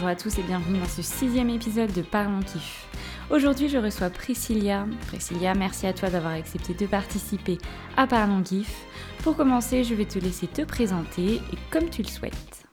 bonjour 0.00 0.12
à 0.12 0.16
tous 0.16 0.38
et 0.38 0.42
bienvenue 0.42 0.78
dans 0.78 0.88
ce 0.88 1.02
sixième 1.02 1.50
épisode 1.50 1.92
de 1.92 2.00
Parlons 2.00 2.40
Kiff. 2.40 2.86
Aujourd'hui, 3.28 3.68
je 3.68 3.76
reçois 3.76 4.08
Priscilla. 4.08 4.86
Priscilla, 5.08 5.52
merci 5.52 5.86
à 5.86 5.92
toi 5.92 6.08
d'avoir 6.08 6.32
accepté 6.32 6.72
de 6.72 6.86
participer 6.86 7.58
à 7.98 8.06
Parlons 8.06 8.42
Kiff. 8.42 8.86
Pour 9.22 9.36
commencer, 9.36 9.84
je 9.84 9.94
vais 9.94 10.06
te 10.06 10.18
laisser 10.18 10.46
te 10.46 10.62
présenter 10.62 11.34
et 11.34 11.58
comme 11.70 11.90
tu 11.90 12.00
le 12.00 12.08
souhaites. 12.08 12.64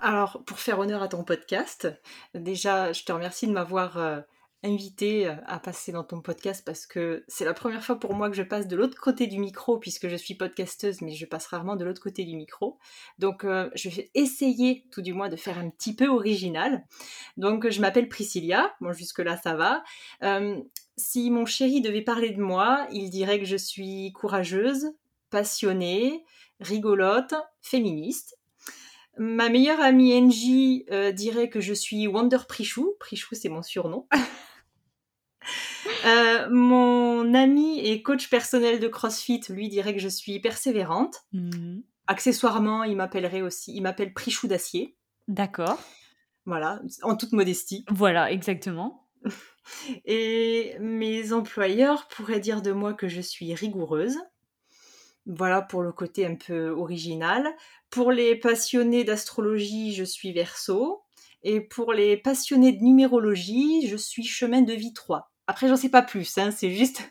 Alors, 0.00 0.44
pour 0.46 0.60
faire 0.60 0.78
honneur 0.78 1.02
à 1.02 1.08
ton 1.08 1.24
podcast, 1.24 1.88
déjà, 2.36 2.92
je 2.92 3.02
te 3.02 3.10
remercie 3.10 3.48
de 3.48 3.52
m'avoir 3.52 3.98
euh, 3.98 4.20
invité 4.62 5.28
euh, 5.28 5.34
à 5.46 5.58
passer 5.58 5.92
dans 5.92 6.04
ton 6.04 6.20
podcast 6.20 6.62
parce 6.64 6.86
que 6.86 7.24
c'est 7.28 7.44
la 7.44 7.54
première 7.54 7.84
fois 7.84 7.98
pour 7.98 8.14
moi 8.14 8.30
que 8.30 8.36
je 8.36 8.42
passe 8.42 8.66
de 8.66 8.76
l'autre 8.76 9.00
côté 9.00 9.26
du 9.26 9.38
micro 9.38 9.78
puisque 9.78 10.08
je 10.08 10.16
suis 10.16 10.34
podcasteuse 10.34 11.02
mais 11.02 11.12
je 11.12 11.26
passe 11.26 11.46
rarement 11.46 11.76
de 11.76 11.84
l'autre 11.84 12.02
côté 12.02 12.24
du 12.24 12.36
micro. 12.36 12.78
Donc 13.18 13.44
euh, 13.44 13.70
je 13.74 13.88
vais 13.88 14.10
essayer 14.14 14.86
tout 14.90 15.02
du 15.02 15.12
moins 15.12 15.28
de 15.28 15.36
faire 15.36 15.58
un 15.58 15.70
petit 15.70 15.94
peu 15.94 16.08
original. 16.08 16.84
Donc 17.36 17.68
je 17.68 17.80
m'appelle 17.80 18.08
Priscilla, 18.08 18.74
bon 18.80 18.92
jusque 18.92 19.20
là 19.20 19.36
ça 19.36 19.54
va. 19.54 19.84
Euh, 20.22 20.60
si 20.96 21.30
mon 21.30 21.44
chéri 21.44 21.80
devait 21.80 22.02
parler 22.02 22.30
de 22.30 22.40
moi, 22.40 22.86
il 22.90 23.10
dirait 23.10 23.38
que 23.38 23.44
je 23.44 23.56
suis 23.56 24.12
courageuse, 24.12 24.92
passionnée, 25.30 26.24
rigolote, 26.60 27.34
féministe. 27.60 28.35
Ma 29.18 29.48
meilleure 29.48 29.80
amie 29.80 30.14
Angie 30.14 30.86
dirait 31.14 31.48
que 31.48 31.60
je 31.60 31.72
suis 31.72 32.06
Wonder 32.06 32.38
Prichou. 32.48 32.94
Prichou, 33.00 33.34
c'est 33.34 33.48
mon 33.48 33.62
surnom. 33.62 34.06
Euh, 36.04 36.48
mon 36.50 37.34
ami 37.34 37.80
et 37.80 38.02
coach 38.02 38.28
personnel 38.28 38.80
de 38.80 38.88
CrossFit, 38.88 39.40
lui, 39.48 39.68
dirait 39.68 39.94
que 39.94 40.00
je 40.00 40.08
suis 40.08 40.38
persévérante. 40.40 41.24
Mhm. 41.32 41.82
Accessoirement, 42.06 42.84
il 42.84 42.96
m'appellerait 42.96 43.42
aussi, 43.42 43.74
il 43.74 43.82
m'appelle 43.82 44.12
Prichou 44.12 44.46
d'acier. 44.46 44.96
D'accord. 45.26 45.78
Voilà, 46.44 46.80
en 47.02 47.16
toute 47.16 47.32
modestie. 47.32 47.84
Voilà, 47.90 48.30
exactement. 48.30 49.08
Et 50.04 50.76
mes 50.78 51.32
employeurs 51.32 52.06
pourraient 52.06 52.38
dire 52.38 52.62
de 52.62 52.70
moi 52.70 52.94
que 52.94 53.08
je 53.08 53.20
suis 53.20 53.52
rigoureuse. 53.54 54.18
Voilà 55.26 55.60
pour 55.60 55.82
le 55.82 55.92
côté 55.92 56.24
un 56.24 56.36
peu 56.36 56.70
original. 56.70 57.46
Pour 57.90 58.12
les 58.12 58.36
passionnés 58.36 59.04
d'astrologie, 59.04 59.94
je 59.94 60.04
suis 60.04 60.32
verso. 60.32 61.02
Et 61.42 61.60
pour 61.60 61.92
les 61.92 62.16
passionnés 62.16 62.72
de 62.72 62.82
numérologie, 62.82 63.86
je 63.88 63.96
suis 63.96 64.24
chemin 64.24 64.62
de 64.62 64.72
vie 64.72 64.92
3. 64.92 65.30
Après, 65.46 65.68
j'en 65.68 65.76
sais 65.76 65.90
pas 65.90 66.02
plus, 66.02 66.38
hein, 66.38 66.50
c'est 66.50 66.70
juste. 66.70 67.02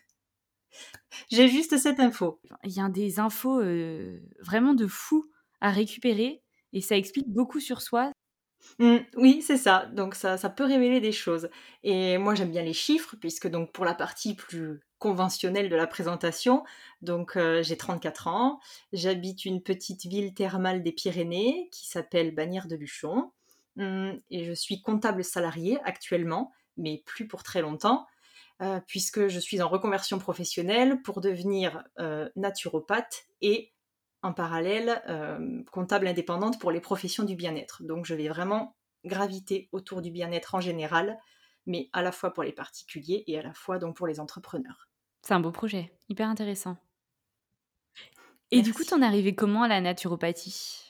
J'ai 1.32 1.48
juste 1.48 1.78
cette 1.78 2.00
info. 2.00 2.42
Il 2.64 2.74
y 2.74 2.82
a 2.82 2.90
des 2.90 3.20
infos 3.20 3.62
euh, 3.62 4.20
vraiment 4.42 4.74
de 4.74 4.88
fou 4.88 5.26
à 5.62 5.72
récupérer 5.72 6.44
et 6.74 6.82
ça 6.82 6.98
explique 6.98 7.30
beaucoup 7.30 7.62
sur 7.62 7.82
soi. 7.82 8.12
Mmh, 8.80 8.98
oui, 9.16 9.42
c'est 9.42 9.58
ça. 9.58 9.86
Donc 9.94 10.16
ça, 10.16 10.38
ça 10.38 10.50
peut 10.50 10.66
révéler 10.66 11.00
des 11.00 11.12
choses. 11.12 11.50
Et 11.84 12.18
moi, 12.18 12.36
j'aime 12.36 12.52
bien 12.52 12.64
les 12.64 12.74
chiffres, 12.74 13.16
puisque 13.20 13.48
donc 13.48 13.72
pour 13.72 13.86
la 13.86 13.94
partie 13.94 14.36
plus 14.36 14.82
conventionnelle 15.00 15.70
de 15.70 15.76
la 15.76 15.88
présentation, 15.88 16.64
donc 17.02 17.36
euh, 17.36 17.62
j'ai 17.62 17.78
34 17.78 18.28
ans, 18.28 18.60
j'habite 18.94 19.46
une 19.46 19.62
petite 19.62 20.06
ville 20.06 20.34
thermale 20.34 20.84
des 20.84 20.92
Pyrénées 20.92 21.70
qui 21.72 21.88
s'appelle 21.88 22.34
Bagnères 22.34 22.68
de 22.68 22.76
Luchon, 22.76 23.32
mmh, 23.76 24.12
et 24.32 24.46
je 24.46 24.54
suis 24.54 24.82
comptable 24.82 25.24
salarié 25.24 25.80
actuellement, 25.84 26.52
mais 26.78 27.04
plus 27.06 27.28
pour 27.28 27.44
très 27.44 27.62
longtemps. 27.62 28.08
Euh, 28.62 28.80
puisque 28.88 29.28
je 29.28 29.38
suis 29.38 29.62
en 29.62 29.68
reconversion 29.68 30.18
professionnelle 30.18 31.02
pour 31.02 31.20
devenir 31.20 31.84
euh, 32.00 32.30
naturopathe 32.38 33.26
et 33.42 33.74
en 34.22 34.32
parallèle 34.32 35.04
comptable 35.72 36.08
indépendante 36.08 36.58
pour 36.58 36.72
les 36.72 36.80
professions 36.80 37.26
du 37.26 37.36
bien-être. 37.36 37.84
Donc 37.84 38.06
je 38.06 38.16
vais 38.16 38.30
vraiment 38.30 38.76
graviter 39.04 39.70
autour 39.72 40.02
du 40.02 40.10
bien-être 40.10 40.56
en 40.56 40.62
général, 40.62 41.20
mais 41.66 41.90
à 41.94 42.02
la 42.02 42.12
fois 42.12 42.34
pour 42.34 42.44
les 42.44 42.52
particuliers 42.52 43.24
et 43.28 43.38
à 43.38 43.44
la 43.44 43.54
fois 43.54 43.78
donc 43.78 43.96
pour 43.96 44.08
les 44.08 44.20
entrepreneurs. 44.20 44.88
C'est 45.26 45.34
un 45.34 45.40
beau 45.40 45.50
projet, 45.50 45.92
hyper 46.08 46.30
intéressant. 46.30 46.78
Et 48.52 48.62
du 48.62 48.76
coup, 48.76 48.84
t'en 48.84 49.02
es 49.02 49.06
arrivé 49.06 49.34
comment 49.34 49.64
à 49.64 49.68
la 49.68 49.82
naturopathie? 49.82 50.84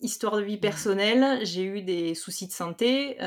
Histoire 0.00 0.36
de 0.38 0.42
vie 0.42 0.56
personnelle, 0.56 1.44
j'ai 1.44 1.64
eu 1.64 1.82
des 1.82 2.14
soucis 2.14 2.46
de 2.46 2.52
santé 2.52 3.18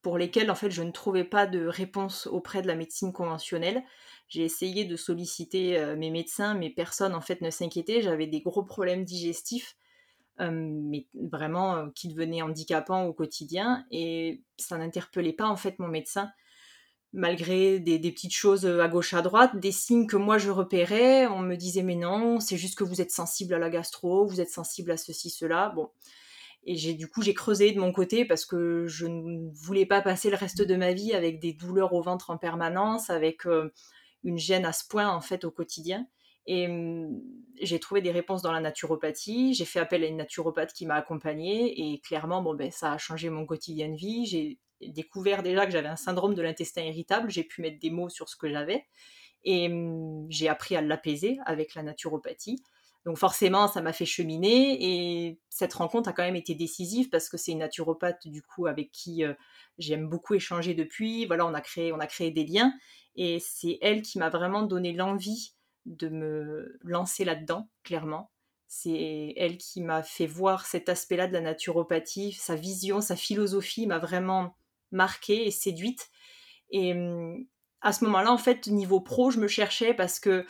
pour 0.00 0.16
lesquels 0.16 0.50
en 0.50 0.54
fait 0.54 0.70
je 0.70 0.82
ne 0.82 0.90
trouvais 0.90 1.24
pas 1.24 1.46
de 1.46 1.66
réponse 1.66 2.26
auprès 2.26 2.62
de 2.62 2.66
la 2.66 2.76
médecine 2.76 3.12
conventionnelle. 3.12 3.84
J'ai 4.28 4.44
essayé 4.44 4.86
de 4.86 4.96
solliciter 4.96 5.78
euh, 5.78 5.96
mes 5.96 6.10
médecins, 6.10 6.54
mais 6.54 6.70
personne 6.70 7.14
en 7.14 7.20
fait 7.20 7.42
ne 7.42 7.50
s'inquiétait. 7.50 8.00
J'avais 8.00 8.26
des 8.26 8.40
gros 8.40 8.62
problèmes 8.64 9.04
digestifs, 9.04 9.76
euh, 10.40 10.50
mais 10.50 11.06
vraiment 11.14 11.76
euh, 11.76 11.86
qui 11.94 12.08
devenaient 12.08 12.42
handicapants 12.42 13.04
au 13.04 13.12
quotidien, 13.12 13.86
et 13.90 14.42
ça 14.58 14.78
n'interpellait 14.78 15.32
pas 15.32 15.46
en 15.46 15.56
fait 15.56 15.78
mon 15.78 15.88
médecin, 15.88 16.30
malgré 17.14 17.78
des, 17.78 17.98
petites 18.10 18.34
choses 18.34 18.66
à 18.66 18.88
gauche 18.88 19.14
à 19.14 19.22
droite, 19.22 19.56
des 19.56 19.70
signes 19.72 20.06
que 20.06 20.16
moi 20.16 20.36
je 20.36 20.50
repérais. 20.50 21.26
On 21.28 21.38
me 21.38 21.54
disait 21.54 21.82
mais 21.82 21.94
non, 21.94 22.40
c'est 22.40 22.56
juste 22.56 22.76
que 22.76 22.84
vous 22.84 23.00
êtes 23.00 23.12
sensible 23.12 23.54
à 23.54 23.58
la 23.58 23.70
gastro, 23.70 24.26
vous 24.26 24.40
êtes 24.40 24.50
sensible 24.50 24.90
à 24.90 24.96
ceci 24.96 25.30
cela. 25.30 25.72
Bon, 25.76 25.90
et 26.64 26.74
j'ai 26.76 26.94
du 26.94 27.08
coup 27.08 27.22
j'ai 27.22 27.32
creusé 27.32 27.72
de 27.72 27.78
mon 27.78 27.92
côté 27.92 28.24
parce 28.24 28.44
que 28.44 28.86
je 28.88 29.06
ne 29.06 29.48
voulais 29.54 29.86
pas 29.86 30.02
passer 30.02 30.28
le 30.28 30.36
reste 30.36 30.60
de 30.60 30.74
ma 30.74 30.92
vie 30.92 31.14
avec 31.14 31.38
des 31.38 31.52
douleurs 31.52 31.92
au 31.94 32.02
ventre 32.02 32.30
en 32.30 32.36
permanence, 32.36 33.10
avec 33.10 33.46
euh, 33.46 33.72
une 34.24 34.38
gêne 34.38 34.64
à 34.64 34.72
ce 34.72 34.84
point 34.86 35.08
en 35.08 35.20
fait 35.20 35.44
au 35.44 35.52
quotidien. 35.52 36.08
Et 36.46 36.66
hum, 36.66 37.22
j'ai 37.62 37.78
trouvé 37.78 38.02
des 38.02 38.10
réponses 38.10 38.42
dans 38.42 38.52
la 38.52 38.60
naturopathie. 38.60 39.54
J'ai 39.54 39.64
fait 39.64 39.78
appel 39.78 40.02
à 40.02 40.08
une 40.08 40.16
naturopathe 40.16 40.72
qui 40.72 40.84
m'a 40.84 40.96
accompagnée 40.96 41.92
et 41.92 42.00
clairement 42.00 42.42
bon 42.42 42.54
ben 42.54 42.72
ça 42.72 42.92
a 42.92 42.98
changé 42.98 43.30
mon 43.30 43.46
quotidien 43.46 43.88
de 43.88 43.96
vie. 43.96 44.26
J'ai 44.26 44.58
découvert 44.88 45.42
déjà 45.42 45.66
que 45.66 45.72
j'avais 45.72 45.88
un 45.88 45.96
syndrome 45.96 46.34
de 46.34 46.42
l'intestin 46.42 46.82
irritable. 46.82 47.30
J'ai 47.30 47.44
pu 47.44 47.62
mettre 47.62 47.78
des 47.78 47.90
mots 47.90 48.08
sur 48.08 48.28
ce 48.28 48.36
que 48.36 48.48
j'avais 48.48 48.86
et 49.44 49.68
hum, 49.68 50.26
j'ai 50.30 50.48
appris 50.48 50.76
à 50.76 50.80
l'apaiser 50.80 51.38
avec 51.46 51.74
la 51.74 51.82
naturopathie. 51.82 52.62
Donc 53.04 53.18
forcément, 53.18 53.68
ça 53.68 53.82
m'a 53.82 53.92
fait 53.92 54.06
cheminer 54.06 54.78
et 54.80 55.38
cette 55.50 55.74
rencontre 55.74 56.08
a 56.08 56.12
quand 56.12 56.22
même 56.22 56.36
été 56.36 56.54
décisive 56.54 57.10
parce 57.10 57.28
que 57.28 57.36
c'est 57.36 57.52
une 57.52 57.58
naturopathe 57.58 58.26
du 58.28 58.42
coup 58.42 58.66
avec 58.66 58.90
qui 58.92 59.24
euh, 59.24 59.34
j'aime 59.78 60.08
beaucoup 60.08 60.34
échanger 60.34 60.72
depuis. 60.72 61.26
Voilà, 61.26 61.46
on 61.46 61.52
a 61.52 61.60
créé, 61.60 61.92
on 61.92 62.00
a 62.00 62.06
créé 62.06 62.30
des 62.30 62.44
liens 62.44 62.72
et 63.14 63.40
c'est 63.40 63.78
elle 63.82 64.00
qui 64.00 64.18
m'a 64.18 64.30
vraiment 64.30 64.62
donné 64.62 64.92
l'envie 64.92 65.52
de 65.84 66.08
me 66.08 66.78
lancer 66.82 67.26
là-dedans, 67.26 67.68
clairement. 67.82 68.30
C'est 68.68 69.34
elle 69.36 69.58
qui 69.58 69.82
m'a 69.82 70.02
fait 70.02 70.26
voir 70.26 70.64
cet 70.64 70.88
aspect-là 70.88 71.28
de 71.28 71.34
la 71.34 71.42
naturopathie, 71.42 72.32
sa 72.32 72.56
vision, 72.56 73.02
sa 73.02 73.16
philosophie 73.16 73.86
m'a 73.86 73.98
vraiment 73.98 74.56
marquée 74.90 75.46
et 75.46 75.50
séduite. 75.50 76.10
Et 76.70 76.92
hum, 76.92 77.46
à 77.80 77.92
ce 77.92 78.04
moment-là, 78.04 78.32
en 78.32 78.38
fait, 78.38 78.66
niveau 78.66 79.00
pro, 79.00 79.30
je 79.30 79.38
me 79.38 79.48
cherchais 79.48 79.94
parce 79.94 80.18
que 80.18 80.46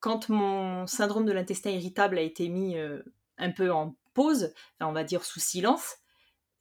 quand 0.00 0.28
mon 0.28 0.86
syndrome 0.86 1.24
de 1.24 1.32
l'intestin 1.32 1.70
irritable 1.70 2.18
a 2.18 2.22
été 2.22 2.48
mis 2.48 2.76
euh, 2.76 3.02
un 3.38 3.50
peu 3.50 3.72
en 3.72 3.96
pause, 4.12 4.52
on 4.80 4.92
va 4.92 5.02
dire 5.02 5.24
sous 5.24 5.40
silence, 5.40 5.96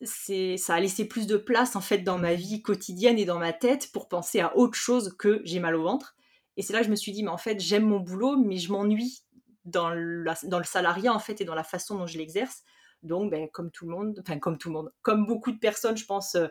c'est 0.01 0.57
ça 0.57 0.75
a 0.75 0.79
laissé 0.79 1.05
plus 1.05 1.27
de 1.27 1.37
place 1.37 1.75
en 1.75 1.81
fait 1.81 1.99
dans 1.99 2.17
ma 2.17 2.35
vie 2.35 2.61
quotidienne 2.61 3.19
et 3.19 3.25
dans 3.25 3.39
ma 3.39 3.53
tête 3.53 3.91
pour 3.91 4.07
penser 4.07 4.39
à 4.39 4.55
autre 4.57 4.75
chose 4.75 5.15
que 5.17 5.41
j'ai 5.43 5.59
mal 5.59 5.75
au 5.75 5.83
ventre. 5.83 6.15
Et 6.55 6.61
c'est 6.61 6.73
là 6.73 6.79
que 6.79 6.85
je 6.85 6.91
me 6.91 6.95
suis 6.95 7.11
dit, 7.11 7.23
mais 7.23 7.29
en 7.29 7.37
fait, 7.37 7.59
j'aime 7.59 7.85
mon 7.85 7.99
boulot, 7.99 8.37
mais 8.37 8.57
je 8.57 8.71
m'ennuie 8.71 9.23
dans, 9.65 9.89
dans 10.43 10.57
le 10.59 10.63
salariat 10.63 11.13
en 11.13 11.19
fait 11.19 11.41
et 11.41 11.45
dans 11.45 11.55
la 11.55 11.63
façon 11.63 11.97
dont 11.97 12.07
je 12.07 12.17
l'exerce. 12.17 12.63
Donc, 13.01 13.31
ben, 13.31 13.49
comme 13.51 13.71
tout 13.71 13.85
le 13.85 13.91
monde, 13.91 14.17
enfin 14.21 14.39
comme 14.39 14.57
tout 14.57 14.69
le 14.69 14.73
monde, 14.73 14.93
comme 15.01 15.25
beaucoup 15.25 15.51
de 15.51 15.59
personnes, 15.59 15.97
je 15.97 16.05
pense, 16.05 16.35
euh, 16.35 16.47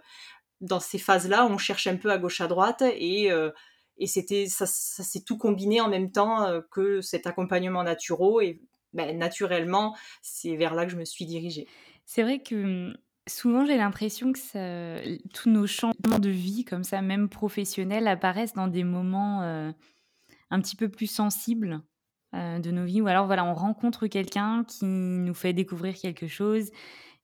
dans 0.62 0.80
ces 0.80 0.98
phases-là, 0.98 1.46
on 1.46 1.58
cherche 1.58 1.86
un 1.86 1.96
peu 1.96 2.10
à 2.10 2.18
gauche 2.18 2.40
à 2.40 2.46
droite 2.46 2.82
et 2.82 3.30
euh, 3.30 3.50
et 3.98 4.06
c'était 4.06 4.46
ça, 4.46 4.64
s'est 4.66 5.22
tout 5.22 5.36
combiné 5.36 5.80
en 5.80 5.88
même 5.88 6.10
temps 6.10 6.44
euh, 6.44 6.60
que 6.70 7.02
cet 7.02 7.26
accompagnement 7.26 7.82
naturel 7.82 8.48
et 8.48 8.62
ben, 8.94 9.18
naturellement 9.18 9.94
c'est 10.22 10.56
vers 10.56 10.74
là 10.74 10.86
que 10.86 10.92
je 10.92 10.96
me 10.96 11.04
suis 11.04 11.26
dirigée. 11.26 11.66
C'est 12.06 12.22
vrai 12.22 12.38
que 12.40 12.54
hum, 12.54 12.96
souvent 13.28 13.66
j'ai 13.66 13.76
l'impression 13.76 14.32
que 14.32 14.38
ça, 14.38 14.96
tous 15.34 15.50
nos 15.50 15.66
changements 15.66 16.18
de 16.18 16.30
vie 16.30 16.64
comme 16.64 16.84
ça, 16.84 17.02
même 17.02 17.28
professionnels, 17.28 18.06
apparaissent 18.06 18.54
dans 18.54 18.68
des 18.68 18.84
moments 18.84 19.42
euh, 19.42 19.70
un 20.50 20.60
petit 20.60 20.76
peu 20.76 20.88
plus 20.88 21.08
sensibles 21.08 21.82
de 22.34 22.70
nos 22.70 22.86
vies 22.86 23.02
ou 23.02 23.08
alors 23.08 23.26
voilà 23.26 23.44
on 23.44 23.52
rencontre 23.52 24.06
quelqu'un 24.06 24.64
qui 24.66 24.86
nous 24.86 25.34
fait 25.34 25.52
découvrir 25.52 25.94
quelque 25.94 26.26
chose 26.26 26.70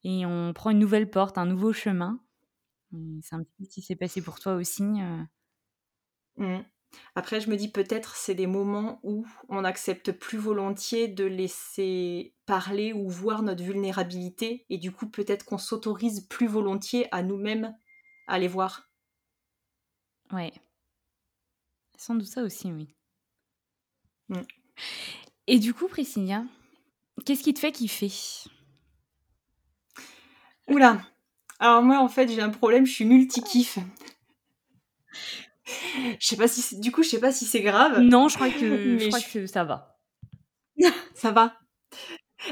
et 0.05 0.27
on 0.27 0.53
prend 0.53 0.69
une 0.69 0.79
nouvelle 0.79 1.09
porte, 1.09 1.39
un 1.39 1.47
nouveau 1.47 1.73
chemin. 1.73 2.21
C'est 3.23 3.35
un 3.35 3.43
petit 3.43 3.53
peu 3.59 3.65
ce 3.65 3.71
qui 3.71 3.83
s'est 3.83 3.97
passé 3.97 4.23
pour 4.23 4.41
toi 4.41 4.55
aussi. 4.55 4.83
Mmh. 6.37 6.63
Après, 7.15 7.41
je 7.41 7.51
me 7.51 7.57
dis 7.57 7.71
peut-être 7.71 8.17
c'est 8.17 8.35
des 8.35 8.47
moments 8.47 9.01
où 9.03 9.27
on 9.49 9.65
accepte 9.65 10.13
plus 10.13 10.39
volontiers 10.39 11.09
de 11.09 11.25
laisser 11.25 12.35
parler 12.47 12.93
ou 12.93 13.09
voir 13.09 13.43
notre 13.43 13.63
vulnérabilité 13.63 14.65
et 14.71 14.79
du 14.79 14.91
coup 14.91 15.07
peut-être 15.07 15.45
qu'on 15.45 15.59
s'autorise 15.59 16.23
plus 16.29 16.47
volontiers 16.47 17.07
à 17.13 17.23
nous-mêmes 17.23 17.77
à 18.27 18.39
les 18.39 18.49
voir. 18.49 18.89
Ouais. 20.33 20.53
Sans 21.97 22.15
doute 22.15 22.27
ça 22.27 22.43
aussi, 22.43 22.73
oui. 22.73 22.95
Mmh. 24.29 24.43
Et 25.47 25.59
du 25.59 25.75
coup, 25.75 25.89
Priscilla, 25.89 26.45
qu'est-ce 27.25 27.43
qui 27.43 27.55
te 27.55 27.59
fait 27.59 27.73
kiffer? 27.73 28.13
Oula 30.69 31.03
Alors 31.59 31.83
moi, 31.83 31.99
en 31.99 32.09
fait, 32.09 32.29
j'ai 32.29 32.41
un 32.41 32.51
problème, 32.51 32.87
je 32.87 32.93
suis 32.93 33.05
multi-kiff. 33.05 33.79
Je 36.19 36.27
sais 36.27 36.37
pas 36.37 36.49
si 36.49 36.81
du 36.81 36.91
coup, 36.91 37.03
je 37.03 37.11
sais 37.11 37.21
pas 37.21 37.31
si 37.31 37.45
c'est 37.45 37.61
grave. 37.61 38.01
Non, 38.01 38.29
je 38.29 38.37
crois 38.37 38.49
que 38.49 38.99
je 38.99 39.09
crois 39.09 39.21
que 39.21 39.47
ça 39.47 39.65
va. 39.65 39.99
ça 41.15 41.31
va? 41.31 41.59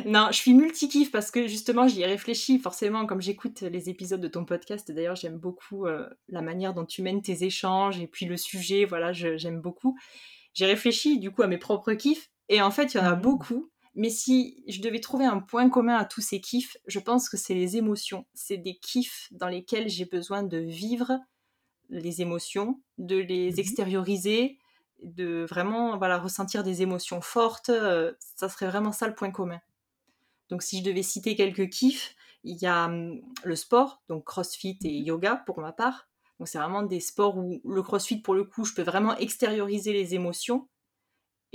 Non, 0.04 0.28
je 0.30 0.36
suis 0.36 0.52
multi-kiff 0.52 1.10
parce 1.10 1.30
que 1.30 1.46
justement, 1.46 1.88
j'y 1.88 2.02
ai 2.02 2.06
réfléchi 2.06 2.58
forcément 2.58 3.06
comme 3.06 3.22
j'écoute 3.22 3.62
les 3.62 3.88
épisodes 3.88 4.20
de 4.20 4.28
ton 4.28 4.44
podcast. 4.44 4.90
D'ailleurs, 4.90 5.16
j'aime 5.16 5.38
beaucoup 5.38 5.86
euh, 5.86 6.08
la 6.28 6.42
manière 6.42 6.74
dont 6.74 6.84
tu 6.84 7.02
mènes 7.02 7.22
tes 7.22 7.44
échanges 7.44 7.98
et 8.00 8.06
puis 8.06 8.26
le 8.26 8.36
sujet, 8.36 8.84
voilà, 8.84 9.12
j'aime 9.12 9.60
beaucoup. 9.60 9.96
J'ai 10.52 10.66
réfléchi 10.66 11.18
du 11.18 11.30
coup 11.30 11.42
à 11.42 11.46
mes 11.46 11.58
propres 11.58 11.94
kiffs 11.94 12.30
et 12.48 12.60
en 12.60 12.70
fait, 12.70 12.94
il 12.94 12.98
y 12.98 13.00
en 13.00 13.04
a 13.04 13.16
mmh. 13.16 13.20
beaucoup. 13.22 13.70
Mais 13.96 14.10
si 14.10 14.62
je 14.68 14.82
devais 14.82 15.00
trouver 15.00 15.24
un 15.24 15.40
point 15.40 15.70
commun 15.70 15.96
à 15.96 16.04
tous 16.04 16.20
ces 16.20 16.42
kiffs, 16.42 16.76
je 16.86 16.98
pense 16.98 17.30
que 17.30 17.38
c'est 17.38 17.54
les 17.54 17.78
émotions. 17.78 18.26
C'est 18.34 18.58
des 18.58 18.76
kiffs 18.76 19.28
dans 19.30 19.48
lesquels 19.48 19.88
j'ai 19.88 20.04
besoin 20.04 20.42
de 20.42 20.58
vivre 20.58 21.18
les 21.88 22.20
émotions, 22.20 22.82
de 22.98 23.16
les 23.16 23.52
mmh 23.52 23.58
extérioriser, 23.58 24.58
de 25.02 25.46
vraiment 25.48 25.96
voilà, 25.96 26.18
ressentir 26.18 26.62
des 26.62 26.82
émotions 26.82 27.22
fortes. 27.22 27.70
Euh, 27.70 28.12
ça 28.20 28.50
serait 28.50 28.66
vraiment 28.66 28.92
ça 28.92 29.06
le 29.06 29.14
point 29.14 29.30
commun. 29.30 29.60
Donc 30.50 30.62
si 30.62 30.80
je 30.80 30.84
devais 30.84 31.02
citer 31.02 31.34
quelques 31.34 31.70
kiffs, 31.70 32.14
il 32.44 32.58
y 32.58 32.66
a 32.66 32.84
hum, 32.84 33.22
le 33.44 33.56
sport, 33.56 34.02
donc 34.10 34.24
crossfit 34.24 34.78
et 34.84 35.00
mmh 35.00 35.04
yoga 35.04 35.36
pour 35.46 35.60
ma 35.60 35.72
part. 35.72 36.06
Donc 36.38 36.48
c'est 36.48 36.58
vraiment 36.58 36.82
des 36.82 37.00
sports 37.00 37.38
où 37.38 37.62
le 37.64 37.82
crossfit 37.82 38.20
pour 38.20 38.34
le 38.34 38.44
coup, 38.44 38.66
je 38.66 38.74
peux 38.74 38.82
vraiment 38.82 39.16
extérioriser 39.16 39.94
les 39.94 40.14
émotions 40.14 40.68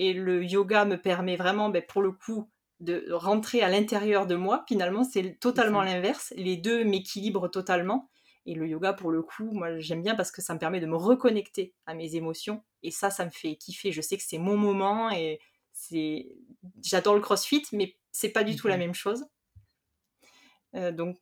et 0.01 0.13
le 0.13 0.44
yoga 0.44 0.83
me 0.83 1.00
permet 1.00 1.36
vraiment 1.36 1.69
ben, 1.69 1.83
pour 1.88 2.01
le 2.01 2.12
coup 2.12 2.50
de 2.80 3.06
rentrer 3.12 3.62
à 3.62 3.69
l'intérieur 3.69 4.25
de 4.25 4.33
moi. 4.33 4.65
Finalement, 4.68 5.03
c'est 5.03 5.38
totalement 5.39 5.83
l'inverse. 5.83 6.33
Les 6.36 6.57
deux 6.57 6.83
m'équilibrent 6.83 7.51
totalement. 7.51 8.09
Et 8.48 8.56
le 8.56 8.68
yoga, 8.68 8.94
pour 8.94 9.12
le 9.12 9.21
coup, 9.21 9.51
moi, 9.51 9.77
j'aime 9.77 10.01
bien 10.01 10.15
parce 10.15 10.31
que 10.31 10.42
ça 10.42 10.56
me 10.56 10.59
permet 10.59 10.80
de 10.80 10.88
me 10.88 10.95
reconnecter 10.95 11.75
à 11.86 11.94
mes 11.94 12.15
émotions. 12.15 12.63
Et 12.81 12.89
ça, 12.89 13.12
ça 13.12 13.25
me 13.25 13.30
fait 13.30 13.56
kiffer. 13.57 13.92
Je 13.92 14.01
sais 14.01 14.18
que 14.18 14.24
c'est 14.25 14.39
mon 14.39 14.57
moment 14.57 15.12
et 15.12 15.39
c'est. 15.71 16.30
J'adore 16.83 17.13
le 17.13 17.21
crossfit, 17.21 17.62
mais 17.71 17.95
c'est 18.12 18.31
pas 18.31 18.44
du 18.44 18.56
tout 18.56 18.68
la 18.68 18.77
même 18.77 18.95
chose. 18.95 19.27
Euh, 20.74 20.92
donc, 20.92 21.15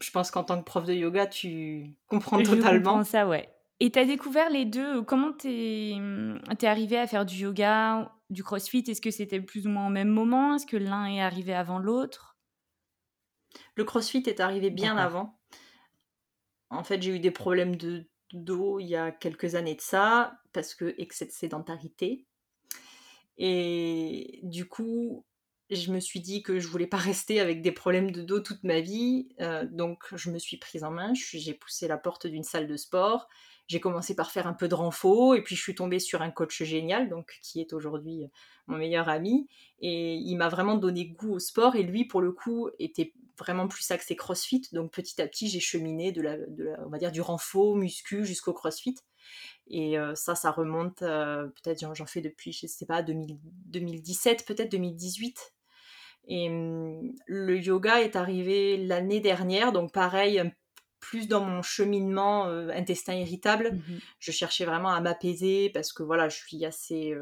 je 0.00 0.10
pense 0.10 0.32
qu'en 0.32 0.42
tant 0.42 0.58
que 0.58 0.64
prof 0.64 0.84
de 0.84 0.94
yoga, 0.94 1.28
tu 1.28 1.96
comprends 2.08 2.40
je 2.40 2.46
totalement. 2.46 2.94
Comprends 2.94 3.04
ça, 3.04 3.28
ouais. 3.28 3.48
Et 3.82 3.90
tu 3.90 3.98
as 3.98 4.04
découvert 4.04 4.48
les 4.48 4.64
deux. 4.64 5.02
Comment 5.02 5.32
t'es 5.32 5.96
es 5.96 6.66
arrivé 6.66 6.96
à 6.96 7.08
faire 7.08 7.26
du 7.26 7.34
yoga, 7.34 8.14
du 8.30 8.44
crossfit? 8.44 8.84
Est-ce 8.86 9.00
que 9.00 9.10
c'était 9.10 9.40
plus 9.40 9.66
ou 9.66 9.70
moins 9.70 9.88
au 9.88 9.90
même 9.90 10.08
moment? 10.08 10.54
Est-ce 10.54 10.66
que 10.66 10.76
l'un 10.76 11.06
est 11.06 11.20
arrivé 11.20 11.52
avant 11.52 11.80
l'autre? 11.80 12.36
Le 13.74 13.82
crossfit 13.82 14.22
est 14.24 14.38
arrivé 14.38 14.70
bien 14.70 14.96
avant. 14.96 15.36
En 16.70 16.84
fait, 16.84 17.02
j'ai 17.02 17.16
eu 17.16 17.18
des 17.18 17.32
problèmes 17.32 17.74
de 17.74 18.08
dos 18.32 18.78
il 18.78 18.86
y 18.86 18.94
a 18.94 19.10
quelques 19.10 19.56
années 19.56 19.74
de 19.74 19.80
ça, 19.80 20.38
parce 20.52 20.76
que 20.76 20.94
excès 20.98 21.26
de 21.26 21.32
sédentarité. 21.32 22.28
Et 23.36 24.38
du 24.44 24.68
coup, 24.68 25.26
je 25.70 25.90
me 25.90 25.98
suis 25.98 26.20
dit 26.20 26.44
que 26.44 26.60
je 26.60 26.68
voulais 26.68 26.86
pas 26.86 26.96
rester 26.98 27.40
avec 27.40 27.62
des 27.62 27.72
problèmes 27.72 28.12
de 28.12 28.22
dos 28.22 28.38
toute 28.38 28.62
ma 28.62 28.78
vie. 28.78 29.34
Euh, 29.40 29.66
donc, 29.68 30.04
je 30.14 30.30
me 30.30 30.38
suis 30.38 30.58
prise 30.58 30.84
en 30.84 30.92
main. 30.92 31.12
J'ai 31.14 31.54
poussé 31.54 31.88
la 31.88 31.98
porte 31.98 32.28
d'une 32.28 32.44
salle 32.44 32.68
de 32.68 32.76
sport. 32.76 33.28
J'ai 33.68 33.80
commencé 33.80 34.14
par 34.14 34.30
faire 34.30 34.46
un 34.46 34.52
peu 34.52 34.68
de 34.68 34.74
renfort 34.74 35.34
et 35.34 35.42
puis 35.42 35.56
je 35.56 35.62
suis 35.62 35.74
tombée 35.74 35.98
sur 35.98 36.20
un 36.20 36.30
coach 36.30 36.62
génial, 36.62 37.08
donc 37.08 37.38
qui 37.42 37.60
est 37.60 37.72
aujourd'hui 37.72 38.26
mon 38.66 38.76
meilleur 38.76 39.08
ami. 39.08 39.48
Et 39.80 40.14
il 40.14 40.36
m'a 40.36 40.48
vraiment 40.48 40.76
donné 40.76 41.06
goût 41.06 41.34
au 41.34 41.38
sport. 41.38 41.76
Et 41.76 41.82
lui, 41.82 42.04
pour 42.04 42.20
le 42.20 42.32
coup, 42.32 42.68
était 42.78 43.12
vraiment 43.38 43.68
plus 43.68 43.90
axé 43.90 44.16
CrossFit. 44.16 44.62
Donc 44.72 44.92
petit 44.92 45.20
à 45.20 45.26
petit, 45.26 45.48
j'ai 45.48 45.60
cheminé 45.60 46.12
de 46.12 46.22
la, 46.22 46.36
on 46.84 46.88
va 46.88 46.98
dire, 46.98 47.12
du 47.12 47.20
renfort 47.20 47.76
muscu 47.76 48.24
jusqu'au 48.24 48.52
CrossFit. 48.52 48.96
Et 49.68 49.98
euh, 49.98 50.14
ça, 50.14 50.34
ça 50.34 50.50
remonte, 50.50 51.02
euh, 51.02 51.46
peut-être 51.62 51.80
j'en 51.94 52.06
fais 52.06 52.20
depuis, 52.20 52.52
je 52.52 52.66
sais 52.66 52.86
pas, 52.86 53.02
2017, 53.02 54.44
peut-être 54.46 54.70
2018. 54.70 55.54
Et 56.28 56.48
hum, 56.48 57.12
le 57.26 57.58
yoga 57.58 58.00
est 58.00 58.16
arrivé 58.16 58.76
l'année 58.76 59.20
dernière, 59.20 59.72
donc 59.72 59.92
pareil, 59.92 60.42
plus 61.02 61.28
dans 61.28 61.44
mon 61.44 61.60
cheminement 61.60 62.46
euh, 62.46 62.70
intestin 62.70 63.14
irritable. 63.14 63.72
Mmh 63.74 63.98
je 64.20 64.30
cherchais 64.30 64.64
vraiment 64.64 64.90
à 64.90 65.00
m'apaiser 65.00 65.68
parce 65.70 65.92
que 65.92 66.04
voilà, 66.04 66.28
je 66.28 66.36
suis 66.36 66.64
assez 66.64 67.12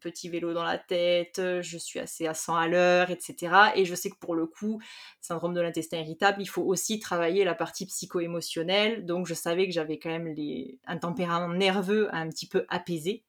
petit 0.00 0.28
vélo 0.28 0.52
dans 0.52 0.64
la 0.64 0.78
tête, 0.78 1.40
je 1.60 1.78
suis 1.78 1.98
assez 1.98 2.26
à 2.26 2.34
100 2.34 2.56
à 2.56 2.68
l'heure, 2.68 3.10
etc. 3.10 3.54
Et 3.76 3.84
je 3.84 3.94
sais 3.94 4.10
que 4.10 4.18
pour 4.18 4.34
le 4.34 4.46
coup, 4.46 4.80
syndrome 5.20 5.54
de 5.54 5.60
l'intestin 5.60 5.98
irritable, 5.98 6.42
il 6.42 6.46
faut 6.46 6.62
aussi 6.62 7.00
travailler 7.00 7.44
la 7.44 7.54
partie 7.54 7.86
psycho-émotionnelle. 7.86 9.06
Donc 9.06 9.26
je 9.26 9.34
savais 9.34 9.66
que 9.66 9.72
j'avais 9.72 9.98
quand 9.98 10.10
même 10.10 10.28
les... 10.28 10.78
un 10.86 10.98
tempérament 10.98 11.54
nerveux 11.54 12.14
un 12.14 12.28
petit 12.28 12.46
peu 12.46 12.66
apaisé. 12.68 13.24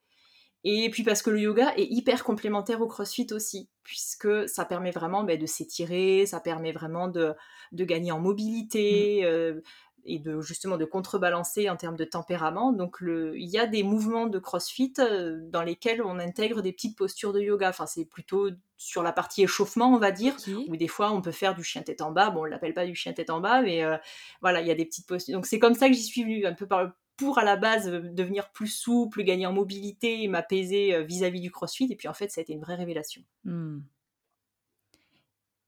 Et 0.64 0.90
puis 0.90 1.04
parce 1.04 1.22
que 1.22 1.30
le 1.30 1.40
yoga 1.40 1.74
est 1.78 1.86
hyper 1.86 2.24
complémentaire 2.24 2.82
au 2.82 2.88
crossfit 2.88 3.28
aussi, 3.32 3.70
puisque 3.84 4.50
ça 4.50 4.66
permet 4.66 4.92
vraiment 4.92 5.24
ben, 5.24 5.40
de 5.40 5.46
s'étirer, 5.46 6.26
ça 6.26 6.40
permet 6.40 6.72
vraiment 6.72 7.08
de, 7.08 7.34
de 7.72 7.86
gagner 7.86 8.12
en 8.12 8.20
mobilité, 8.20 9.22
mmh. 9.22 9.26
euh, 9.26 9.62
et 10.08 10.20
de 10.20 10.42
justement 10.42 10.78
de 10.78 10.86
contrebalancer 10.86 11.70
en 11.70 11.76
termes 11.76 11.98
de 11.98 12.06
tempérament. 12.06 12.72
Donc 12.72 13.02
le, 13.02 13.38
il 13.38 13.50
y 13.50 13.60
a 13.60 13.68
des 13.68 13.84
mouvements 13.84 14.28
de 14.28 14.40
CrossFit 14.40 14.94
euh, 15.00 15.38
dans 15.50 15.64
lesquels 15.64 16.02
on 16.02 16.18
intègre 16.18 16.62
des 16.62 16.72
petites 16.72 16.98
postures 16.98 17.34
de 17.34 17.42
yoga. 17.42 17.70
Enfin, 17.70 17.86
c'est 17.86 18.06
plutôt 18.06 18.50
sur 18.78 19.04
la 19.04 19.12
partie 19.12 19.44
échauffement, 19.44 19.94
on 19.94 20.00
va 20.00 20.12
dire, 20.12 20.36
où 20.68 20.78
des 20.78 20.88
fois 20.88 21.12
on 21.12 21.22
peut 21.22 21.32
faire 21.32 21.56
du 21.56 21.64
chien 21.64 21.82
tête 21.82 22.02
en 22.02 22.12
bas. 22.12 22.30
Bon, 22.30 22.42
on 22.42 22.46
l'appelle 22.46 22.74
pas 22.74 22.86
du 22.86 22.96
chien 22.96 23.14
tête 23.14 23.30
en 23.30 23.42
bas, 23.42 23.62
mais 23.62 23.84
euh, 23.84 23.98
voilà, 24.42 24.62
il 24.62 24.68
y 24.68 24.72
a 24.72 24.76
des 24.76 24.86
petites 24.86 25.08
postures. 25.08 25.36
Donc 25.36 25.46
c'est 25.46 25.60
comme 25.60 25.74
ça 25.74 25.88
que 25.88 25.94
j'y 25.94 26.04
suis 26.04 26.24
venue, 26.24 26.46
un 26.46 26.54
peu 26.54 26.68
par, 26.68 26.92
pour 27.18 27.40
à 27.40 27.44
la 27.44 27.58
base 27.58 27.90
euh, 27.90 28.00
devenir 28.00 28.52
plus 28.52 28.68
souple, 28.68 29.24
gagner 29.24 29.46
en 29.46 29.54
mobilité 29.54 30.24
et 30.24 30.28
m'apaiser 30.28 31.04
vis-à-vis 31.04 31.42
du 31.42 31.52
CrossFit. 31.52 31.92
Et 31.92 31.96
puis 31.96 32.08
en 32.08 32.14
fait, 32.14 32.32
ça 32.32 32.40
a 32.40 32.44
été 32.44 32.54
une 32.54 32.62
vraie 32.62 32.76
révélation. 32.76 33.24
Mmh. 33.44 33.80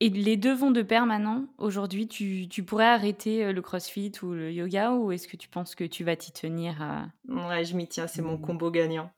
Et 0.02 0.10
les 0.10 0.38
deux 0.38 0.54
vont 0.54 0.72
de 0.72 0.82
pair 0.82 1.06
maintenant? 1.06 1.46
Aujourd'hui, 1.58 2.08
tu, 2.08 2.48
tu, 2.48 2.64
pourrais 2.64 2.86
arrêter 2.86 3.44
euh, 3.44 3.52
le 3.52 3.62
crossfit 3.62 4.14
ou 4.24 4.32
le 4.32 4.52
yoga 4.52 4.94
ou 4.94 5.12
est-ce 5.12 5.28
que 5.28 5.36
tu 5.36 5.50
penses 5.50 5.76
que 5.76 5.84
tu 5.84 6.06
vas 6.06 6.16
t'y 6.16 6.32
tenir 6.32 6.82
à... 6.82 7.08
Ouais, 7.28 7.66
je 7.66 7.76
m'y 7.76 7.88
tiens, 7.88 8.08
c'est 8.08 8.22
mon 8.22 8.38
mmh. 8.38 8.42
combo 8.42 8.72
gagnant. 8.72 9.12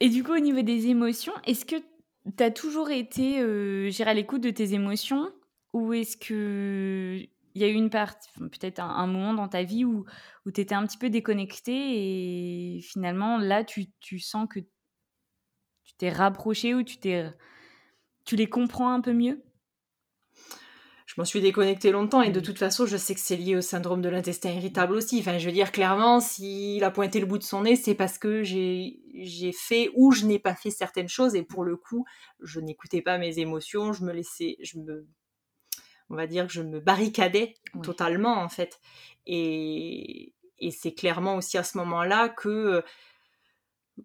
Et 0.00 0.08
du 0.08 0.24
coup, 0.24 0.32
au 0.32 0.38
niveau 0.38 0.62
des 0.62 0.86
émotions, 0.86 1.34
est-ce 1.44 1.66
que 1.66 1.76
tu 1.76 2.42
as 2.42 2.50
toujours 2.50 2.90
été 2.90 3.40
euh, 3.40 3.90
à 4.06 4.14
l'écoute 4.14 4.40
de 4.40 4.50
tes 4.50 4.72
émotions? 4.72 5.30
Ou 5.74 5.92
est-ce 5.92 6.16
que 6.16 7.26
il 7.54 7.62
y 7.62 7.64
a 7.64 7.68
eu 7.68 7.74
une 7.74 7.90
partie, 7.90 8.28
peut-être 8.38 8.80
un, 8.80 9.06
moment 9.06 9.34
dans 9.34 9.48
ta 9.48 9.62
vie 9.62 9.84
où, 9.84 10.04
où 10.46 10.52
tu 10.52 10.60
étais 10.60 10.74
un 10.74 10.86
petit 10.86 10.98
peu 10.98 11.10
déconnecté 11.10 12.76
et 12.76 12.80
finalement 12.80 13.38
là, 13.38 13.64
tu, 13.64 13.86
tu 14.00 14.18
sens 14.18 14.46
que 14.48 14.60
tu 14.60 15.94
t'es 15.98 16.10
rapproché 16.10 16.74
ou 16.74 16.82
tu 16.82 16.98
t'es 16.98 17.30
tu 18.24 18.36
les 18.36 18.48
comprends 18.48 18.92
un 18.92 19.00
peu 19.00 19.12
mieux? 19.12 19.42
Je 21.06 21.14
m'en 21.18 21.24
suis 21.24 21.40
déconnectée 21.40 21.90
longtemps 21.90 22.22
et 22.22 22.30
de 22.30 22.38
mmh. 22.38 22.42
toute 22.44 22.58
façon, 22.58 22.86
je 22.86 22.96
sais 22.96 23.14
que 23.14 23.20
c'est 23.20 23.36
lié 23.36 23.56
au 23.56 23.60
syndrome 23.60 24.00
de 24.00 24.08
l'intestin 24.08 24.50
irritable 24.50 24.94
aussi. 24.94 25.18
Enfin, 25.18 25.38
je 25.38 25.46
veux 25.46 25.52
dire, 25.52 25.72
clairement, 25.72 26.20
s'il 26.20 26.84
a 26.84 26.92
pointé 26.92 27.18
le 27.18 27.26
bout 27.26 27.38
de 27.38 27.42
son 27.42 27.62
nez, 27.62 27.74
c'est 27.74 27.96
parce 27.96 28.16
que 28.16 28.44
j'ai 28.44 29.52
fait 29.52 29.90
ou 29.96 30.12
je 30.12 30.24
n'ai 30.24 30.38
pas 30.38 30.54
fait 30.54 30.70
certaines 30.70 31.08
choses 31.08 31.34
et 31.34 31.42
pour 31.42 31.64
le 31.64 31.76
coup, 31.76 32.04
je 32.40 32.60
n'écoutais 32.60 33.02
pas 33.02 33.18
mes 33.18 33.40
émotions, 33.40 33.92
je 33.92 34.04
me 34.04 34.12
laissais, 34.12 34.56
je 34.62 34.78
me, 34.78 35.08
on 36.10 36.16
va 36.16 36.26
dire 36.26 36.46
que 36.46 36.52
je 36.52 36.62
me 36.62 36.80
barricadais 36.80 37.54
totalement 37.82 38.42
en 38.42 38.48
fait. 38.48 38.80
Et, 39.26 40.34
et 40.58 40.70
c'est 40.70 40.92
clairement 40.92 41.36
aussi 41.36 41.56
à 41.56 41.64
ce 41.64 41.78
moment-là 41.78 42.28
que 42.28 42.82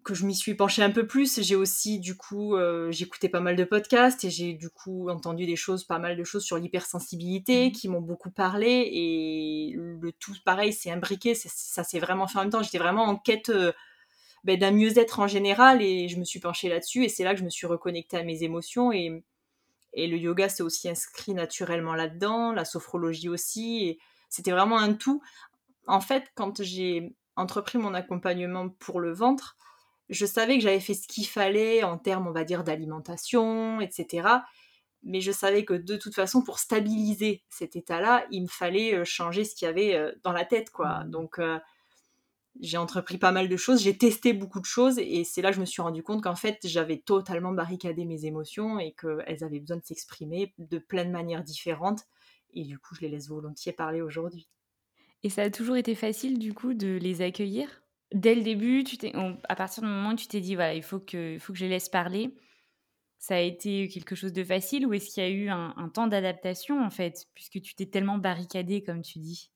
que 0.04 0.14
je 0.14 0.26
m'y 0.26 0.34
suis 0.34 0.54
penchée 0.54 0.82
un 0.82 0.90
peu 0.90 1.06
plus. 1.06 1.40
J'ai 1.42 1.56
aussi, 1.56 1.98
du 1.98 2.16
coup, 2.16 2.56
euh, 2.56 2.90
j'écoutais 2.90 3.28
pas 3.28 3.40
mal 3.40 3.56
de 3.56 3.64
podcasts 3.64 4.24
et 4.24 4.30
j'ai, 4.30 4.54
du 4.54 4.68
coup, 4.68 5.08
entendu 5.08 5.46
des 5.46 5.56
choses, 5.56 5.84
pas 5.84 5.98
mal 5.98 6.16
de 6.16 6.24
choses 6.24 6.44
sur 6.44 6.58
l'hypersensibilité 6.58 7.68
mmh. 7.68 7.72
qui 7.72 7.88
m'ont 7.88 8.00
beaucoup 8.00 8.30
parlé. 8.30 8.88
Et 8.92 9.72
le 9.76 10.12
tout, 10.12 10.34
pareil, 10.44 10.72
c'est 10.72 10.90
imbriqué. 10.90 11.34
Ça 11.34 11.84
s'est 11.84 11.98
vraiment 11.98 12.26
fait 12.26 12.38
en 12.38 12.42
même 12.42 12.50
temps. 12.50 12.62
J'étais 12.62 12.78
vraiment 12.78 13.04
en 13.04 13.16
quête 13.16 13.50
euh, 13.50 13.72
ben, 14.44 14.58
d'un 14.58 14.72
mieux-être 14.72 15.20
en 15.20 15.26
général 15.26 15.82
et 15.82 16.08
je 16.08 16.18
me 16.18 16.24
suis 16.24 16.40
penchée 16.40 16.68
là-dessus. 16.68 17.04
Et 17.04 17.08
c'est 17.08 17.24
là 17.24 17.34
que 17.34 17.40
je 17.40 17.44
me 17.44 17.50
suis 17.50 17.66
reconnectée 17.66 18.16
à 18.16 18.22
mes 18.22 18.42
émotions. 18.42 18.92
Et, 18.92 19.22
et 19.96 20.06
le 20.06 20.18
yoga 20.18 20.48
s'est 20.48 20.62
aussi 20.62 20.88
inscrit 20.88 21.34
naturellement 21.34 21.94
là-dedans, 21.94 22.52
la 22.52 22.66
sophrologie 22.66 23.30
aussi. 23.30 23.86
Et 23.86 23.98
c'était 24.28 24.52
vraiment 24.52 24.78
un 24.78 24.92
tout. 24.92 25.22
En 25.86 26.00
fait, 26.00 26.30
quand 26.34 26.62
j'ai 26.62 27.16
entrepris 27.34 27.78
mon 27.78 27.94
accompagnement 27.94 28.68
pour 28.68 29.00
le 29.00 29.12
ventre, 29.12 29.56
je 30.10 30.26
savais 30.26 30.58
que 30.58 30.62
j'avais 30.62 30.80
fait 30.80 30.94
ce 30.94 31.08
qu'il 31.08 31.26
fallait 31.26 31.82
en 31.82 31.96
termes, 31.96 32.28
on 32.28 32.32
va 32.32 32.44
dire, 32.44 32.62
d'alimentation, 32.62 33.80
etc. 33.80 34.28
Mais 35.02 35.22
je 35.22 35.32
savais 35.32 35.64
que 35.64 35.74
de 35.74 35.96
toute 35.96 36.14
façon, 36.14 36.42
pour 36.42 36.58
stabiliser 36.58 37.42
cet 37.48 37.74
état-là, 37.74 38.26
il 38.30 38.42
me 38.42 38.48
fallait 38.48 38.94
euh, 38.94 39.04
changer 39.04 39.44
ce 39.44 39.54
qu'il 39.54 39.66
y 39.66 39.68
avait 39.70 39.94
euh, 39.94 40.12
dans 40.24 40.32
la 40.32 40.44
tête, 40.44 40.70
quoi. 40.70 41.04
Mmh. 41.04 41.10
Donc, 41.10 41.38
euh, 41.38 41.58
j'ai 42.60 42.76
entrepris 42.78 43.18
pas 43.18 43.32
mal 43.32 43.48
de 43.48 43.56
choses, 43.56 43.82
j'ai 43.82 43.96
testé 43.98 44.32
beaucoup 44.32 44.60
de 44.60 44.64
choses 44.66 44.98
et 44.98 45.24
c'est 45.24 45.42
là 45.42 45.50
que 45.50 45.56
je 45.56 45.60
me 45.60 45.66
suis 45.66 45.82
rendu 45.82 46.02
compte 46.02 46.22
qu'en 46.22 46.36
fait 46.36 46.58
j'avais 46.64 46.98
totalement 46.98 47.52
barricadé 47.52 48.04
mes 48.04 48.24
émotions 48.26 48.78
et 48.78 48.94
qu'elles 48.94 49.44
avaient 49.44 49.60
besoin 49.60 49.76
de 49.78 49.84
s'exprimer 49.84 50.54
de 50.58 50.78
plein 50.78 51.04
de 51.04 51.10
manières 51.10 51.44
différentes 51.44 52.02
et 52.54 52.64
du 52.64 52.78
coup 52.78 52.94
je 52.94 53.02
les 53.02 53.08
laisse 53.08 53.28
volontiers 53.28 53.72
parler 53.72 54.02
aujourd'hui. 54.02 54.48
Et 55.22 55.28
ça 55.28 55.42
a 55.42 55.50
toujours 55.50 55.76
été 55.76 55.94
facile 55.94 56.38
du 56.38 56.54
coup 56.54 56.72
de 56.72 56.96
les 56.96 57.20
accueillir? 57.20 57.82
Dès 58.12 58.34
le 58.34 58.42
début, 58.42 58.84
tu 58.84 58.96
à 59.48 59.56
partir 59.56 59.82
du 59.82 59.88
moment 59.88 60.10
où 60.10 60.14
tu 60.16 60.28
t'es 60.28 60.40
dit 60.40 60.54
voilà 60.54 60.74
il 60.74 60.82
faut 60.82 61.00
que, 61.00 61.38
faut 61.40 61.52
que 61.52 61.58
je 61.58 61.64
les 61.64 61.70
laisse 61.70 61.88
parler, 61.88 62.34
ça 63.18 63.36
a 63.36 63.40
été 63.40 63.88
quelque 63.88 64.16
chose 64.16 64.32
de 64.32 64.44
facile 64.44 64.86
ou 64.86 64.94
est-ce 64.94 65.10
qu'il 65.14 65.22
y 65.24 65.26
a 65.26 65.30
eu 65.30 65.48
un 65.50 65.90
temps 65.90 66.08
d'adaptation 66.08 66.84
en 66.84 66.90
fait 66.90 67.26
puisque 67.34 67.60
tu 67.62 67.74
t'es 67.76 67.86
tellement 67.86 68.18
barricadé 68.18 68.82
comme 68.84 69.02
tu 69.02 69.18
dis? 69.20 69.50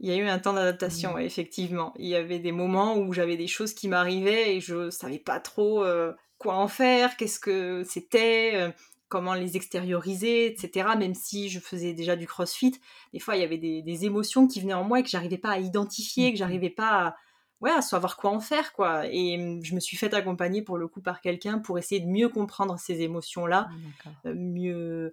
Il 0.00 0.08
y 0.08 0.12
a 0.12 0.16
eu 0.16 0.26
un 0.26 0.38
temps 0.38 0.54
d'adaptation, 0.54 1.16
mmh. 1.16 1.20
effectivement. 1.20 1.92
Il 1.98 2.08
y 2.08 2.16
avait 2.16 2.38
des 2.38 2.52
moments 2.52 2.96
où 2.96 3.12
j'avais 3.12 3.36
des 3.36 3.46
choses 3.46 3.74
qui 3.74 3.86
m'arrivaient 3.86 4.56
et 4.56 4.60
je 4.60 4.88
savais 4.88 5.18
pas 5.18 5.40
trop 5.40 5.84
euh, 5.84 6.12
quoi 6.38 6.54
en 6.54 6.68
faire, 6.68 7.18
qu'est-ce 7.18 7.38
que 7.38 7.84
c'était, 7.84 8.52
euh, 8.54 8.70
comment 9.08 9.34
les 9.34 9.56
extérioriser, 9.56 10.46
etc. 10.46 10.88
Même 10.98 11.14
si 11.14 11.50
je 11.50 11.60
faisais 11.60 11.92
déjà 11.92 12.16
du 12.16 12.26
crossfit, 12.26 12.80
des 13.12 13.20
fois 13.20 13.36
il 13.36 13.42
y 13.42 13.44
avait 13.44 13.58
des, 13.58 14.04
émotions 14.06 14.46
qui 14.46 14.62
venaient 14.62 14.72
en 14.72 14.84
moi 14.84 15.00
et 15.00 15.02
que 15.02 15.10
j'arrivais 15.10 15.38
pas 15.38 15.50
à 15.50 15.58
identifier, 15.58 16.32
que 16.32 16.38
j'arrivais 16.38 16.70
pas 16.70 17.08
à, 17.08 17.16
ouais, 17.60 17.70
à 17.70 17.82
savoir 17.82 18.16
quoi 18.16 18.30
en 18.30 18.40
faire, 18.40 18.72
quoi. 18.72 19.06
Et 19.06 19.36
mmh, 19.36 19.64
je 19.64 19.74
me 19.74 19.80
suis 19.80 19.98
fait 19.98 20.14
accompagner 20.14 20.62
pour 20.62 20.78
le 20.78 20.88
coup 20.88 21.02
par 21.02 21.20
quelqu'un 21.20 21.58
pour 21.58 21.78
essayer 21.78 22.00
de 22.00 22.08
mieux 22.08 22.30
comprendre 22.30 22.78
ces 22.78 23.02
émotions-là, 23.02 23.68
ah, 24.06 24.08
euh, 24.28 24.34
mieux 24.34 25.12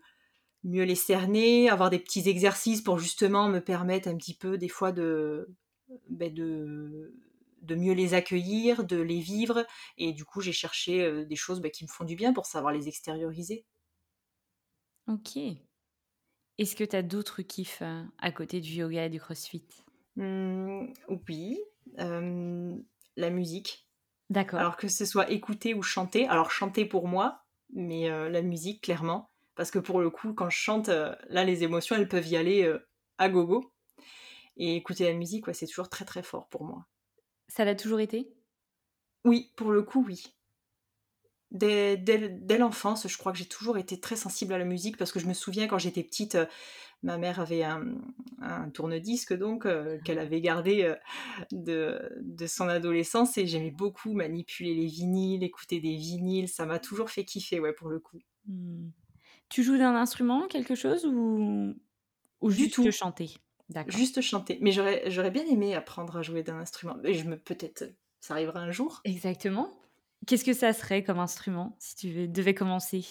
mieux 0.63 0.83
les 0.83 0.95
cerner, 0.95 1.69
avoir 1.69 1.89
des 1.89 1.99
petits 1.99 2.27
exercices 2.29 2.81
pour 2.81 2.99
justement 2.99 3.49
me 3.49 3.59
permettre 3.59 4.07
un 4.07 4.17
petit 4.17 4.35
peu 4.35 4.57
des 4.57 4.69
fois 4.69 4.91
de, 4.91 5.55
ben 6.09 6.33
de, 6.33 7.13
de 7.61 7.75
mieux 7.75 7.93
les 7.93 8.13
accueillir, 8.13 8.83
de 8.85 8.97
les 8.97 9.19
vivre. 9.19 9.65
Et 9.97 10.13
du 10.13 10.25
coup, 10.25 10.41
j'ai 10.41 10.53
cherché 10.53 11.03
euh, 11.03 11.25
des 11.25 11.35
choses 11.35 11.61
ben, 11.61 11.71
qui 11.71 11.83
me 11.85 11.89
font 11.89 12.05
du 12.05 12.15
bien 12.15 12.33
pour 12.33 12.45
savoir 12.45 12.73
les 12.73 12.87
extérioriser. 12.87 13.65
Ok. 15.07 15.37
Est-ce 16.59 16.75
que 16.75 16.83
tu 16.83 16.95
as 16.95 17.01
d'autres 17.01 17.41
kiffs 17.41 17.81
euh, 17.81 18.03
à 18.19 18.31
côté 18.31 18.61
du 18.61 18.69
yoga 18.73 19.05
et 19.05 19.09
du 19.09 19.19
crossfit? 19.19 19.65
Mmh, 20.15 20.93
Oui. 21.07 21.59
Euh, 21.99 22.75
la 23.15 23.29
musique. 23.29 23.87
D'accord. 24.29 24.59
Alors 24.59 24.77
que 24.77 24.87
ce 24.87 25.05
soit 25.05 25.29
écouter 25.31 25.73
ou 25.73 25.81
chanter. 25.81 26.27
Alors 26.27 26.51
chanter 26.51 26.85
pour 26.85 27.07
moi, 27.07 27.45
mais 27.73 28.09
la 28.09 28.41
musique, 28.41 28.83
clairement. 28.83 29.31
Parce 29.57 29.71
que 29.71 29.79
pour 29.79 29.99
le 29.99 30.11
coup, 30.11 30.33
quand 30.33 30.51
je 30.51 30.57
chante, 30.57 30.89
euh, 30.89 31.13
là, 31.29 31.43
les 31.43 31.63
émotions, 31.63 31.95
elles 31.95 32.07
peuvent 32.07 32.27
y 32.27 32.37
aller 32.37 32.63
euh, 32.63 32.87
à 33.17 33.27
gogo. 33.27 33.73
Et 34.55 34.75
écouter 34.75 35.05
la 35.05 35.13
musique, 35.13 35.47
ouais, 35.47 35.53
c'est 35.53 35.67
toujours 35.67 35.89
très 35.89 36.05
très 36.05 36.23
fort 36.23 36.47
pour 36.47 36.63
moi. 36.63 36.85
Ça 37.47 37.65
l'a 37.65 37.75
toujours 37.75 37.99
été? 37.99 38.31
Oui, 39.25 39.51
pour 39.55 39.71
le 39.71 39.81
coup, 39.83 40.03
oui. 40.07 40.23
Dès, 41.49 41.97
dès, 41.97 42.57
l'enfance, 42.57 43.07
je 43.07 43.17
crois 43.17 43.31
que 43.31 43.37
j'ai 43.37 43.47
toujours 43.47 43.77
été 43.77 43.99
très 43.99 44.15
sensible 44.15 44.53
à 44.53 44.57
la 44.57 44.65
musique 44.65 44.97
parce 44.97 45.11
que 45.11 45.19
je 45.19 45.27
me 45.27 45.33
souviens 45.33 45.67
quand 45.67 45.77
j'étais 45.77 46.03
petite, 46.03 46.35
euh, 46.35 46.45
ma 47.03 47.17
mère 47.17 47.39
avait 47.39 47.63
un, 47.63 47.85
tourne-disque 48.73 49.33
donc 49.33 49.67
qu'elle 50.03 50.19
avait 50.19 50.41
gardé 50.41 50.93
de, 51.51 51.99
de, 52.19 52.47
son 52.47 52.67
adolescence 52.67 53.37
et 53.37 53.47
j'aimais 53.47 53.71
beaucoup 53.71 54.13
manipuler 54.13 54.73
les 54.73 54.87
vinyles, 54.87 55.43
écouter 55.43 55.79
des 55.79 55.95
vinyles, 55.95 56.49
ça 56.49 56.65
m'a 56.65 56.79
toujours 56.79 57.09
fait 57.09 57.23
kiffer, 57.23 57.59
ouais, 57.59 57.73
pour 57.73 57.89
le 57.89 57.99
coup. 57.99 58.19
Mmh. 58.47 58.89
Tu 59.49 59.63
joues 59.63 59.77
d'un 59.77 59.95
instrument, 59.95 60.47
quelque 60.47 60.75
chose 60.75 61.05
ou, 61.05 61.73
ou 62.41 62.49
juste 62.51 62.73
tout. 62.73 62.91
chanter? 62.91 63.33
Juste 63.87 64.21
chanter. 64.21 64.57
Mais 64.61 64.71
j'aurais, 64.71 65.31
bien 65.31 65.45
aimé 65.45 65.75
apprendre 65.75 66.17
à 66.17 66.21
jouer 66.21 66.43
d'un 66.43 66.57
instrument. 66.59 66.97
Et 67.03 67.13
je 67.13 67.25
me 67.25 67.37
peut-être 67.37 67.85
ça 68.19 68.33
arrivera 68.33 68.59
un 68.59 68.71
jour. 68.71 69.01
Exactement. 69.03 69.69
Qu'est-ce 70.25 70.45
que 70.45 70.53
ça 70.53 70.73
serait 70.73 71.03
comme 71.03 71.19
instrument 71.19 71.75
si 71.79 71.95
tu 71.95 72.27
devais 72.27 72.53
commencer? 72.53 73.05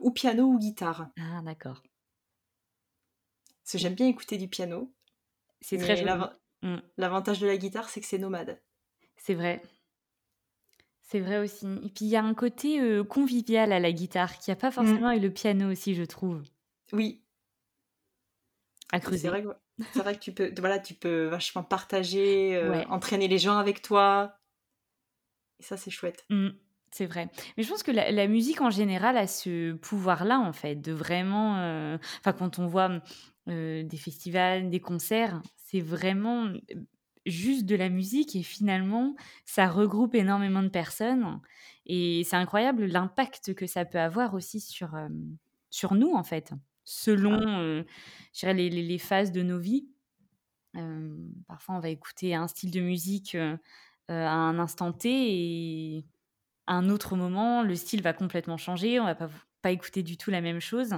Ou 0.00 0.10
piano 0.10 0.44
ou 0.44 0.58
guitare. 0.58 1.08
Ah 1.18 1.40
d'accord. 1.44 1.82
Parce 3.62 3.72
que 3.72 3.78
j'aime 3.78 3.94
bien 3.94 4.08
écouter 4.08 4.38
du 4.38 4.48
piano. 4.48 4.92
C'est 5.60 5.78
très 5.78 5.96
joli. 5.96 6.10
Mmh. 6.62 6.76
L'avantage 6.96 7.40
de 7.40 7.46
la 7.46 7.56
guitare, 7.56 7.88
c'est 7.88 8.00
que 8.00 8.06
c'est 8.06 8.18
nomade. 8.18 8.60
C'est 9.16 9.34
vrai. 9.34 9.62
C'est 11.02 11.20
vrai 11.20 11.38
aussi. 11.38 11.66
Et 11.82 11.90
puis 11.90 12.06
il 12.06 12.08
y 12.08 12.16
a 12.16 12.22
un 12.22 12.34
côté 12.34 12.80
convivial 13.08 13.72
à 13.72 13.80
la 13.80 13.92
guitare 13.92 14.38
qui 14.38 14.50
a 14.50 14.56
pas 14.56 14.68
mmh. 14.68 14.72
forcément 14.72 15.08
avec 15.08 15.22
le 15.22 15.30
piano 15.30 15.70
aussi, 15.70 15.94
je 15.94 16.04
trouve. 16.04 16.42
Oui. 16.92 17.22
À 18.92 19.00
creuser. 19.00 19.18
C'est 19.18 19.28
vrai, 19.28 19.42
que, 19.42 19.98
vrai 19.98 20.14
que 20.14 20.20
tu 20.20 20.32
peux, 20.32 20.52
voilà, 20.58 20.78
tu 20.78 20.94
peux 20.94 21.26
vachement 21.26 21.62
partager, 21.62 22.62
entraîner 22.88 23.28
les 23.28 23.38
gens 23.38 23.58
avec 23.58 23.82
toi. 23.82 24.38
Et 25.60 25.62
ça, 25.62 25.76
c'est 25.76 25.90
chouette. 25.90 26.24
Mmh, 26.30 26.48
c'est 26.90 27.06
vrai. 27.06 27.28
Mais 27.56 27.62
je 27.62 27.68
pense 27.68 27.82
que 27.82 27.90
la, 27.90 28.26
musique 28.26 28.60
en 28.60 28.70
général 28.70 29.16
a 29.16 29.26
ce 29.26 29.72
pouvoir-là, 29.72 30.38
en 30.38 30.52
fait, 30.52 30.76
de 30.76 30.92
vraiment. 30.92 31.96
Enfin, 32.20 32.32
quand 32.32 32.58
on 32.58 32.66
voit 32.66 33.00
des 33.46 33.98
festivals, 33.98 34.70
des 34.70 34.80
concerts, 34.80 35.40
c'est 35.56 35.80
vraiment 35.80 36.52
juste 37.26 37.66
de 37.66 37.76
la 37.76 37.88
musique 37.88 38.36
et 38.36 38.42
finalement, 38.42 39.14
ça 39.44 39.68
regroupe 39.68 40.14
énormément 40.14 40.62
de 40.62 40.68
personnes. 40.68 41.40
Et 41.86 42.22
c'est 42.24 42.36
incroyable 42.36 42.86
l'impact 42.86 43.54
que 43.54 43.66
ça 43.66 43.84
peut 43.84 44.00
avoir 44.00 44.34
aussi 44.34 44.60
sur, 44.60 44.96
sur 45.70 45.94
nous, 45.94 46.12
en 46.12 46.22
fait, 46.22 46.52
selon 46.84 47.84
ah. 48.42 48.52
les, 48.52 48.70
les, 48.70 48.98
phases 48.98 49.32
de 49.32 49.42
nos 49.42 49.58
vies. 49.58 49.88
parfois, 51.46 51.76
on 51.76 51.80
va 51.80 51.88
écouter 51.90 52.34
un 52.34 52.48
style 52.48 52.70
de 52.70 52.80
musique 52.80 53.36
à 54.08 54.32
un 54.32 54.58
instant 54.58 54.92
T 54.92 55.08
et 55.10 56.04
à 56.66 56.74
un 56.74 56.88
autre 56.88 57.16
moment, 57.16 57.62
le 57.62 57.74
style 57.74 58.02
va 58.02 58.12
complètement 58.12 58.56
changer. 58.56 59.00
On 59.00 59.04
va 59.04 59.14
pas, 59.14 59.30
pas 59.60 59.72
écouter 59.72 60.02
du 60.02 60.16
tout 60.16 60.30
la 60.30 60.40
même 60.40 60.60
chose. 60.60 60.94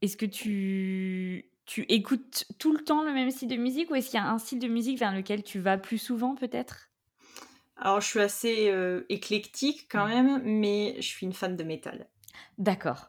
Est-ce 0.00 0.16
que 0.16 0.26
tu 0.26 1.51
tu 1.64 1.82
écoutes 1.88 2.44
tout 2.58 2.72
le 2.72 2.82
temps 2.82 3.02
le 3.02 3.12
même 3.12 3.30
style 3.30 3.48
de 3.48 3.56
musique 3.56 3.90
ou 3.90 3.94
est-ce 3.94 4.10
qu'il 4.10 4.20
y 4.20 4.22
a 4.22 4.28
un 4.28 4.38
style 4.38 4.58
de 4.58 4.68
musique 4.68 4.98
vers 4.98 5.14
lequel 5.14 5.42
tu 5.42 5.60
vas 5.60 5.78
plus 5.78 5.98
souvent 5.98 6.34
peut-être? 6.34 6.90
Alors 7.76 8.00
je 8.00 8.06
suis 8.06 8.20
assez 8.20 8.70
euh, 8.70 9.04
éclectique 9.08 9.88
quand 9.90 10.06
même, 10.06 10.40
mais 10.44 10.94
je 10.98 11.06
suis 11.06 11.26
une 11.26 11.32
fan 11.32 11.56
de 11.56 11.64
métal. 11.64 12.08
D'accord. 12.58 13.08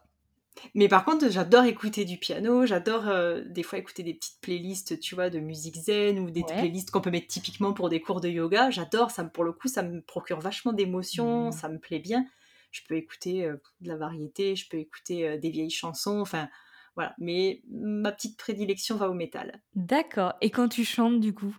Mais 0.74 0.88
par 0.88 1.04
contre, 1.04 1.30
j'adore 1.30 1.64
écouter 1.64 2.04
du 2.04 2.16
piano, 2.16 2.64
j'adore 2.64 3.08
euh, 3.08 3.42
des 3.44 3.62
fois 3.62 3.78
écouter 3.78 4.02
des 4.02 4.14
petites 4.14 4.40
playlists, 4.40 4.98
tu 5.00 5.14
vois, 5.14 5.28
de 5.28 5.40
musique 5.40 5.76
zen 5.76 6.18
ou 6.20 6.30
des 6.30 6.44
playlists 6.44 6.90
qu'on 6.90 7.00
peut 7.00 7.10
mettre 7.10 7.26
typiquement 7.26 7.72
pour 7.72 7.88
des 7.88 8.00
cours 8.00 8.20
de 8.20 8.28
yoga. 8.28 8.70
J'adore, 8.70 9.10
ça 9.10 9.24
pour 9.24 9.44
le 9.44 9.52
coup, 9.52 9.68
ça 9.68 9.82
me 9.82 10.00
procure 10.00 10.40
vachement 10.40 10.72
d'émotions, 10.72 11.48
mmh. 11.48 11.52
ça 11.52 11.68
me 11.68 11.78
plaît 11.78 11.98
bien. 11.98 12.24
Je 12.70 12.80
peux 12.88 12.94
écouter 12.94 13.44
euh, 13.44 13.56
de 13.80 13.88
la 13.88 13.96
variété, 13.96 14.56
je 14.56 14.68
peux 14.68 14.78
écouter 14.78 15.38
des 15.38 15.50
vieilles 15.50 15.70
chansons, 15.70 16.20
enfin, 16.20 16.48
voilà, 16.94 17.14
mais 17.18 17.62
ma 17.68 18.12
petite 18.12 18.36
prédilection 18.38 18.96
va 18.96 19.08
au 19.08 19.14
métal. 19.14 19.62
D'accord. 19.74 20.34
Et 20.40 20.50
quand 20.50 20.68
tu 20.68 20.84
chantes, 20.84 21.20
du 21.20 21.34
coup? 21.34 21.56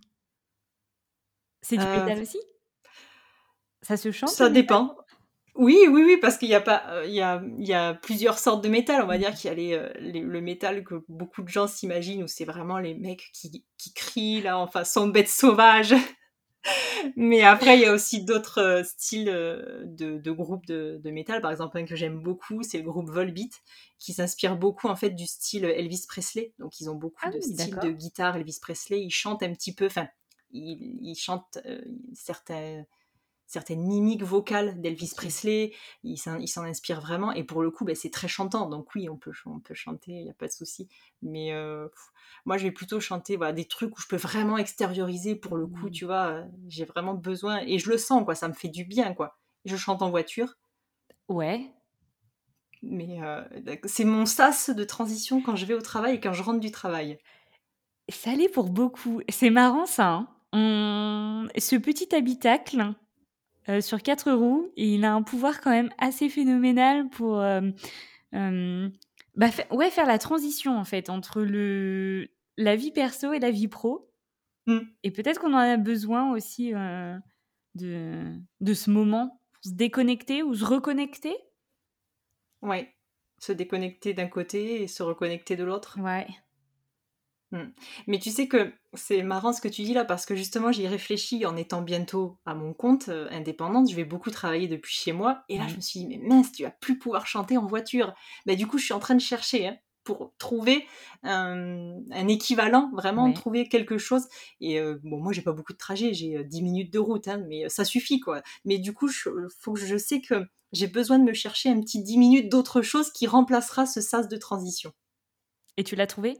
C'est 1.61 1.77
du 1.77 1.83
euh, 1.83 1.99
métal 1.99 2.21
aussi? 2.21 2.39
Ça 3.81 3.97
se 3.97 4.11
chante 4.11 4.29
Ça 4.29 4.49
dépend. 4.49 4.95
Oui, 5.55 5.77
oui, 5.89 6.03
oui, 6.05 6.17
parce 6.17 6.37
qu'il 6.37 6.49
y 6.49 6.55
a 6.55 6.61
pas, 6.61 6.83
euh, 6.89 7.05
il 7.05 7.13
y, 7.13 7.21
a, 7.21 7.41
il 7.59 7.65
y 7.65 7.73
a 7.73 7.93
plusieurs 7.93 8.39
sortes 8.39 8.63
de 8.63 8.69
métal. 8.69 9.01
On 9.03 9.07
va 9.07 9.17
dire 9.17 9.33
qu'il 9.33 9.57
y 9.57 9.73
a 9.73 9.77
euh, 9.77 9.91
les, 9.99 10.19
le 10.19 10.41
métal 10.41 10.83
que 10.83 10.95
beaucoup 11.07 11.43
de 11.43 11.47
gens 11.47 11.67
s'imaginent, 11.67 12.23
où 12.23 12.27
c'est 12.27 12.45
vraiment 12.45 12.77
les 12.77 12.93
mecs 12.93 13.29
qui, 13.33 13.65
qui 13.77 13.93
crient 13.93 14.41
là, 14.41 14.57
enfin, 14.57 14.83
sont 14.83 15.07
bêtes 15.07 15.29
sauvages. 15.29 15.95
Mais 17.15 17.43
après, 17.43 17.77
il 17.77 17.81
y 17.81 17.85
a 17.85 17.93
aussi 17.93 18.23
d'autres 18.23 18.61
euh, 18.61 18.83
styles 18.83 19.29
euh, 19.29 19.83
de, 19.85 20.17
de 20.17 20.31
groupes 20.31 20.65
de, 20.65 20.99
de, 21.03 21.11
métal. 21.11 21.41
Par 21.41 21.51
exemple, 21.51 21.77
un 21.77 21.85
que 21.85 21.95
j'aime 21.95 22.19
beaucoup, 22.19 22.63
c'est 22.63 22.77
le 22.77 22.83
groupe 22.83 23.09
Volbeat, 23.09 23.53
qui 23.99 24.13
s'inspire 24.13 24.57
beaucoup 24.57 24.87
en 24.87 24.95
fait 24.95 25.11
du 25.11 25.25
style 25.25 25.65
Elvis 25.65 26.05
Presley. 26.07 26.53
Donc, 26.59 26.79
ils 26.79 26.89
ont 26.89 26.95
beaucoup 26.95 27.21
ah 27.21 27.29
de 27.29 27.39
styles 27.39 27.77
de 27.81 27.91
guitare 27.91 28.37
Elvis 28.37 28.59
Presley. 28.61 29.01
Ils 29.01 29.11
chantent 29.11 29.43
un 29.43 29.53
petit 29.53 29.73
peu, 29.73 29.85
enfin, 29.85 30.07
ils, 30.51 30.99
ils 31.01 31.15
chantent 31.15 31.59
euh, 31.65 31.81
certains 32.13 32.83
certaines 33.47 33.81
mimiques 33.81 34.23
vocales 34.23 34.79
d'Elvis 34.81 35.13
Presley, 35.15 35.73
il 36.03 36.17
s'en 36.17 36.63
inspire 36.63 37.01
vraiment, 37.01 37.31
et 37.31 37.43
pour 37.43 37.61
le 37.61 37.71
coup, 37.71 37.85
bah, 37.85 37.95
c'est 37.95 38.09
très 38.09 38.27
chantant, 38.27 38.69
donc 38.69 38.93
oui, 38.95 39.09
on 39.09 39.17
peut, 39.17 39.31
on 39.45 39.59
peut 39.59 39.73
chanter, 39.73 40.11
il 40.11 40.23
n'y 40.23 40.29
a 40.29 40.33
pas 40.33 40.47
de 40.47 40.51
souci. 40.51 40.87
Mais 41.21 41.53
euh, 41.53 41.87
moi, 42.45 42.57
je 42.57 42.63
vais 42.63 42.71
plutôt 42.71 42.99
chanter 42.99 43.37
voilà, 43.37 43.53
des 43.53 43.65
trucs 43.65 43.97
où 43.97 44.01
je 44.01 44.07
peux 44.07 44.17
vraiment 44.17 44.57
extérioriser, 44.57 45.35
pour 45.35 45.57
le 45.57 45.67
coup, 45.67 45.87
mmh. 45.87 45.91
tu 45.91 46.05
vois, 46.05 46.27
euh, 46.27 46.43
j'ai 46.67 46.85
vraiment 46.85 47.13
besoin, 47.13 47.61
et 47.65 47.79
je 47.79 47.89
le 47.89 47.97
sens, 47.97 48.23
quoi, 48.25 48.35
ça 48.35 48.47
me 48.47 48.53
fait 48.53 48.69
du 48.69 48.83
bien, 48.83 49.13
quoi. 49.13 49.37
Je 49.65 49.75
chante 49.75 50.01
en 50.01 50.09
voiture. 50.09 50.55
Ouais. 51.27 51.71
Mais 52.81 53.21
euh, 53.23 53.43
c'est 53.85 54.05
mon 54.05 54.25
sas 54.25 54.69
de 54.69 54.83
transition 54.83 55.41
quand 55.41 55.55
je 55.55 55.65
vais 55.65 55.73
au 55.73 55.81
travail 55.81 56.15
et 56.15 56.19
quand 56.19 56.33
je 56.33 56.43
rentre 56.43 56.59
du 56.59 56.71
travail. 56.71 57.17
Ça 58.09 58.35
l'est 58.35 58.49
pour 58.49 58.69
beaucoup. 58.69 59.21
C'est 59.29 59.49
marrant 59.49 59.87
ça. 59.87 60.27
Hein. 60.53 61.47
Ce 61.57 61.75
petit 61.75 62.13
habitacle, 62.13 62.93
euh, 63.69 63.81
sur 63.81 64.01
quatre 64.01 64.31
roues 64.31 64.71
et 64.75 64.95
il 64.95 65.05
a 65.05 65.13
un 65.13 65.23
pouvoir 65.23 65.61
quand 65.61 65.71
même 65.71 65.89
assez 65.97 66.29
phénoménal 66.29 67.09
pour 67.09 67.39
euh, 67.39 67.61
euh, 68.33 68.89
bah, 69.35 69.47
ouais, 69.71 69.89
faire 69.89 70.05
la 70.05 70.17
transition 70.17 70.77
en 70.77 70.85
fait 70.85 71.09
entre 71.09 71.41
le, 71.41 72.27
la 72.57 72.75
vie 72.75 72.91
perso 72.91 73.33
et 73.33 73.39
la 73.39 73.51
vie 73.51 73.67
pro. 73.67 74.11
Mmh. 74.67 74.79
Et 75.03 75.11
peut-être 75.11 75.41
qu'on 75.41 75.53
en 75.53 75.57
a 75.57 75.77
besoin 75.77 76.31
aussi 76.31 76.71
de, 76.71 78.33
de 78.61 78.73
ce 78.73 78.89
moment 78.89 79.41
pour 79.53 79.63
se 79.63 79.75
déconnecter 79.75 80.43
ou 80.43 80.55
se 80.55 80.65
reconnecter. 80.65 81.35
Ouais. 82.61 82.93
Se 83.39 83.51
déconnecter 83.51 84.13
d'un 84.13 84.27
côté 84.27 84.81
et 84.81 84.87
se 84.87 85.03
reconnecter 85.03 85.55
de 85.55 85.63
l'autre. 85.63 85.99
Ouais. 86.01 86.27
Mmh. 87.51 87.63
Mais 88.07 88.19
tu 88.19 88.31
sais 88.31 88.47
que 88.47 88.73
c'est 88.93 89.21
marrant 89.21 89.53
ce 89.53 89.61
que 89.61 89.67
tu 89.67 89.83
dis 89.83 89.93
là 89.93 90.03
parce 90.03 90.25
que 90.25 90.35
justement 90.35 90.71
j'y 90.71 90.87
réfléchis 90.87 91.45
en 91.45 91.55
étant 91.55 91.81
bientôt 91.81 92.39
à 92.45 92.55
mon 92.55 92.73
compte 92.73 93.09
euh, 93.09 93.27
indépendante. 93.31 93.89
Je 93.89 93.95
vais 93.95 94.03
beaucoup 94.03 94.31
travailler 94.31 94.67
depuis 94.67 94.93
chez 94.93 95.11
moi 95.13 95.43
et 95.47 95.57
là 95.57 95.65
Mmh. 95.65 95.69
je 95.69 95.75
me 95.75 95.81
suis 95.81 95.99
dit 95.99 96.07
mais 96.07 96.17
mince 96.17 96.51
tu 96.51 96.63
vas 96.63 96.71
plus 96.71 96.97
pouvoir 96.97 97.27
chanter 97.27 97.57
en 97.57 97.67
voiture. 97.67 98.13
Bah 98.45 98.55
du 98.55 98.65
coup 98.67 98.77
je 98.79 98.85
suis 98.85 98.93
en 98.93 98.99
train 98.99 99.15
de 99.15 99.21
chercher 99.21 99.67
hein, 99.67 99.77
pour 100.03 100.33
trouver 100.39 100.87
un, 101.23 101.93
un 102.11 102.27
équivalent, 102.27 102.89
vraiment 102.93 103.31
trouver 103.31 103.67
quelque 103.69 103.97
chose. 103.99 104.27
Et 104.59 104.79
euh, 104.79 104.99
bon 105.03 105.21
moi 105.21 105.31
j'ai 105.31 105.41
pas 105.43 105.53
beaucoup 105.53 105.73
de 105.73 105.77
trajet, 105.77 106.13
j'ai 106.13 106.37
euh, 106.37 106.43
10 106.43 106.61
minutes 106.63 106.91
de 106.93 106.99
route, 106.99 107.27
hein, 107.27 107.43
mais 107.47 107.69
ça 107.69 107.85
suffit 107.85 108.19
quoi. 108.19 108.41
Mais 108.65 108.79
du 108.79 108.93
coup 108.93 109.07
je, 109.07 109.29
faut 109.61 109.73
que 109.73 109.79
je 109.79 109.97
sais 109.97 110.19
que 110.21 110.43
j'ai 110.73 110.87
besoin 110.87 111.19
de 111.19 111.23
me 111.23 111.33
chercher 111.33 111.69
un 111.69 111.79
petit 111.79 112.01
10 112.03 112.17
minutes 112.17 112.49
d'autre 112.51 112.81
chose 112.81 113.11
qui 113.11 113.27
remplacera 113.27 113.85
ce 113.85 114.01
sas 114.01 114.27
de 114.27 114.37
transition. 114.37 114.91
Et 115.77 115.83
tu 115.83 115.95
l'as 115.95 116.07
trouvé? 116.07 116.37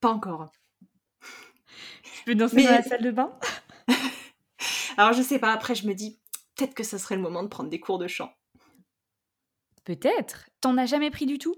Pas 0.00 0.10
encore. 0.10 0.50
Tu 1.20 2.24
peux 2.24 2.34
danser 2.34 2.56
Mais- 2.56 2.64
dans 2.64 2.70
la 2.72 2.82
salle 2.82 3.02
de 3.02 3.10
bain? 3.10 3.36
Alors 4.96 5.12
je 5.12 5.22
sais 5.22 5.38
pas, 5.38 5.52
après 5.52 5.74
je 5.74 5.86
me 5.86 5.94
dis, 5.94 6.18
peut-être 6.56 6.74
que 6.74 6.82
ça 6.84 6.98
serait 6.98 7.16
le 7.16 7.22
moment 7.22 7.42
de 7.42 7.48
prendre 7.48 7.70
des 7.70 7.80
cours 7.80 7.98
de 7.98 8.06
chant. 8.08 8.32
Peut-être. 9.84 10.48
T'en 10.60 10.76
as 10.76 10.86
jamais 10.86 11.10
pris 11.10 11.26
du 11.26 11.38
tout? 11.38 11.54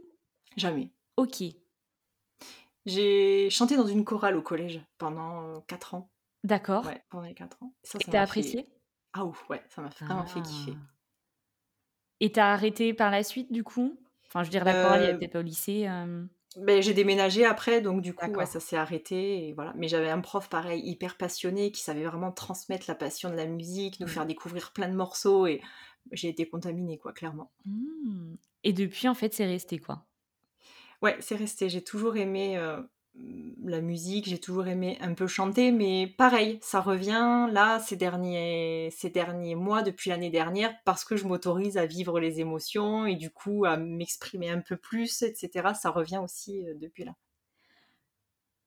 Jamais. 0.56 0.92
Ok. 1.16 1.42
J'ai 2.86 3.50
chanté 3.50 3.76
dans 3.76 3.86
une 3.86 4.04
chorale 4.04 4.36
au 4.36 4.42
collège 4.42 4.80
pendant 4.98 5.60
4 5.62 5.94
ans. 5.94 6.10
D'accord. 6.44 6.86
Ouais, 6.86 7.02
pendant 7.10 7.24
les 7.26 7.34
4 7.34 7.62
ans. 7.62 7.74
Ça, 7.82 7.98
t'as 7.98 8.22
apprécié 8.22 8.62
fait... 8.62 8.68
Ah 9.12 9.24
ouf, 9.26 9.48
ouais, 9.50 9.62
ça 9.68 9.82
m'a 9.82 9.88
vraiment 9.88 10.24
fait 10.26 10.40
kiffer. 10.40 10.74
Ah. 10.76 10.86
Et 12.20 12.32
t'as 12.32 12.52
arrêté 12.52 12.94
par 12.94 13.10
la 13.10 13.22
suite, 13.22 13.52
du 13.52 13.64
coup? 13.64 13.98
Enfin, 14.26 14.42
je 14.42 14.48
veux 14.48 14.50
dire, 14.52 14.64
la 14.64 14.72
chorale, 14.72 15.02
Euh, 15.02 15.18
peut-être 15.18 15.32
pas 15.32 15.38
au 15.40 15.42
lycée. 15.42 15.86
euh, 15.88 16.24
Ben, 16.56 16.82
j'ai 16.82 16.94
déménagé 16.94 17.44
après, 17.44 17.80
donc 17.80 18.02
du 18.02 18.12
coup, 18.12 18.24
ouais, 18.24 18.32
D'accord. 18.32 18.46
ça 18.48 18.60
s'est 18.60 18.76
arrêté. 18.76 19.48
Et 19.48 19.52
voilà. 19.52 19.72
Mais 19.76 19.88
j'avais 19.88 20.10
un 20.10 20.20
prof 20.20 20.48
pareil, 20.48 20.82
hyper 20.84 21.16
passionné, 21.16 21.70
qui 21.70 21.82
savait 21.82 22.04
vraiment 22.04 22.32
transmettre 22.32 22.86
la 22.88 22.94
passion 22.94 23.30
de 23.30 23.36
la 23.36 23.46
musique, 23.46 24.00
nous 24.00 24.08
faire 24.08 24.26
découvrir 24.26 24.72
plein 24.72 24.88
de 24.88 24.96
morceaux. 24.96 25.46
Et 25.46 25.60
j'ai 26.12 26.28
été 26.28 26.48
contaminée, 26.48 26.98
quoi, 26.98 27.12
clairement. 27.12 27.52
hmm. 27.66 28.34
Et 28.64 28.72
depuis, 28.72 29.08
en 29.08 29.14
fait, 29.14 29.32
c'est 29.32 29.46
resté, 29.46 29.78
quoi? 29.78 30.04
Ouais, 31.02 31.16
c'est 31.20 31.36
resté. 31.36 31.68
J'ai 31.68 31.82
toujours 31.82 32.16
aimé 32.16 32.58
euh, 32.58 32.82
la 33.64 33.80
musique, 33.80 34.28
j'ai 34.28 34.38
toujours 34.38 34.66
aimé 34.66 34.98
un 35.00 35.14
peu 35.14 35.26
chanter, 35.26 35.72
mais 35.72 36.06
pareil, 36.06 36.58
ça 36.62 36.80
revient 36.80 37.48
là 37.52 37.78
ces 37.80 37.96
derniers, 37.96 38.90
ces 38.90 39.10
derniers 39.10 39.54
mois, 39.54 39.82
depuis 39.82 40.10
l'année 40.10 40.30
dernière, 40.30 40.74
parce 40.84 41.04
que 41.04 41.16
je 41.16 41.26
m'autorise 41.26 41.76
à 41.76 41.86
vivre 41.86 42.20
les 42.20 42.40
émotions 42.40 43.06
et 43.06 43.16
du 43.16 43.30
coup 43.30 43.64
à 43.64 43.76
m'exprimer 43.76 44.50
un 44.50 44.60
peu 44.60 44.76
plus, 44.76 45.22
etc. 45.22 45.70
Ça 45.74 45.90
revient 45.90 46.18
aussi 46.18 46.66
euh, 46.66 46.74
depuis 46.76 47.04
là. 47.04 47.12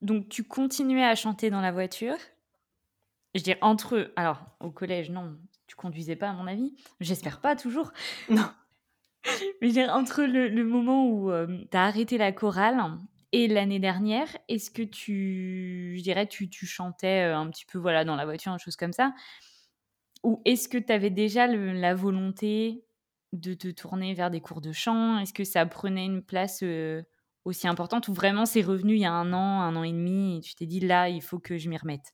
Donc, 0.01 0.29
tu 0.29 0.43
continuais 0.43 1.05
à 1.05 1.15
chanter 1.15 1.49
dans 1.49 1.61
la 1.61 1.71
voiture? 1.71 2.17
Je 3.33 3.39
veux 3.39 3.43
dire, 3.43 3.57
entre 3.61 3.95
eux. 3.95 4.13
Alors, 4.15 4.41
au 4.59 4.69
collège, 4.69 5.09
non, 5.09 5.37
tu 5.65 5.75
conduisais 5.75 6.17
pas, 6.17 6.29
à 6.29 6.33
mon 6.33 6.45
avis. 6.45 6.75
J'espère 6.99 7.39
pas, 7.39 7.55
toujours. 7.55 7.93
Non. 8.29 8.49
Mais 9.25 9.31
je 9.61 9.67
veux 9.67 9.71
dire, 9.71 9.89
entre 9.93 10.23
le, 10.23 10.49
le 10.49 10.63
moment 10.65 11.07
où 11.07 11.31
tu 11.71 11.77
as 11.77 11.83
arrêté 11.83 12.17
la 12.17 12.33
chorale 12.33 12.77
et 13.33 13.47
l'année 13.49 13.79
dernière, 13.79 14.29
est-ce 14.47 14.71
que 14.71 14.83
tu, 14.83 15.95
je 15.97 16.03
dirais, 16.03 16.27
tu, 16.27 16.49
tu 16.49 16.65
chantais 16.67 17.27
euh, 17.29 17.37
un 17.37 17.49
petit 17.49 17.65
peu 17.65 17.79
voilà, 17.79 18.05
dans 18.05 18.15
la 18.15 18.25
voiture, 18.25 18.53
une 18.53 18.59
chose 18.59 18.77
comme 18.77 18.93
ça? 18.93 19.13
Ou 20.23 20.41
est-ce 20.45 20.69
que 20.69 20.77
tu 20.77 20.91
avais 20.93 21.09
déjà 21.09 21.47
le- 21.47 21.73
la 21.73 21.95
volonté 21.95 22.85
de 23.33 23.53
te 23.53 23.67
tourner 23.69 24.13
vers 24.13 24.31
des 24.31 24.41
cours 24.41 24.61
de 24.61 24.71
chant? 24.71 25.17
Est-ce 25.19 25.33
que 25.33 25.43
ça 25.43 25.65
prenait 25.65 26.05
une 26.05 26.23
place 26.23 26.61
euh, 26.63 27.03
aussi 27.45 27.67
importante? 27.67 28.07
Ou 28.07 28.13
vraiment 28.13 28.45
c'est 28.45 28.61
revenu 28.61 28.93
il 28.95 29.01
y 29.01 29.05
a 29.05 29.11
un 29.11 29.33
an, 29.33 29.61
un 29.61 29.75
an 29.75 29.83
et 29.83 29.91
demi 29.91 30.37
et 30.37 30.41
tu 30.41 30.55
t'es 30.55 30.65
dit 30.65 30.79
là, 30.79 31.09
il 31.09 31.21
faut 31.21 31.39
que 31.39 31.57
je 31.57 31.69
m'y 31.69 31.77
remette? 31.77 32.13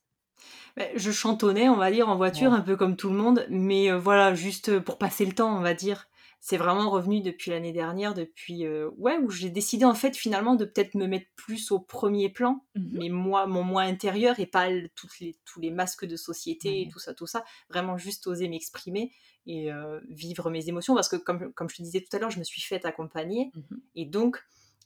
Ben, 0.75 0.89
Je 0.95 1.11
chantonnais, 1.11 1.69
on 1.69 1.75
va 1.75 1.91
dire, 1.91 2.09
en 2.09 2.15
voiture, 2.15 2.53
Ouais. 2.53 2.53
un 2.53 2.61
peu 2.61 2.75
comme 2.75 2.95
tout 2.95 3.09
le 3.09 3.15
monde, 3.17 3.45
mais 3.49 3.91
euh, 3.91 3.97
voilà, 3.99 4.33
juste 4.33 4.79
pour 4.79 4.97
passer 4.97 5.25
le 5.25 5.33
temps, 5.33 5.55
on 5.57 5.61
va 5.61 5.73
dire. 5.73 6.08
C'est 6.41 6.55
vraiment 6.57 6.89
revenu 6.89 7.21
depuis 7.21 7.51
l'année 7.51 7.73
dernière, 7.73 8.13
depuis 8.13 8.65
euh, 8.65 8.89
ouais, 8.97 9.17
où 9.17 9.29
j'ai 9.29 9.49
décidé 9.49 9.83
en 9.83 9.93
fait 9.93 10.15
finalement 10.15 10.55
de 10.55 10.63
peut-être 10.63 10.95
me 10.95 11.05
mettre 11.05 11.27
plus 11.35 11.69
au 11.71 11.79
premier 11.79 12.29
plan, 12.29 12.63
Mhm. 12.75 12.89
mais 12.93 13.09
moi, 13.09 13.45
mon 13.45 13.63
moi 13.63 13.81
intérieur 13.81 14.39
et 14.39 14.45
pas 14.45 14.69
le- 14.69 14.87
toutes 14.95 15.19
les, 15.19 15.35
tous 15.45 15.59
les 15.59 15.69
masques 15.69 16.05
de 16.05 16.15
société 16.15 16.81
et 16.81 16.87
tout 16.87 16.99
ça, 16.99 17.13
tout 17.13 17.27
ça. 17.27 17.43
Vraiment 17.69 17.97
juste 17.97 18.25
oser 18.27 18.47
m'exprimer 18.47 19.11
et 19.47 19.71
euh, 19.71 19.99
vivre 20.09 20.49
mes 20.49 20.69
émotions 20.69 20.95
parce 20.95 21.09
que 21.09 21.17
comme, 21.17 21.51
comme 21.53 21.69
je 21.69 21.75
te 21.75 21.81
disais 21.81 22.01
tout 22.01 22.15
à 22.15 22.19
l'heure, 22.19 22.31
je 22.31 22.39
me 22.39 22.45
suis 22.45 22.61
faite 22.61 22.85
accompagner 22.85 23.51
Mhm. 23.55 23.81
et 23.95 24.05
donc 24.05 24.41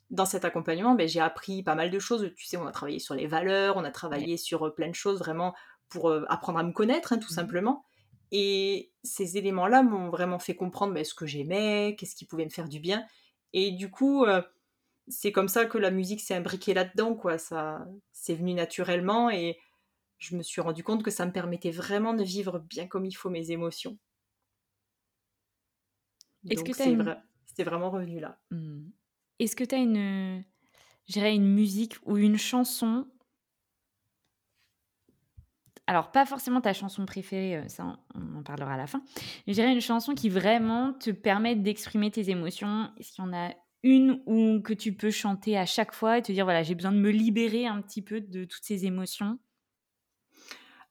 dans 0.09 0.25
cet 0.25 0.45
accompagnement, 0.45 0.95
ben, 0.95 1.07
j'ai 1.07 1.19
appris 1.21 1.63
pas 1.63 1.75
mal 1.75 1.89
de 1.91 1.97
choses. 1.99 2.31
Tu 2.35 2.45
sais, 2.45 2.57
on 2.57 2.65
a 2.67 2.71
travaillé 2.71 2.99
sur 2.99 3.15
les 3.15 3.25
valeurs, 3.27 3.77
on 3.77 3.83
a 3.83 3.89
travaillé 3.91 4.37
sur 4.37 4.67
euh, 4.67 4.69
plein 4.73 4.89
de 4.89 4.95
choses 4.95 5.19
vraiment 5.19 5.53
pour 5.89 6.09
euh, 6.09 6.23
apprendre 6.29 6.59
à 6.59 6.63
me 6.63 6.71
connaître, 6.71 7.13
hein, 7.13 7.17
tout 7.17 7.29
Mhm. 7.31 7.35
simplement. 7.35 7.85
Et 8.35 8.91
ces 9.03 9.37
éléments-là 9.37 9.83
m'ont 9.83 10.09
vraiment 10.09 10.39
fait 10.39 10.55
comprendre 10.55 10.91
ben, 10.91 11.05
ce 11.05 11.13
que 11.13 11.27
j'aimais, 11.27 11.95
qu'est-ce 11.97 12.15
qui 12.15 12.25
pouvait 12.25 12.45
me 12.45 12.49
faire 12.49 12.67
du 12.67 12.79
bien. 12.79 13.05
Et 13.53 13.71
du 13.71 13.91
coup, 13.91 14.25
euh, 14.25 14.41
c'est 15.07 15.31
comme 15.31 15.47
ça 15.47 15.67
que 15.67 15.77
la 15.77 15.91
musique 15.91 16.19
s'est 16.19 16.33
imbriquée 16.33 16.73
là-dedans, 16.73 17.13
quoi. 17.13 17.37
Ça, 17.37 17.87
c'est 18.11 18.33
venu 18.33 18.55
naturellement 18.55 19.29
et 19.29 19.59
je 20.17 20.35
me 20.35 20.41
suis 20.41 20.61
rendu 20.61 20.83
compte 20.83 21.03
que 21.03 21.11
ça 21.11 21.27
me 21.27 21.31
permettait 21.31 21.69
vraiment 21.69 22.15
de 22.15 22.23
vivre 22.23 22.57
bien 22.57 22.87
comme 22.87 23.05
il 23.05 23.13
faut 23.13 23.29
mes 23.29 23.51
émotions. 23.51 23.99
Est-ce 26.49 26.57
Donc 26.57 26.67
que 26.67 26.73
c'est 26.73 26.95
vrai, 26.95 27.17
c'est 27.55 27.63
vraiment 27.63 27.91
revenu 27.91 28.19
là. 28.19 28.39
Hmm. 28.49 28.89
Est-ce 29.37 29.55
que 29.55 29.63
tu 29.63 29.75
as 29.75 29.77
une, 29.77 30.43
une 31.15 31.53
musique 31.53 31.97
ou 32.03 32.17
une 32.17 32.37
chanson 32.37 33.07
Alors, 35.85 36.11
pas 36.11 36.25
forcément 36.25 36.61
ta 36.61 36.73
chanson 36.73 37.05
préférée, 37.05 37.57
euh, 37.57 37.67
ça 37.67 37.83
on 38.15 38.21
on 38.35 38.39
en 38.39 38.43
parlera 38.43 38.73
à 38.73 38.77
la 38.77 38.87
fin. 38.87 39.01
Mais 39.45 39.53
je 39.53 39.53
dirais 39.53 39.71
une 39.73 39.81
chanson 39.81 40.13
qui 40.13 40.29
vraiment 40.29 40.93
te 40.93 41.09
permet 41.11 41.55
d'exprimer 41.55 42.09
tes 42.11 42.29
émotions. 42.29 42.89
Est-ce 42.97 43.11
qu'il 43.11 43.23
y 43.23 43.27
en 43.27 43.33
a 43.33 43.51
une 43.83 44.21
ou 44.25 44.61
que 44.61 44.73
tu 44.73 44.93
peux 44.93 45.11
chanter 45.11 45.57
à 45.57 45.65
chaque 45.65 45.93
fois 45.93 46.17
et 46.17 46.21
te 46.21 46.31
dire 46.31 46.45
voilà, 46.45 46.63
j'ai 46.63 46.75
besoin 46.75 46.91
de 46.93 46.97
me 46.97 47.09
libérer 47.09 47.67
un 47.67 47.81
petit 47.81 48.01
peu 48.01 48.21
de 48.21 48.45
toutes 48.45 48.63
ces 48.63 48.85
émotions? 48.85 49.37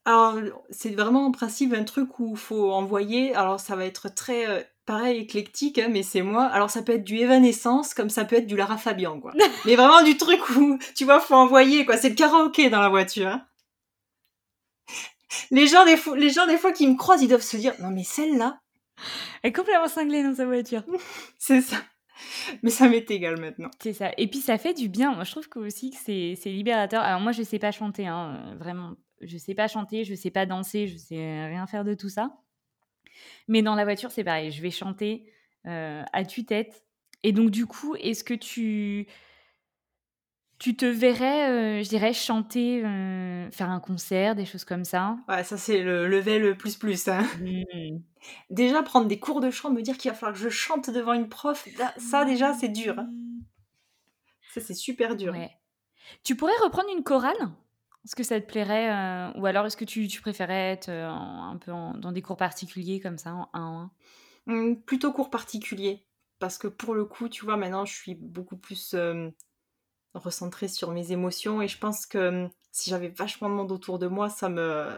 Alors, 0.05 0.35
c'est 0.71 0.91
vraiment 0.95 1.27
en 1.27 1.31
principe 1.31 1.73
un 1.75 1.85
truc 1.85 2.19
où 2.19 2.33
il 2.33 2.37
faut 2.37 2.73
envoyer. 2.73 3.35
Alors, 3.35 3.61
ça 3.61 3.77
va 3.77 3.85
être 3.87 4.13
très 4.13 4.47
euh, 4.49 4.61
pareil, 4.85 5.21
éclectique, 5.21 5.79
hein, 5.79 5.89
mais 5.91 6.03
c'est 6.03 6.23
moi. 6.23 6.45
Alors, 6.47 6.71
ça 6.71 6.83
peut 6.83 6.93
être 6.95 7.05
du 7.05 7.19
Evanescence, 7.19 7.95
comme 7.95 8.11
ça 8.11 8.25
peut 8.25 8.37
être 8.37 8.49
du 8.49 8.57
Lara 8.57 8.79
Fabian, 8.79 9.21
quoi. 9.21 9.33
mais 9.65 9.77
vraiment 9.77 10.03
du 10.03 10.17
truc 10.17 10.41
où, 10.57 10.77
tu 10.97 11.05
vois, 11.05 11.21
faut 11.21 11.35
envoyer, 11.37 11.87
quoi. 11.87 11.97
C'est 11.97 12.09
le 12.11 12.15
karaoké 12.17 12.69
dans 12.69 12.81
la 12.81 12.89
voiture. 12.89 13.29
hein. 13.29 13.47
Les 15.51 15.67
gens, 15.67 15.85
des 15.85 15.97
fois, 15.97 16.17
les 16.17 16.31
gens, 16.31 16.47
des 16.47 16.59
fois, 16.59 16.73
qui 16.73 16.87
me 16.87 16.97
croisent, 16.97 17.23
ils 17.23 17.29
doivent 17.29 17.41
se 17.43 17.57
dire 17.57 17.75
Non, 17.81 17.91
mais 17.91 18.05
celle-là, 18.05 18.61
Elle 19.43 19.51
est 19.51 19.53
complètement 19.53 19.89
cinglée 19.89 20.23
dans 20.23 20.35
sa 20.35 20.47
voiture. 20.47 20.85
c'est 21.39 21.61
ça. 21.61 21.77
Mais 22.63 22.71
ça 22.71 22.89
m'est 22.89 23.11
égal 23.11 23.41
maintenant. 23.41 23.71
C'est 23.81 23.93
ça. 23.93 24.13
Et 24.17 24.29
puis 24.29 24.41
ça 24.41 24.59
fait 24.59 24.75
du 24.75 24.89
bien. 24.89 25.15
Moi, 25.15 25.25
je 25.25 25.33
trouve 25.33 25.49
que 25.49 25.59
aussi 25.59 25.91
que 25.91 25.97
c'est 25.97 26.35
c'est 26.41 26.51
libérateur. 26.51 27.03
Alors 27.03 27.21
moi, 27.21 27.33
je 27.33 27.43
sais 27.43 27.59
pas 27.59 27.73
chanter, 27.73 28.07
hein, 28.07 28.37
euh, 28.37 28.57
vraiment. 28.57 28.95
Je 29.21 29.39
sais 29.39 29.55
pas 29.55 29.69
chanter, 29.69 30.05
je 30.05 30.15
sais 30.15 30.31
pas 30.31 30.47
danser, 30.47 30.89
je 30.89 30.97
sais 30.97 31.47
rien 31.47 31.67
faire 31.67 31.85
de 31.85 31.95
tout 31.95 32.09
ça. 32.09 32.37
Mais 33.49 33.63
dans 33.63 33.75
la 33.75 33.85
voiture, 33.85 34.11
c'est 34.11 34.25
pareil. 34.25 34.51
Je 34.51 34.63
vais 34.63 34.71
chanter 34.71 35.33
euh, 35.67 36.03
à 36.13 36.25
tue-tête. 36.25 36.85
Et 37.23 37.33
donc 37.33 37.51
du 37.51 37.67
coup, 37.67 37.95
est-ce 37.97 38.25
que 38.25 38.35
tu 38.35 39.07
tu 40.63 40.77
te 40.77 40.87
verrais, 40.87 41.81
euh, 41.81 41.83
je 41.83 41.89
dirais, 41.89 42.13
chanter, 42.13 42.85
euh, 42.85 43.51
faire 43.51 43.69
un 43.69 43.81
concert, 43.81 44.37
des 44.37 44.45
choses 44.45 44.65
comme 44.65 44.85
ça? 44.85 45.17
Ouais, 45.29 45.43
ça, 45.43 45.57
c'est 45.57 45.83
le 45.83 46.07
level 46.07 46.57
plus 46.57 46.77
plus. 46.77 47.09
Hein. 47.09 47.25
Hmm. 47.41 47.99
Déjà, 48.51 48.83
prendre 48.85 49.09
des 49.09 49.19
cours 49.19 49.41
de 49.41 49.51
chant, 49.51 49.71
me 49.71 49.83
dire 49.83 49.99
qu'il 49.99 50.11
va 50.11 50.17
falloir 50.17 50.35
que 50.37 50.43
je 50.43 50.49
chante 50.49 50.91
devant 50.91 51.13
une 51.13 51.29
prof, 51.29 51.67
ça, 51.99 52.25
déjà, 52.25 52.53
c'est 52.53 52.69
dur. 52.69 52.95
hein. 52.99 53.09
Ça, 54.55 54.61
c'est 54.61 54.75
super 54.75 55.17
dur. 55.17 55.33
Ouais. 55.33 55.51
Tu 56.25 56.37
pourrais 56.37 56.57
reprendre 56.63 56.89
une 56.97 57.03
chorale? 57.03 57.37
Est-ce 58.05 58.17
que 58.17 58.23
ça 58.23 58.41
te 58.41 58.47
plairait 58.47 58.91
euh, 58.93 59.41
Ou 59.41 59.47
alors 59.47 59.67
est-ce 59.67 59.77
que 59.77 59.85
tu, 59.85 60.09
tu 60.09 60.21
préférais 60.21 60.73
être 60.73 60.91
en- 60.91 61.51
un 61.53 61.57
peu 61.57 61.73
en- 61.73 61.95
dans 61.95 62.13
des 62.13 62.23
cours 62.23 62.37
particuliers 62.37 63.01
comme 63.01 63.19
ça, 63.19 63.35
en 63.35 63.49
1 63.55 63.63
en 63.63 63.81
1 63.83 63.91
Hum, 64.47 64.81
plutôt 64.83 65.13
cours 65.13 65.31
particulier. 65.31 66.07
Parce 66.39 66.59
que 66.59 66.67
pour 66.69 66.95
le 66.95 67.05
coup, 67.05 67.29
tu 67.29 67.45
vois, 67.45 67.57
maintenant, 67.57 67.85
je 67.85 67.95
suis 67.95 68.15
beaucoup 68.17 68.57
plus 68.57 68.95
euh, 70.17 70.19
recentrée 70.19 70.69
sur 70.69 70.91
mes 70.93 71.13
émotions. 71.13 71.63
Et 71.63 71.69
je 71.69 71.79
pense 71.79 72.07
que 72.07 72.45
hum, 72.45 72.51
si 72.73 72.91
j'avais 72.91 73.09
vachement 73.09 73.49
de 73.49 73.55
monde 73.55 73.73
autour 73.73 73.99
de 73.99 74.07
moi, 74.07 74.29
ça 74.31 74.49
me. 74.49 74.89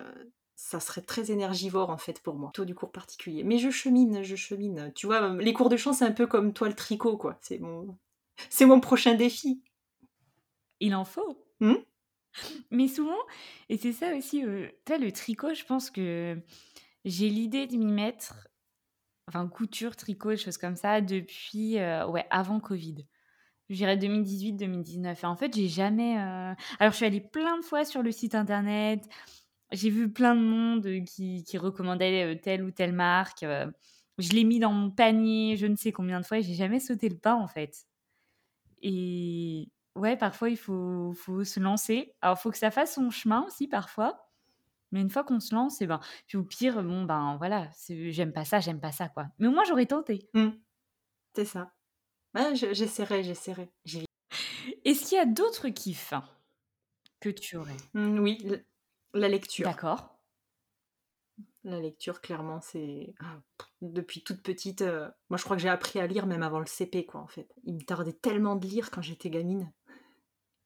Ça 0.56 0.78
serait 0.80 1.02
très 1.02 1.32
énergivore 1.32 1.90
en 1.90 1.98
fait 1.98 2.20
pour 2.22 2.36
moi, 2.36 2.50
plutôt 2.52 2.64
du 2.64 2.74
cours 2.76 2.92
particulier. 2.92 3.42
Mais 3.42 3.58
je 3.58 3.70
chemine, 3.70 4.22
je 4.22 4.36
chemine. 4.36 4.92
Tu 4.94 5.06
vois, 5.06 5.28
les 5.36 5.52
cours 5.52 5.68
de 5.68 5.76
chant, 5.76 5.92
c'est 5.92 6.04
un 6.04 6.12
peu 6.12 6.26
comme 6.28 6.52
toi 6.52 6.68
le 6.68 6.74
tricot, 6.74 7.16
quoi. 7.16 7.38
C'est 7.42 7.58
mon, 7.58 7.98
c'est 8.50 8.66
mon 8.66 8.80
prochain 8.80 9.14
défi. 9.14 9.62
Il 10.80 10.94
en 10.94 11.04
faut 11.04 11.36
Hmm 11.60 11.74
Mais 12.70 12.88
souvent 12.88 13.18
et 13.68 13.78
c'est 13.78 13.92
ça 13.92 14.14
aussi, 14.16 14.40
tu 14.42 14.72
vois 14.88 14.98
le 14.98 15.12
tricot, 15.12 15.54
je 15.54 15.64
pense 15.64 15.90
que 15.90 16.38
j'ai 17.04 17.28
l'idée 17.30 17.66
de 17.66 17.76
m'y 17.76 17.92
mettre, 17.92 18.48
enfin 19.28 19.48
couture, 19.48 19.96
tricot, 19.96 20.30
des 20.30 20.36
choses 20.38 20.58
comme 20.58 20.76
ça 20.76 21.00
depuis, 21.00 21.78
heu, 21.78 22.06
ouais, 22.08 22.26
avant 22.30 22.60
covid. 22.60 23.06
Je 23.70 23.76
dirais 23.76 23.96
2018-2019 23.96 25.22
et 25.24 25.26
en 25.26 25.36
fait, 25.36 25.54
j'ai 25.54 25.68
jamais, 25.68 26.16
heu 26.18 26.54
alors 26.78 26.92
je 26.92 26.96
suis 26.96 27.06
allée 27.06 27.20
plein 27.22 27.56
de 27.58 27.64
fois 27.64 27.84
sur 27.86 28.02
le 28.02 28.12
site 28.12 28.34
internet, 28.34 29.08
j'ai 29.72 29.90
vu 29.90 30.12
plein 30.12 30.36
de 30.36 30.40
monde, 30.42 30.86
heu, 30.86 31.00
qui 31.00 31.44
qui 31.44 31.58
recommandait, 31.58 32.34
heu, 32.34 32.38
telle 32.40 32.64
ou 32.64 32.70
telle 32.72 32.92
marque, 32.92 33.44
je 34.18 34.30
l'ai 34.32 34.44
mis 34.44 34.60
dans 34.60 34.72
mon 34.72 34.90
panier 34.90 35.56
je 35.56 35.66
ne 35.66 35.76
sais 35.76 35.92
combien 35.92 36.20
de 36.20 36.26
fois 36.26 36.38
et 36.38 36.42
j'ai 36.42 36.54
jamais 36.54 36.80
sauté 36.80 37.08
le 37.08 37.18
pas, 37.18 37.34
en 37.36 37.48
fait. 37.48 37.86
Et 38.82 39.70
ouais, 39.96 40.16
parfois 40.16 40.50
il 40.50 40.56
faut 40.58 41.12
faut 41.14 41.44
se 41.44 41.60
lancer. 41.60 42.14
Alors, 42.22 42.36
il 42.38 42.42
faut 42.42 42.50
que 42.52 42.58
ça 42.58 42.70
fasse 42.70 42.94
son 42.94 43.10
chemin 43.10 43.44
aussi 43.46 43.68
parfois, 43.68 44.28
mais 44.92 45.00
une 45.02 45.10
fois 45.10 45.24
qu'on 45.24 45.40
se 45.40 45.54
lance 45.54 45.82
et 45.82 45.86
ben 45.88 46.00
puis 46.28 46.38
au 46.38 46.44
pire, 46.44 46.82
bon, 46.84 47.04
ben, 47.04 47.36
voilà, 47.38 47.70
j'aime 47.88 48.32
pas 48.32 48.44
ça, 48.46 48.60
j'aime 48.60 48.80
pas 48.80 48.92
ça, 48.92 49.08
quoi. 49.10 49.26
Mais 49.40 49.48
au 49.48 49.52
moins 49.52 49.64
j'aurais 49.68 49.86
tenté. 49.86 50.28
Mmh. 50.34 50.50
C'est 51.36 51.44
ça. 51.46 51.72
Ouais, 52.34 52.54
je 52.56 52.72
j'essaierai, 52.74 53.22
j'essaierai. 53.22 53.70
Est-ce 54.84 55.06
qu'il 55.06 55.16
y 55.16 55.20
a 55.20 55.26
d'autres 55.26 55.68
kiffs 55.68 56.14
que 57.20 57.28
tu 57.28 57.56
aurais? 57.56 57.76
Mmh, 57.94 58.18
oui, 58.20 58.38
la 59.14 59.28
lecture. 59.28 59.64
D'accord. 59.64 60.10
La 61.64 61.80
lecture, 61.80 62.20
clairement, 62.20 62.60
c'est 62.60 63.14
ah, 63.20 63.40
depuis 63.80 64.22
toute 64.22 64.42
petite, 64.42 64.82
heu, 64.82 65.08
moi, 65.30 65.38
je 65.38 65.44
crois 65.44 65.56
que 65.56 65.62
j'ai 65.62 65.68
appris 65.70 65.98
à 65.98 66.06
lire 66.06 66.26
même 66.26 66.42
avant 66.42 66.60
le 66.60 66.66
CP, 66.66 67.06
quoi, 67.06 67.20
en 67.22 67.26
fait. 67.26 67.48
Il 67.64 67.74
me 67.74 67.80
tardait 67.80 68.12
tellement 68.12 68.54
de 68.56 68.66
lire 68.66 68.90
quand 68.90 69.00
j'étais 69.02 69.30
gamine, 69.30 69.72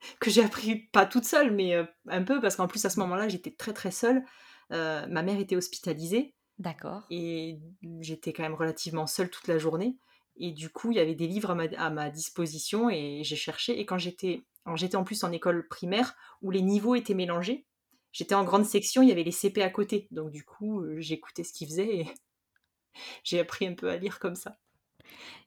que 0.20 0.30
j'ai 0.30 0.42
appris 0.44 0.76
pas 0.92 1.06
toute 1.06 1.24
seule, 1.24 1.52
mais 1.54 1.74
heu, 1.74 1.86
un 2.08 2.22
peu 2.22 2.40
parce 2.40 2.56
qu'en 2.56 2.68
plus, 2.68 2.84
à 2.84 2.90
ce 2.90 3.00
moment-là, 3.00 3.28
j'étais 3.28 3.54
très, 3.54 3.72
très 3.72 3.90
seule. 3.90 4.24
Heu, 4.72 5.06
ma 5.08 5.22
mère 5.22 5.38
était 5.38 5.56
hospitalisée 5.56 6.34
D'accord. 6.58 7.04
et 7.10 7.60
j'étais 8.00 8.32
quand 8.32 8.42
même 8.44 8.54
relativement 8.54 9.06
seule 9.06 9.30
toute 9.30 9.48
la 9.48 9.58
journée 9.58 9.98
et 10.40 10.52
du 10.52 10.70
coup, 10.70 10.90
il 10.92 10.96
y 10.96 11.00
avait 11.00 11.14
des 11.14 11.26
livres 11.28 11.50
à 11.50 11.54
ma 11.54 11.64
à 11.76 11.90
ma 11.90 12.10
disposition 12.10 12.90
et 12.90 13.22
j'ai 13.24 13.36
cherché 13.36 13.78
et 13.80 13.86
quand 13.86 13.98
j'étais 13.98 14.44
j'étais 14.76 14.96
en 14.96 15.04
plus 15.04 15.24
en 15.24 15.32
école 15.32 15.66
primaire 15.68 16.14
où 16.42 16.50
les 16.50 16.62
niveaux 16.62 16.94
étaient 16.94 17.14
mélangés. 17.14 17.66
J'étais 18.12 18.34
en 18.34 18.44
grande 18.44 18.64
section, 18.64 19.02
il 19.02 19.08
y 19.08 19.12
avait 19.12 19.22
les 19.24 19.30
CP 19.32 19.62
à 19.62 19.70
côté, 19.70 20.08
donc 20.10 20.30
du 20.30 20.44
coup, 20.44 20.82
heu, 20.82 21.00
j'écoutais 21.00 21.44
ce 21.44 21.52
qu'ils 21.52 21.68
faisaient 21.68 21.96
et 21.98 22.06
j'ai 23.24 23.40
appris 23.40 23.66
un 23.66 23.74
peu 23.74 23.88
à 23.90 23.96
lire 23.96 24.18
comme 24.18 24.34
ça. 24.34 24.58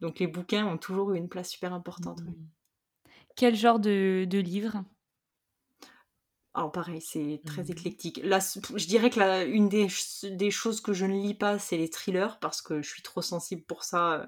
Donc 0.01 0.19
les 0.19 0.27
bouquins 0.27 0.65
ont 0.67 0.77
toujours 0.80 1.13
eu 1.13 1.17
une 1.17 1.30
place 1.30 1.51
super 1.51 1.73
importante, 1.73 2.23
oui. 2.27 2.34
Mmh. 2.34 2.51
Quel 3.36 3.56
genre 3.56 3.80
de 3.80 4.25
de 4.30 4.39
livre? 4.39 4.84
Alors 6.54 6.71
pareil, 6.73 7.01
c'est 7.01 7.41
très 7.45 7.71
Mmh. 7.71 7.71
éclectique. 7.71 8.19
Là, 8.23 8.39
je 8.75 8.86
dirais 8.86 9.10
que 9.10 9.19
la 9.19 9.43
une 9.45 9.69
des 9.69 9.88
des 10.23 10.51
choses 10.51 10.82
que 10.82 10.91
je 10.93 11.06
ne 11.06 11.13
lis 11.13 11.34
pas, 11.34 11.60
c'est 11.60 11.77
les 11.77 11.89
thrillers 11.89 12.39
parce 12.41 12.62
que 12.62 12.82
je 12.82 12.89
suis 12.89 13.01
trop 13.04 13.21
sensible 13.21 13.63
pour 13.63 13.84
ça, 13.86 14.17
heu. 14.17 14.27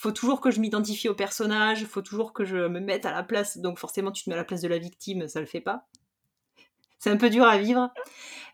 Faut 0.00 0.12
toujours 0.12 0.40
que 0.40 0.50
je 0.50 0.60
m'identifie 0.60 1.10
au 1.10 1.14
personnage, 1.14 1.84
faut 1.84 2.00
toujours 2.00 2.32
que 2.32 2.46
je 2.46 2.56
me 2.56 2.80
mette 2.80 3.04
à 3.04 3.12
la 3.12 3.22
place, 3.22 3.58
donc 3.58 3.78
forcément, 3.78 4.10
tu 4.12 4.24
te 4.24 4.30
mets 4.30 4.34
à 4.34 4.38
la 4.38 4.44
place 4.44 4.62
de 4.62 4.68
la 4.68 4.78
victime, 4.78 5.28
ça 5.28 5.40
le 5.40 5.46
fait 5.46 5.60
pas. 5.60 5.88
C'est 6.98 7.10
un 7.10 7.16
peu 7.16 7.30
dur 7.30 7.44
à 7.44 7.56
vivre, 7.56 7.90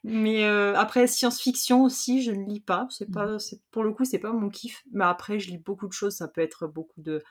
mais 0.05 0.45
heu, 0.47 0.77
après 0.77 1.07
science-fiction 1.09 1.85
aussi, 1.85 2.23
je 2.23 2.33
ne 2.33 2.47
lis 2.47 2.61
pas, 2.61 2.89
c'est 2.91 3.11
pas 3.11 3.39
c'est 3.41 3.61
pour 3.73 3.85
le 3.85 3.93
coup, 3.93 4.05
c'est 4.05 4.19
pas 4.21 4.33
mon 4.33 4.51
kiff, 4.51 4.85
mais 4.93 5.05
après 5.05 5.41
je 5.41 5.51
lis 5.51 5.59
beaucoup 5.59 5.89
de 5.89 5.93
choses, 5.93 6.17
ça 6.17 6.29
peut 6.29 6.43
être 6.43 6.67
beaucoup 6.69 7.03
de 7.03 7.23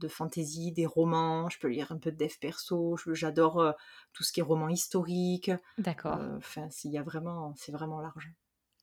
de 0.00 0.08
fantaisie, 0.08 0.72
des 0.72 0.86
romans, 0.86 1.48
je 1.50 1.58
peux 1.60 1.68
lire 1.68 1.92
un 1.92 1.98
peu 1.98 2.12
de 2.12 2.16
dev 2.18 2.32
perso, 2.40 2.96
j'adore, 3.14 3.62
heu, 3.62 3.72
tout 4.14 4.24
ce 4.24 4.32
qui 4.32 4.40
est 4.40 4.44
roman 4.44 4.68
historique, 4.68 5.50
D'accord. 5.76 6.20
heu, 6.20 6.36
enfin 6.38 6.70
s'il 6.70 6.92
y 6.92 6.98
a 6.98 7.02
vraiment 7.04 7.54
c'est 7.56 7.72
vraiment 7.72 8.00
large. 8.00 8.32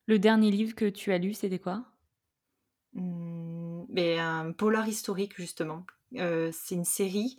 Le 0.08 0.20
dernier 0.20 0.52
livre 0.52 0.76
que 0.76 0.90
tu 0.90 1.14
as 1.14 1.18
lu, 1.18 1.34
c'était 1.34 1.58
quoi? 1.60 1.86
Mmh, 2.94 3.86
mais 3.90 4.18
un 4.20 4.52
polar 4.52 4.88
historique 4.88 5.36
justement, 5.38 5.86
c'est 6.14 6.76
une 6.76 6.86
série, 6.86 7.38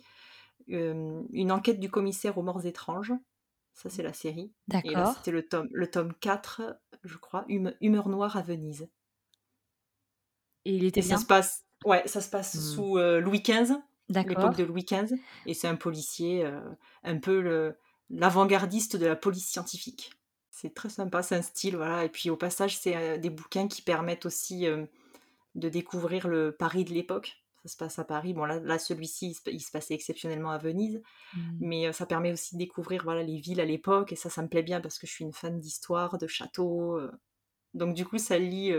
une 0.67 1.51
enquête 1.51 1.79
du 1.79 1.89
commissaire 1.89 2.37
aux 2.37 2.43
morts 2.43 2.65
étranges, 2.65 3.13
ça 3.73 3.89
c'est 3.89 4.03
la 4.03 4.13
série. 4.13 4.53
Et 4.83 4.95
là 4.95 5.05
D'accord. 5.05 5.15
c'était 5.15 5.31
le 5.31 5.47
tome 5.47 5.69
le 5.71 5.89
tome 5.89 6.13
4, 6.19 6.61
je 7.03 7.17
crois, 7.17 7.45
Hume 7.49 7.73
Humeur 7.81 8.09
noire 8.09 8.37
à 8.37 8.41
Venise. 8.41 8.89
Et 10.65 10.75
il 10.75 10.83
et 10.95 11.01
était 11.01 11.01
ça 11.01 11.17
bien? 11.17 11.17
se 11.17 11.25
passe 11.25 11.65
ouais, 11.85 12.07
ça 12.07 12.21
se 12.21 12.29
passe 12.29 12.53
Mmh. 12.53 12.59
sous, 12.59 12.97
Louis 12.97 13.41
XV, 13.41 13.81
l'époque 14.23 14.55
de 14.55 14.63
Louis 14.63 14.83
XV 14.85 15.19
et 15.45 15.53
c'est 15.53 15.67
un 15.67 15.75
policier, 15.75 16.45
un 17.03 17.17
peu 17.19 17.41
le 17.41 17.77
l'avant-gardiste 18.09 18.97
de 18.97 19.05
la 19.05 19.15
police 19.15 19.47
scientifique. 19.49 20.11
C'est 20.49 20.73
très 20.73 20.89
sympa, 20.89 21.23
c'est 21.23 21.35
un 21.35 21.41
style, 21.41 21.77
voilà. 21.77 22.03
Et 22.03 22.09
puis 22.09 22.29
au 22.29 22.35
passage, 22.35 22.77
c'est, 22.77 23.17
des 23.17 23.29
bouquins 23.29 23.67
qui 23.67 23.81
permettent 23.81 24.25
aussi, 24.25 24.67
de 25.55 25.69
découvrir 25.69 26.27
le 26.27 26.55
Paris 26.57 26.85
de 26.85 26.93
l'époque. 26.93 27.43
Ça 27.63 27.69
se 27.69 27.77
passe 27.77 27.99
à 27.99 28.03
Paris. 28.05 28.33
Bon 28.33 28.45
là 28.45 28.59
là 28.59 28.79
celui-ci, 28.79 29.29
il 29.31 29.33
se 29.35 29.41
il 29.51 29.59
se 29.61 29.71
passait 29.71 29.93
exceptionnellement 29.93 30.51
à 30.51 30.57
Venise, 30.57 31.01
Mmh. 31.33 31.57
mais 31.59 31.93
ça 31.93 32.05
permet 32.05 32.31
aussi 32.33 32.55
de 32.55 32.59
découvrir, 32.59 33.03
voilà, 33.03 33.23
les 33.23 33.37
villes 33.39 33.61
à 33.61 33.65
l'époque 33.65 34.11
et 34.11 34.15
ça, 34.17 34.29
ça 34.29 34.41
me 34.41 34.49
plaît 34.49 34.63
bien 34.63 34.81
parce 34.81 34.97
que 34.99 35.07
je 35.07 35.11
suis 35.13 35.23
une 35.25 35.33
fan 35.33 35.59
d'histoire, 35.59 36.17
de 36.17 36.27
châteaux, 36.27 36.99
donc 37.73 37.95
du 37.95 38.05
coup, 38.05 38.17
ça 38.17 38.37
lie, 38.39 38.73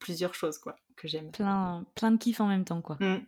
plusieurs 0.00 0.34
choses, 0.34 0.58
quoi, 0.58 0.76
que 0.96 1.08
j'aime. 1.08 1.30
Plein 1.32 1.86
plein 1.94 2.10
de 2.12 2.18
kiffs 2.18 2.40
en 2.40 2.46
même 2.48 2.64
temps, 2.64 2.82
quoi. 2.82 2.96
Mmh. 3.00 3.18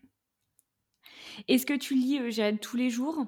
Est-ce 1.48 1.66
que 1.66 1.74
tu 1.76 1.94
lis, 1.94 2.20
dirais 2.30 2.56
tous 2.56 2.76
les 2.76 2.90
jours? 2.90 3.26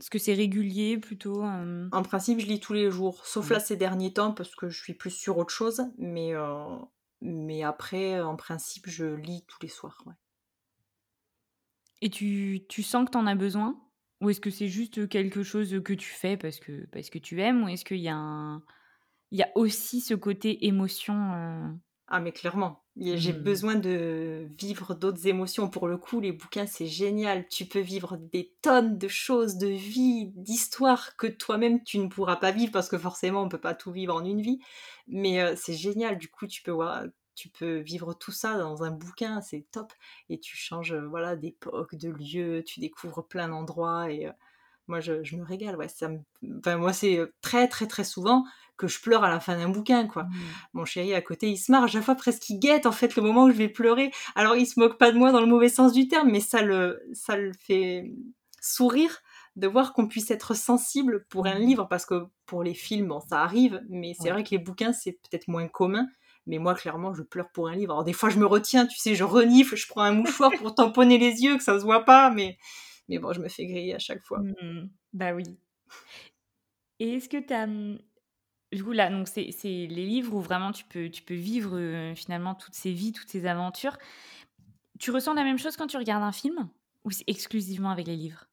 Est-ce 0.00 0.10
que 0.10 0.18
c'est 0.18 0.34
régulier 0.34 0.98
plutôt? 0.98 1.42
En 1.42 2.02
principe, 2.02 2.38
je 2.38 2.46
lis 2.46 2.60
tous 2.60 2.72
les 2.72 2.90
jours, 2.90 3.26
sauf 3.26 3.50
Ouais. 3.50 3.56
là 3.56 3.60
ces 3.60 3.76
derniers 3.76 4.12
temps 4.12 4.32
parce 4.32 4.54
que 4.54 4.68
je 4.68 4.80
suis 4.80 4.94
plus 4.94 5.10
sur 5.10 5.38
autre 5.38 5.52
chose, 5.52 5.82
mais 5.98 6.34
mais 7.20 7.62
après, 7.62 8.20
en 8.20 8.36
principe, 8.36 8.88
je 8.88 9.04
lis 9.06 9.44
tous 9.46 9.58
les 9.62 9.68
soirs, 9.68 10.02
ouais. 10.06 10.14
Et 12.00 12.10
tu 12.10 12.64
tu 12.68 12.82
sens 12.82 13.04
que 13.06 13.10
tu 13.12 13.18
en 13.18 13.26
as 13.26 13.34
besoin? 13.34 13.80
Ou 14.20 14.30
est-ce 14.30 14.40
que 14.40 14.50
c'est 14.50 14.68
juste, 14.68 15.08
quelque 15.08 15.42
chose, 15.44 15.80
que 15.84 15.92
tu 15.92 16.08
fais 16.10 16.36
parce 16.36 16.58
que 16.60 16.86
parce 16.86 17.10
que 17.10 17.18
tu 17.18 17.40
aimes? 17.40 17.64
Ou 17.64 17.68
est-ce 17.68 17.84
qu'il 17.84 17.98
y 17.98 18.08
a 18.08 18.16
un 18.16 18.62
il 19.32 19.38
y 19.40 19.42
a 19.42 19.50
aussi 19.56 20.00
ce 20.00 20.14
côté 20.14 20.66
émotion, 20.66 21.14
heu? 21.34 21.78
Ah 22.06 22.20
mais 22.20 22.32
clairement, 22.32 22.86
j'ai 23.00 23.32
Mmh. 23.32 23.32
besoin 23.32 23.76
de 23.76 24.48
vivre 24.58 24.94
d'autres 24.94 25.26
émotions. 25.28 25.70
Pour 25.70 25.86
le 25.88 25.98
coup, 25.98 26.20
les 26.20 26.32
bouquins, 26.32 26.66
c'est 26.66 26.86
génial. 26.86 27.46
Tu 27.48 27.64
peux 27.66 27.78
vivre 27.80 28.16
des 28.16 28.54
tonnes 28.62 28.98
de 28.98 29.08
choses, 29.08 29.56
de 29.56 29.68
vie, 29.68 30.26
d'histoires 30.34 31.16
que 31.16 31.26
toi-même 31.28 31.82
tu 31.84 31.98
ne 31.98 32.08
pourras 32.08 32.36
pas 32.36 32.50
vivre 32.50 32.72
parce 32.72 32.88
que 32.88 32.98
forcément 32.98 33.42
on 33.42 33.48
peut 33.48 33.60
pas 33.60 33.74
tout 33.74 33.92
vivre 33.92 34.14
en 34.14 34.24
une 34.24 34.42
vie. 34.42 34.58
Mais 35.06 35.40
heu, 35.42 35.54
c'est 35.56 35.74
génial, 35.74 36.18
du 36.18 36.28
coup 36.28 36.46
tu 36.46 36.62
peux 36.62 36.74
tu 37.34 37.48
peux 37.50 37.78
vivre 37.78 38.14
tout 38.14 38.32
ça 38.32 38.58
dans 38.58 38.82
un 38.82 38.90
bouquin, 38.90 39.40
c'est 39.40 39.66
top 39.70 39.92
et 40.28 40.40
tu 40.40 40.56
changes, 40.56 40.92
heu, 40.92 41.06
voilà, 41.06 41.36
d'époque, 41.36 41.94
de 41.94 42.08
lieu, 42.10 42.64
tu 42.66 42.80
découvres 42.80 43.26
plein 43.26 43.48
d'endroits 43.48 44.10
et 44.10 44.26
heu, 44.26 44.32
moi 44.88 45.00
je 45.00 45.22
je 45.24 45.36
me 45.36 45.44
régale, 45.44 45.76
ouais, 45.76 45.88
ça 45.88 46.08
me 46.08 46.20
enfin 46.58 46.76
moi 46.78 46.92
c'est, 46.92 47.20
très, 47.42 47.68
très, 47.68 47.86
très 47.86 48.04
souvent 48.04 48.44
que 48.78 48.88
je 48.88 49.00
pleure 49.00 49.24
à 49.24 49.28
la 49.30 49.40
fin 49.40 49.56
d'un 49.56 49.68
bouquin, 49.68 50.06
quoi. 50.06 50.28
Mmh. 50.28 50.60
Mon 50.72 50.84
chéri 50.84 51.14
à 51.14 51.22
côté, 51.22 51.48
il 51.50 51.58
se 51.58 51.70
marre 51.72 51.84
à 51.84 51.86
chaque 51.88 52.04
fois 52.04 52.14
presque 52.14 52.48
il 52.50 52.58
guette 52.58 52.86
en 52.86 52.92
fait 52.92 53.16
le 53.16 53.22
moment 53.22 53.44
où 53.44 53.50
je 53.50 53.56
vais 53.56 53.68
pleurer. 53.68 54.10
Alors 54.34 54.56
il 54.56 54.66
se 54.66 54.78
moque 54.80 54.98
pas 54.98 55.12
de 55.12 55.18
moi 55.18 55.32
dans 55.32 55.40
le 55.40 55.46
mauvais 55.46 55.68
sens 55.68 55.92
du 55.92 56.08
terme, 56.08 56.30
mais 56.30 56.40
ça 56.40 56.62
le 56.62 57.02
ça 57.12 57.36
le 57.36 57.52
fait 57.60 58.12
sourire 58.60 59.18
de 59.56 59.66
voir 59.66 59.92
qu'on 59.92 60.06
puisse 60.08 60.30
être 60.30 60.54
sensible 60.54 61.24
pour 61.28 61.46
un 61.46 61.58
Mmh. 61.58 61.58
livre 61.58 61.86
parce 61.88 62.06
que 62.06 62.26
pour 62.46 62.62
les 62.62 62.74
films, 62.74 63.08
bon 63.08 63.20
ça 63.20 63.40
arrive, 63.42 63.82
mais 63.88 64.14
c'est 64.14 64.30
Ouais. 64.30 64.32
vrai 64.32 64.44
que 64.44 64.50
les 64.50 64.58
bouquins, 64.58 64.92
c'est 64.92 65.12
peut-être 65.12 65.48
moins 65.48 65.68
commun, 65.68 66.06
mais 66.46 66.58
moi 66.58 66.74
clairement 66.74 67.14
je 67.14 67.22
pleure 67.22 67.50
pour 67.52 67.68
un 67.68 67.74
livre. 67.76 67.92
Alors 67.92 68.04
des 68.04 68.12
fois 68.12 68.30
je 68.30 68.38
me 68.38 68.46
retiens, 68.46 68.86
tu 68.86 68.96
sais, 68.98 69.14
je 69.14 69.24
renifle, 69.24 69.76
je 69.76 69.88
prends 69.88 70.02
un 70.02 70.12
mouchoir 70.12 70.54
pour 70.56 70.74
tamponner 70.74 71.18
les 71.18 71.42
yeux 71.42 71.56
que 71.56 71.62
ça 71.62 71.78
se 71.78 71.84
voit 71.84 72.04
pas, 72.04 72.30
mais 72.30 72.58
mais 73.08 73.18
bon 73.18 73.32
je 73.32 73.40
me 73.40 73.48
fais 73.48 73.66
griller 73.66 73.94
à 73.94 73.98
chaque 73.98 74.24
fois. 74.24 74.46
Mmh 74.46 74.88
Bah 75.12 75.32
oui. 75.34 75.58
Et 77.00 77.14
est-ce 77.14 77.28
que 77.28 77.36
tu 77.38 77.52
as, 77.52 77.66
mmh, 77.66 77.98
du 78.72 78.84
coup 78.84 78.92
là, 78.92 79.10
donc 79.10 79.28
c'est 79.28 79.50
les 79.62 79.86
livres 79.88 80.34
où 80.34 80.40
vraiment 80.40 80.72
tu 80.72 80.84
peux 80.84 81.10
tu 81.10 81.22
peux 81.22 81.34
vivre, 81.34 81.76
heu, 81.78 82.14
finalement 82.14 82.54
toutes 82.54 82.74
ces 82.74 82.92
vies, 82.92 83.12
toutes 83.12 83.28
ces 83.30 83.46
aventures. 83.46 83.98
Tu 84.98 85.10
ressens 85.10 85.34
la 85.34 85.44
même 85.44 85.58
chose 85.58 85.76
quand 85.76 85.86
tu 85.86 85.96
regardes 85.96 86.22
un 86.22 86.32
film? 86.32 86.68
Ou 87.04 87.10
c'est 87.10 87.24
exclusivement 87.26 87.90
avec 87.90 88.06
les 88.06 88.16
livres? 88.16 88.46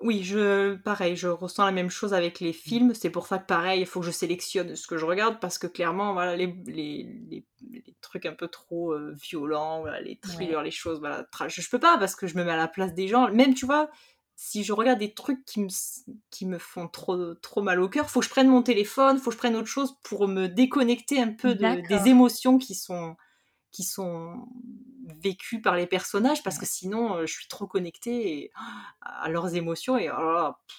Oui, 0.00 0.22
je 0.24 0.74
pareil, 0.76 1.14
je 1.16 1.28
ressens 1.28 1.64
la 1.64 1.70
même 1.72 1.90
chose 1.90 2.12
avec 2.14 2.40
les 2.40 2.52
films. 2.52 2.92
C'est 2.94 3.10
pour 3.10 3.26
ça 3.26 3.38
que 3.38 3.46
pareil, 3.46 3.80
il 3.80 3.86
faut 3.86 4.00
que 4.00 4.06
je 4.06 4.10
sélectionne 4.10 4.74
ce 4.74 4.86
que 4.86 4.96
je 4.98 5.04
regarde 5.06 5.38
parce 5.40 5.58
que 5.58 5.66
clairement, 5.68 6.12
voilà, 6.12 6.36
les 6.36 6.46
les 6.66 7.04
les 7.30 7.46
les 7.70 7.96
trucs 8.00 8.26
un 8.26 8.32
peu 8.34 8.48
trop, 8.48 8.94
heu, 8.94 9.14
violents, 9.22 9.80
voilà, 9.82 10.00
les 10.00 10.18
Ouais. 10.24 10.56
thrillers, 10.56 10.62
les 10.62 10.70
choses, 10.72 10.98
voilà, 10.98 11.24
je 11.48 11.60
je 11.60 11.70
peux 11.70 11.78
pas 11.78 11.98
parce 11.98 12.16
que 12.16 12.26
je 12.26 12.36
me 12.36 12.44
mets 12.44 12.50
à 12.52 12.56
la 12.56 12.68
place 12.68 12.94
des 12.94 13.06
gens. 13.08 13.30
Même, 13.32 13.54
tu 13.54 13.64
vois, 13.66 13.90
si 14.36 14.64
je 14.64 14.72
regarde 14.72 14.98
des 14.98 15.14
trucs 15.14 15.44
qui 15.44 15.60
me 15.60 15.68
qui 16.30 16.46
me 16.46 16.58
font 16.58 16.88
trop 16.88 17.34
trop 17.34 17.62
mal 17.62 17.80
au 17.80 17.88
cœur, 17.88 18.10
faut 18.10 18.20
que 18.20 18.26
je 18.26 18.30
prenne 18.30 18.48
mon 18.48 18.62
téléphone, 18.62 19.18
faut 19.18 19.30
que 19.30 19.34
je 19.34 19.38
prenne 19.38 19.56
autre 19.56 19.68
chose 19.68 19.96
pour 20.02 20.28
me 20.28 20.48
déconnecter 20.48 21.20
un 21.20 21.32
peu 21.32 21.54
de 21.54 21.80
des 21.80 22.08
émotions 22.08 22.58
qui 22.58 22.74
sont 22.74 23.16
qui 23.72 23.84
sont 23.84 24.48
vécues 25.22 25.60
par 25.62 25.76
les 25.76 25.86
personnages 25.86 26.42
parce 26.44 26.58
que 26.58 26.66
sinon, 26.66 27.16
heu, 27.18 27.26
je 27.26 27.34
suis 27.34 27.48
trop 27.48 27.66
connectée 27.66 28.38
et 28.44 28.52
à 29.02 29.28
leurs 29.30 29.54
émotions 29.56 29.98
et 29.98 30.10
oh 30.10 30.50
pff, 30.68 30.78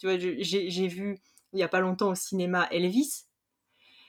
tu 0.00 0.06
vois, 0.08 0.18
j'ai 0.18 0.88
vu 0.88 1.18
il 1.52 1.56
n'y 1.58 1.62
a 1.64 1.68
pas 1.68 1.80
longtemps 1.80 2.10
au 2.10 2.14
cinéma 2.16 2.68
Elvis. 2.72 3.24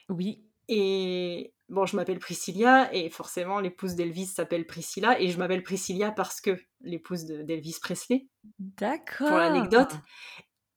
Oui. 0.08 0.44
Et 0.68 1.54
bon, 1.68 1.86
je 1.86 1.96
m'appelle 1.96 2.18
Priscilla 2.18 2.92
et 2.94 3.10
forcément 3.10 3.60
l'épouse 3.60 3.94
d'Elvis 3.94 4.26
s'appelle 4.26 4.66
Priscilla 4.66 5.20
et 5.20 5.28
je 5.28 5.38
m'appelle 5.38 5.62
Priscilla 5.62 6.10
parce 6.10 6.40
que 6.40 6.58
l'épouse 6.80 7.24
d'Elvis 7.24 7.78
Presley. 7.80 8.26
D'accord. 8.58 9.28
Pour 9.28 9.38
l'anecdote. 9.38 9.92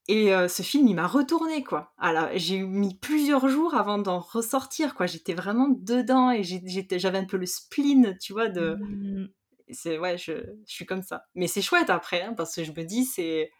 Et 0.07 0.33
euh, 0.33 0.47
ce 0.47 0.63
film, 0.63 0.87
il 0.87 0.95
m'a 0.95 1.05
retourné, 1.05 1.63
quoi. 1.63 1.93
Alors, 1.99 2.29
j'ai 2.33 2.61
mis 2.61 2.95
plusieurs 2.95 3.47
jours 3.47 3.75
avant 3.75 3.99
d'en 3.99 4.19
ressortir, 4.19 4.95
quoi. 4.95 5.05
J'étais 5.05 5.35
vraiment 5.35 5.69
dedans 5.69 6.31
et 6.31 6.41
j'avais 6.43 7.19
un 7.19 7.25
peu 7.25 7.37
le 7.37 7.45
spleen, 7.45 8.17
tu 8.19 8.33
vois, 8.33 8.49
de... 8.49 8.75
Mmh. 8.79 9.29
C'est, 9.69 9.99
ouais, 9.99 10.17
je, 10.17 10.33
suis 10.65 10.87
comme 10.87 11.03
ça. 11.03 11.25
Mais 11.35 11.45
c'est 11.45 11.61
chouette 11.61 11.91
après, 11.91 12.23
hein, 12.23 12.33
parce 12.33 12.55
que 12.55 12.63
je 12.63 12.71
me 12.71 12.83
dis, 12.83 13.05
c'est, 13.05 13.51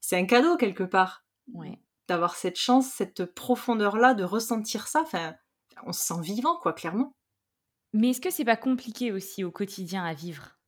c'est 0.00 0.16
un 0.16 0.24
cadeau 0.24 0.56
quelque 0.56 0.84
part. 0.84 1.22
Ouais. 1.52 1.78
D'avoir 2.08 2.34
cette 2.34 2.58
chance, 2.58 2.86
cette 2.86 3.26
profondeur-là, 3.26 4.14
de 4.14 4.24
ressentir 4.24 4.88
ça. 4.88 5.02
Enfin, 5.02 5.34
on 5.86 5.92
se 5.92 6.00
sent 6.00 6.20
vivant, 6.22 6.56
quoi, 6.56 6.72
clairement. 6.72 7.12
Mais 7.92 8.10
est-ce 8.10 8.20
que 8.20 8.30
c'est 8.30 8.44
pas 8.44 8.56
compliqué 8.56 9.12
aussi 9.12 9.44
au 9.44 9.50
quotidien 9.50 10.04
à 10.04 10.14
vivre? 10.14 10.58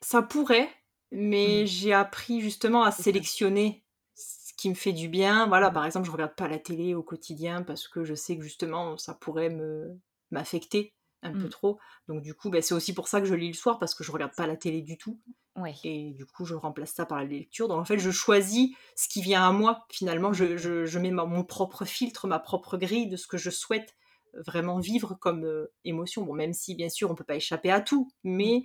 Ça 0.00 0.22
pourrait, 0.22 0.70
mais 1.10 1.62
mmh. 1.62 1.66
j'ai 1.66 1.92
appris 1.92 2.40
justement 2.40 2.82
à 2.82 2.90
sélectionner 2.90 3.84
ce 4.14 4.52
qui 4.56 4.70
me 4.70 4.74
fait 4.74 4.92
du 4.92 5.08
bien. 5.08 5.46
Voilà, 5.46 5.70
par 5.70 5.84
exemple, 5.84 6.06
je 6.06 6.12
regarde 6.12 6.34
pas 6.34 6.48
la 6.48 6.58
télé 6.58 6.94
au 6.94 7.02
quotidien 7.02 7.62
parce 7.62 7.88
que 7.88 8.04
je 8.04 8.14
sais 8.14 8.36
que 8.36 8.42
justement 8.42 8.96
ça 8.96 9.14
pourrait 9.14 9.50
me 9.50 9.98
m'affecter 10.30 10.94
un 11.22 11.32
peu 11.32 11.46
mmh. 11.46 11.50
trop. 11.50 11.78
Donc 12.08 12.22
du 12.22 12.34
coup, 12.34 12.50
bah, 12.50 12.62
c'est 12.62 12.74
aussi 12.74 12.94
pour 12.94 13.08
ça 13.08 13.20
que 13.20 13.26
je 13.26 13.34
lis 13.34 13.48
le 13.48 13.54
soir 13.54 13.78
parce 13.78 13.94
que 13.94 14.04
je 14.04 14.12
regarde 14.12 14.34
pas 14.34 14.46
la 14.46 14.56
télé 14.56 14.82
du 14.82 14.96
tout. 14.96 15.20
Ouais. 15.56 15.74
Et 15.84 16.12
du 16.12 16.26
coup, 16.26 16.44
je 16.44 16.54
remplace 16.54 16.92
ça 16.92 17.06
par 17.06 17.18
la 17.18 17.24
lecture. 17.24 17.68
Donc 17.68 17.80
en 17.80 17.84
fait, 17.84 17.98
je 17.98 18.10
choisis 18.10 18.76
ce 18.94 19.08
qui 19.08 19.22
vient 19.22 19.46
à 19.46 19.52
moi. 19.52 19.86
Finalement, 19.90 20.32
je, 20.32 20.56
je, 20.56 20.98
mets 20.98 21.10
mon 21.10 21.44
propre 21.44 21.84
filtre, 21.84 22.26
ma 22.26 22.38
propre 22.38 22.76
grille 22.76 23.08
de 23.08 23.16
ce 23.16 23.26
que 23.26 23.38
je 23.38 23.50
souhaite 23.50 23.96
vraiment 24.34 24.78
vivre 24.78 25.14
comme 25.14 25.44
euh, 25.44 25.72
émotion. 25.84 26.24
Bon, 26.24 26.34
même 26.34 26.52
si 26.52 26.74
bien 26.74 26.90
sûr, 26.90 27.10
on 27.10 27.14
peut 27.14 27.24
pas 27.24 27.36
échapper 27.36 27.70
à 27.70 27.80
tout, 27.80 28.10
mais 28.22 28.62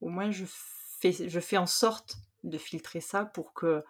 au 0.00 0.08
moins 0.08 0.30
je 0.30 0.44
je 1.10 1.40
fais 1.40 1.56
en 1.56 1.66
sorte 1.66 2.16
de 2.44 2.58
filtrer 2.58 3.00
ça 3.00 3.24
pour 3.24 3.52
que 3.54 3.84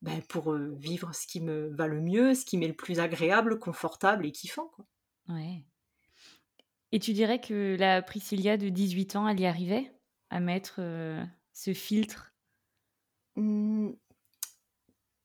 ben, 0.00 0.20
pour 0.22 0.52
euh, 0.52 0.74
vivre 0.78 1.14
ce 1.14 1.26
qui 1.26 1.40
me 1.40 1.68
va 1.74 1.86
le 1.86 2.00
mieux, 2.00 2.34
ce 2.34 2.44
qui 2.44 2.58
m'est 2.58 2.68
le 2.68 2.74
plus 2.74 3.00
agréable, 3.00 3.58
confortable 3.58 4.26
et 4.26 4.32
kiffant. 4.32 4.66
Quoi. 4.68 4.84
Ouais. 5.28 5.64
Et 6.90 6.98
tu 6.98 7.12
dirais 7.12 7.40
que 7.40 7.76
la 7.78 8.02
Priscilla 8.02 8.56
de 8.56 8.68
18 8.68 9.16
ans, 9.16 9.28
elle 9.28 9.40
y 9.40 9.46
arrivait 9.46 9.92
à 10.30 10.40
mettre 10.40 10.76
euh, 10.78 11.24
ce 11.52 11.72
filtre? 11.74 12.32
Mmh, 13.36 13.92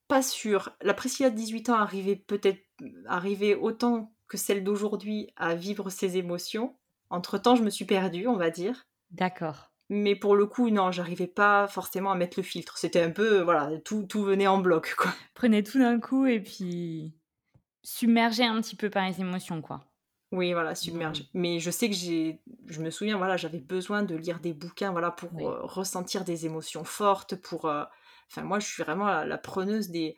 Pas 0.08 0.22
sûr. 0.22 0.70
La 0.82 0.94
Priscilla 0.94 1.30
de 1.30 1.36
18 1.36 1.68
ans 1.70 1.74
arrivait 1.78 2.16
peut-être 2.16 2.64
arrivait 3.06 3.54
autant 3.54 4.14
que 4.28 4.36
celle 4.36 4.64
d'aujourd'hui 4.64 5.30
à 5.36 5.54
vivre 5.54 5.90
ses 5.90 6.16
émotions. 6.16 6.76
Entre-temps, 7.10 7.56
je 7.56 7.62
me 7.62 7.70
suis 7.70 7.84
perdue, 7.84 8.26
on 8.26 8.36
va 8.36 8.50
dire. 8.50 8.86
D'accord. 9.10 9.72
Mais 9.90 10.14
pour 10.16 10.36
le 10.36 10.46
coup, 10.46 10.70
non, 10.70 10.92
j'arrivais 10.92 11.26
pas 11.26 11.66
forcément 11.68 12.10
à 12.10 12.14
mettre 12.14 12.38
le 12.38 12.42
filtre. 12.42 12.76
C'était 12.78 13.00
un 13.02 13.10
peu, 13.10 13.40
voilà, 13.40 13.78
tout, 13.80 14.04
tout 14.04 14.22
venait 14.22 14.46
en 14.46 14.58
bloc, 14.58 14.94
quoi. 14.96 15.12
Prenez 15.34 15.62
tout 15.62 15.78
d'un 15.78 15.98
coup 16.00 16.26
et 16.26 16.40
puis 16.40 17.14
submerger 17.82 18.44
un 18.44 18.60
petit 18.60 18.76
peu 18.76 18.90
par 18.90 19.06
les 19.08 19.20
émotions, 19.20 19.62
quoi. 19.62 19.87
Oui, 20.30 20.52
voilà, 20.52 20.74
submerger. 20.74 21.24
Mais 21.32 21.58
je 21.58 21.70
sais 21.70 21.88
que 21.88 21.94
j'ai, 21.96 22.40
je 22.66 22.80
me 22.82 22.90
souviens, 22.90 23.16
voilà, 23.16 23.38
j'avais 23.38 23.60
besoin 23.60 24.02
de 24.02 24.14
lire 24.14 24.40
des 24.40 24.52
bouquins, 24.52 24.92
voilà, 24.92 25.10
pour 25.10 25.30
euh, 25.48 25.60
ressentir 25.62 26.24
des 26.24 26.44
émotions 26.44 26.84
fortes, 26.84 27.34
pour, 27.36 27.64
euh, 27.64 27.84
enfin, 28.30 28.42
moi, 28.42 28.58
je 28.58 28.66
suis 28.66 28.82
vraiment 28.82 29.06
la 29.24 29.38
preneuse 29.38 29.88
des, 29.88 30.16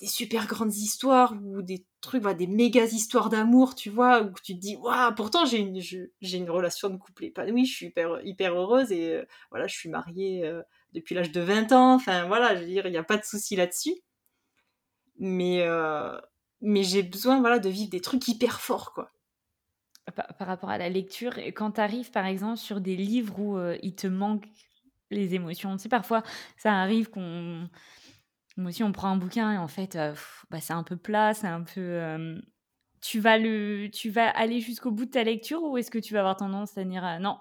des 0.00 0.06
super 0.08 0.46
grandes 0.48 0.74
histoires 0.74 1.34
ou 1.44 1.62
des 1.62 1.86
trucs, 2.00 2.24
des 2.24 2.46
méga 2.48 2.84
histoires 2.86 3.30
d'amour, 3.30 3.74
tu 3.76 3.90
vois, 3.90 4.22
où 4.22 4.32
tu 4.42 4.54
te 4.54 4.60
dis, 4.60 4.76
waouh, 4.76 5.14
pourtant 5.14 5.46
j'ai 5.46 5.58
une, 5.58 5.80
j'ai 5.80 6.38
une 6.38 6.50
relation 6.50 6.90
de 6.90 6.96
couple 6.98 7.24
épanouie, 7.26 7.66
je 7.66 7.74
suis 7.74 7.86
hyper, 7.88 8.20
hyper 8.26 8.54
heureuse 8.54 8.92
et 8.92 9.14
euh, 9.16 9.24
voilà, 9.50 9.66
je 9.68 9.74
suis 9.76 9.90
mariée 9.90 10.46
euh, 10.46 10.62
depuis 10.94 11.14
l'âge 11.14 11.32
de 11.32 11.40
20 11.42 11.72
ans, 11.72 11.94
enfin 11.94 12.26
voilà, 12.28 12.56
je 12.56 12.62
veux 12.62 12.66
dire, 12.68 12.86
il 12.86 12.92
n'y 12.92 12.98
a 12.98 13.04
pas 13.04 13.18
de 13.18 13.24
souci 13.24 13.56
là-dessus. 13.56 13.94
Mais, 15.18 15.62
euh, 15.62 16.20
mais 16.60 16.82
j'ai 16.84 17.02
besoin, 17.02 17.40
voilà, 17.40 17.58
de 17.58 17.68
vivre 17.68 17.90
des 17.90 18.00
trucs 18.00 18.26
hyper 18.28 18.60
forts, 18.60 18.92
quoi. 18.92 19.10
Par, 20.14 20.46
rapport 20.46 20.70
à 20.70 20.78
la 20.78 20.88
lecture, 20.88 21.36
quand 21.54 21.72
tu 21.72 21.80
arrives 21.80 22.10
par 22.10 22.26
exemple 22.26 22.58
sur 22.58 22.80
des 22.80 22.96
livres 22.96 23.38
où 23.38 23.58
il 23.82 23.94
te 23.94 24.06
manque 24.06 24.46
les 25.10 25.34
émotions, 25.34 25.76
tu 25.76 25.82
sais, 25.84 25.88
parfois 25.88 26.22
ça 26.56 26.72
arrive 26.72 27.10
qu'on 27.10 27.68
moi 28.56 28.68
aussi, 28.68 28.84
on 28.84 28.92
prend 28.92 29.08
un 29.08 29.16
bouquin 29.16 29.52
et 29.52 29.58
en 29.58 29.66
fait, 29.66 29.96
euh, 29.96 30.14
bah, 30.50 30.60
c'est 30.60 30.72
un 30.72 30.84
peu 30.84 30.96
plat, 30.96 31.34
c'est 31.34 31.48
un 31.48 31.62
peu. 31.62 32.00
tu, 33.00 33.20
vas 33.20 33.38
le, 33.38 33.88
tu 33.92 34.10
vas 34.10 34.30
aller 34.30 34.60
jusqu'au 34.60 34.90
bout 34.90 35.06
de 35.06 35.10
ta 35.10 35.24
lecture 35.24 35.62
ou 35.62 35.76
est-ce 35.76 35.90
que 35.90 35.98
tu 35.98 36.14
vas 36.14 36.20
avoir 36.20 36.36
tendance 36.36 36.78
à 36.78 36.84
dire 36.84 37.18
non, 37.20 37.38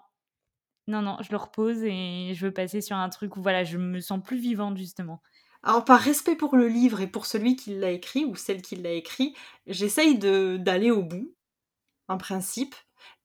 non, 0.88 1.02
non, 1.02 1.18
je 1.22 1.30
le 1.32 1.38
repose 1.38 1.84
et 1.84 2.34
je 2.34 2.46
veux 2.46 2.52
passer 2.52 2.82
sur 2.82 2.98
un 2.98 3.10
truc 3.10 3.38
où 3.38 3.42
voilà, 3.42 3.64
je 3.64 3.78
me 3.78 4.00
sens 4.00 4.22
plus 4.24 4.38
vivante 4.38 4.78
justement 4.78 5.22
alors, 5.66 5.86
par 5.86 6.02
respect 6.02 6.36
pour 6.36 6.58
le 6.58 6.68
livre 6.68 7.00
et 7.00 7.08
pour 7.08 7.26
celui 7.26 7.56
qui 7.56 7.74
l'a 7.74 7.92
écrit 7.92 8.26
ou 8.26 8.36
celle 8.36 8.62
qui 8.62 8.76
l'a 8.76 8.92
écrit, 8.92 9.34
j'essaye 9.66 10.20
d'aller 10.20 10.92
au 10.92 11.04
bout, 11.04 11.34
en 12.08 12.18
principe. 12.18 12.76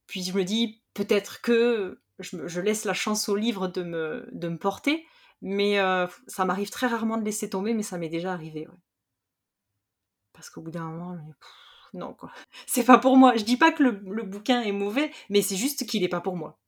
Puis 0.07 0.23
je 0.23 0.33
me 0.33 0.45
dis 0.45 0.83
peut-être 0.95 1.41
que 1.41 2.03
je, 2.19 2.47
je, 2.47 2.61
laisse 2.61 2.85
la 2.85 2.95
chance 2.95 3.29
au 3.29 3.37
livre 3.37 3.69
de 3.69 3.83
me, 3.83 4.29
de 4.33 4.49
me 4.49 4.59
porter. 4.59 5.07
Mais 5.41 5.79
euh, 5.79 6.07
ça 6.27 6.45
m'arrive 6.45 6.71
très 6.71 6.87
rarement 6.87 7.17
de 7.17 7.25
laisser 7.25 7.49
tomber, 7.49 7.75
mais 7.75 7.83
ça 7.83 7.99
m'est 7.99 8.09
déjà 8.09 8.33
arrivé. 8.33 8.67
Ouais. 8.67 8.75
Parce 10.33 10.51
qu'au 10.51 10.61
bout 10.61 10.71
d'un 10.71 10.85
moment, 10.85 11.17
non 11.95 12.15
quoi. 12.15 12.33
C'est 12.67 12.85
pas 12.85 12.99
pour 12.99 13.17
moi. 13.17 13.37
Je 13.37 13.45
dis 13.45 13.57
pas 13.57 13.73
que 13.73 13.83
le, 13.83 14.23
bouquin 14.23 14.63
est 14.63 14.73
mauvais, 14.73 15.13
mais 15.31 15.43
c'est 15.43 15.57
juste 15.57 15.87
qu'il 15.87 16.03
n'est 16.03 16.09
pas 16.09 16.21
pour 16.21 16.37
moi. 16.37 16.61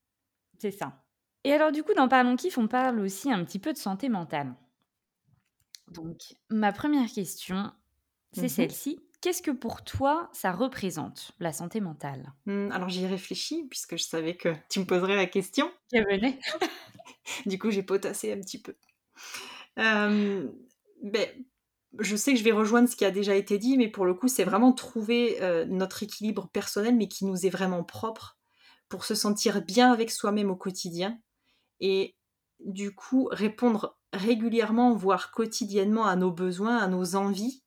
C'est 0.59 0.71
ça. 0.71 1.03
Et 1.45 1.53
alors 1.53 1.73
du 1.73 1.83
coup, 1.83 1.95
dans 1.95 2.09
Parlons 2.09 2.37
Kiff, 2.37 2.59
on 2.59 2.69
parle 2.69 3.01
aussi 3.01 3.33
un 3.33 3.45
petit 3.45 3.59
peu 3.59 3.73
de 3.73 3.79
santé 3.79 4.09
mentale. 4.09 4.55
Donc, 5.89 6.19
ma 6.51 6.73
première 6.73 7.11
question, 7.11 7.73
c'est 8.33 8.45
mmh 8.45 8.49
celle-ci. 8.49 9.01
Qu'est-ce 9.21 9.43
que 9.43 9.51
pour 9.51 9.85
toi, 9.85 10.31
ça 10.33 10.51
représente, 10.51 11.33
la 11.41 11.53
santé 11.53 11.81
mentale? 11.81 12.33
Mmh, 12.47 12.73
Alors 12.73 12.89
j'y 12.89 13.05
ai 13.05 13.07
réfléchi, 13.07 13.67
puisque 13.69 13.99
je 13.99 14.05
savais 14.05 14.35
que 14.35 14.55
tu 14.71 14.81
me 14.81 14.87
poserais 14.87 15.17
la 15.17 15.27
question. 15.27 15.71
Bienvenue 15.93 16.39
du 17.47 17.59
coup, 17.59 17.71
j'ai 17.71 17.83
potassé 17.83 18.33
un 18.33 18.41
petit 18.41 18.63
peu. 18.63 18.75
Euh, 19.79 20.49
ben, 21.03 21.29
je 21.99 22.17
sais 22.17 22.33
que 22.33 22.39
je 22.39 22.45
vais 22.45 22.53
rejoindre 22.53 22.89
ce 22.89 22.97
qui 22.97 23.05
a 23.05 23.11
déjà 23.11 23.35
été 23.35 23.59
dit, 23.59 23.77
mais 23.77 23.89
pour 23.89 24.07
le 24.07 24.15
coup, 24.15 24.27
c'est 24.27 24.45
vraiment 24.45 24.73
trouver 24.73 25.43
euh, 25.43 25.67
notre 25.67 26.03
équilibre 26.03 26.49
personnel, 26.49 26.97
mais 26.97 27.09
qui 27.09 27.27
nous 27.27 27.45
est 27.45 27.51
vraiment 27.51 27.85
propre, 27.85 28.39
pour 28.89 29.05
se 29.05 29.15
sentir 29.15 29.61
bien 29.63 29.93
avec 29.93 30.11
soi-même 30.11 30.51
au 30.51 30.57
quotidien. 30.57 31.19
Et 31.79 32.17
du 32.61 32.95
coup, 32.95 33.29
répondre 33.31 33.99
régulièrement, 34.15 34.95
voire 34.95 35.31
quotidiennement 35.31 36.07
à 36.07 36.17
nos 36.17 36.31
besoins, 36.31 36.79
à 36.79 36.89
nos 36.89 37.17
envies, 37.17 37.63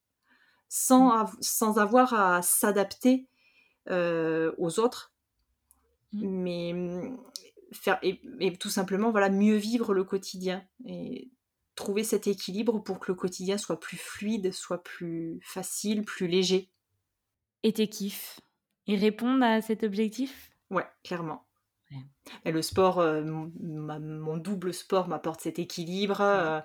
sans, 0.76 1.28
sans 1.40 1.78
avoir 1.78 2.16
à 2.16 2.42
s'adapter 2.42 3.28
euh, 3.92 4.52
aux 4.58 4.80
autres. 4.80 5.14
Mmh. 6.14 6.28
Mais 6.28 6.74
faire 7.74 8.00
et, 8.02 8.58
tout 8.58 8.70
simplement 8.70 9.12
voilà 9.12 9.30
mieux 9.30 9.56
vivre 9.56 9.94
le 9.94 10.04
quotidien 10.04 10.64
et 10.86 11.30
trouver 11.76 12.04
cet 12.04 12.26
équilibre 12.26 12.80
pour 12.80 13.00
que 13.00 13.12
le 13.12 13.16
quotidien 13.16 13.60
soit 13.60 13.80
plus 13.80 13.98
fluide, 13.98 14.52
soit 14.52 14.84
plus 14.84 15.40
facile, 15.44 16.06
plus 16.06 16.28
léger. 16.28 16.72
Et 17.62 17.74
tes 17.74 17.88
kiffs, 17.88 18.40
ils 18.88 19.00
répondent 19.00 19.44
à 19.44 19.62
cet 19.62 19.84
objectif? 19.84 20.52
Ouais, 20.72 20.88
clairement. 21.04 21.46
Et 22.46 22.52
le 22.52 22.64
sport, 22.64 23.00
euh, 23.00 23.24
mon, 23.24 24.38
double 24.38 24.74
sport 24.74 25.08
m'apporte 25.08 25.42
cet 25.42 25.60
équilibre. 25.60 26.22
Euh, 26.22 26.62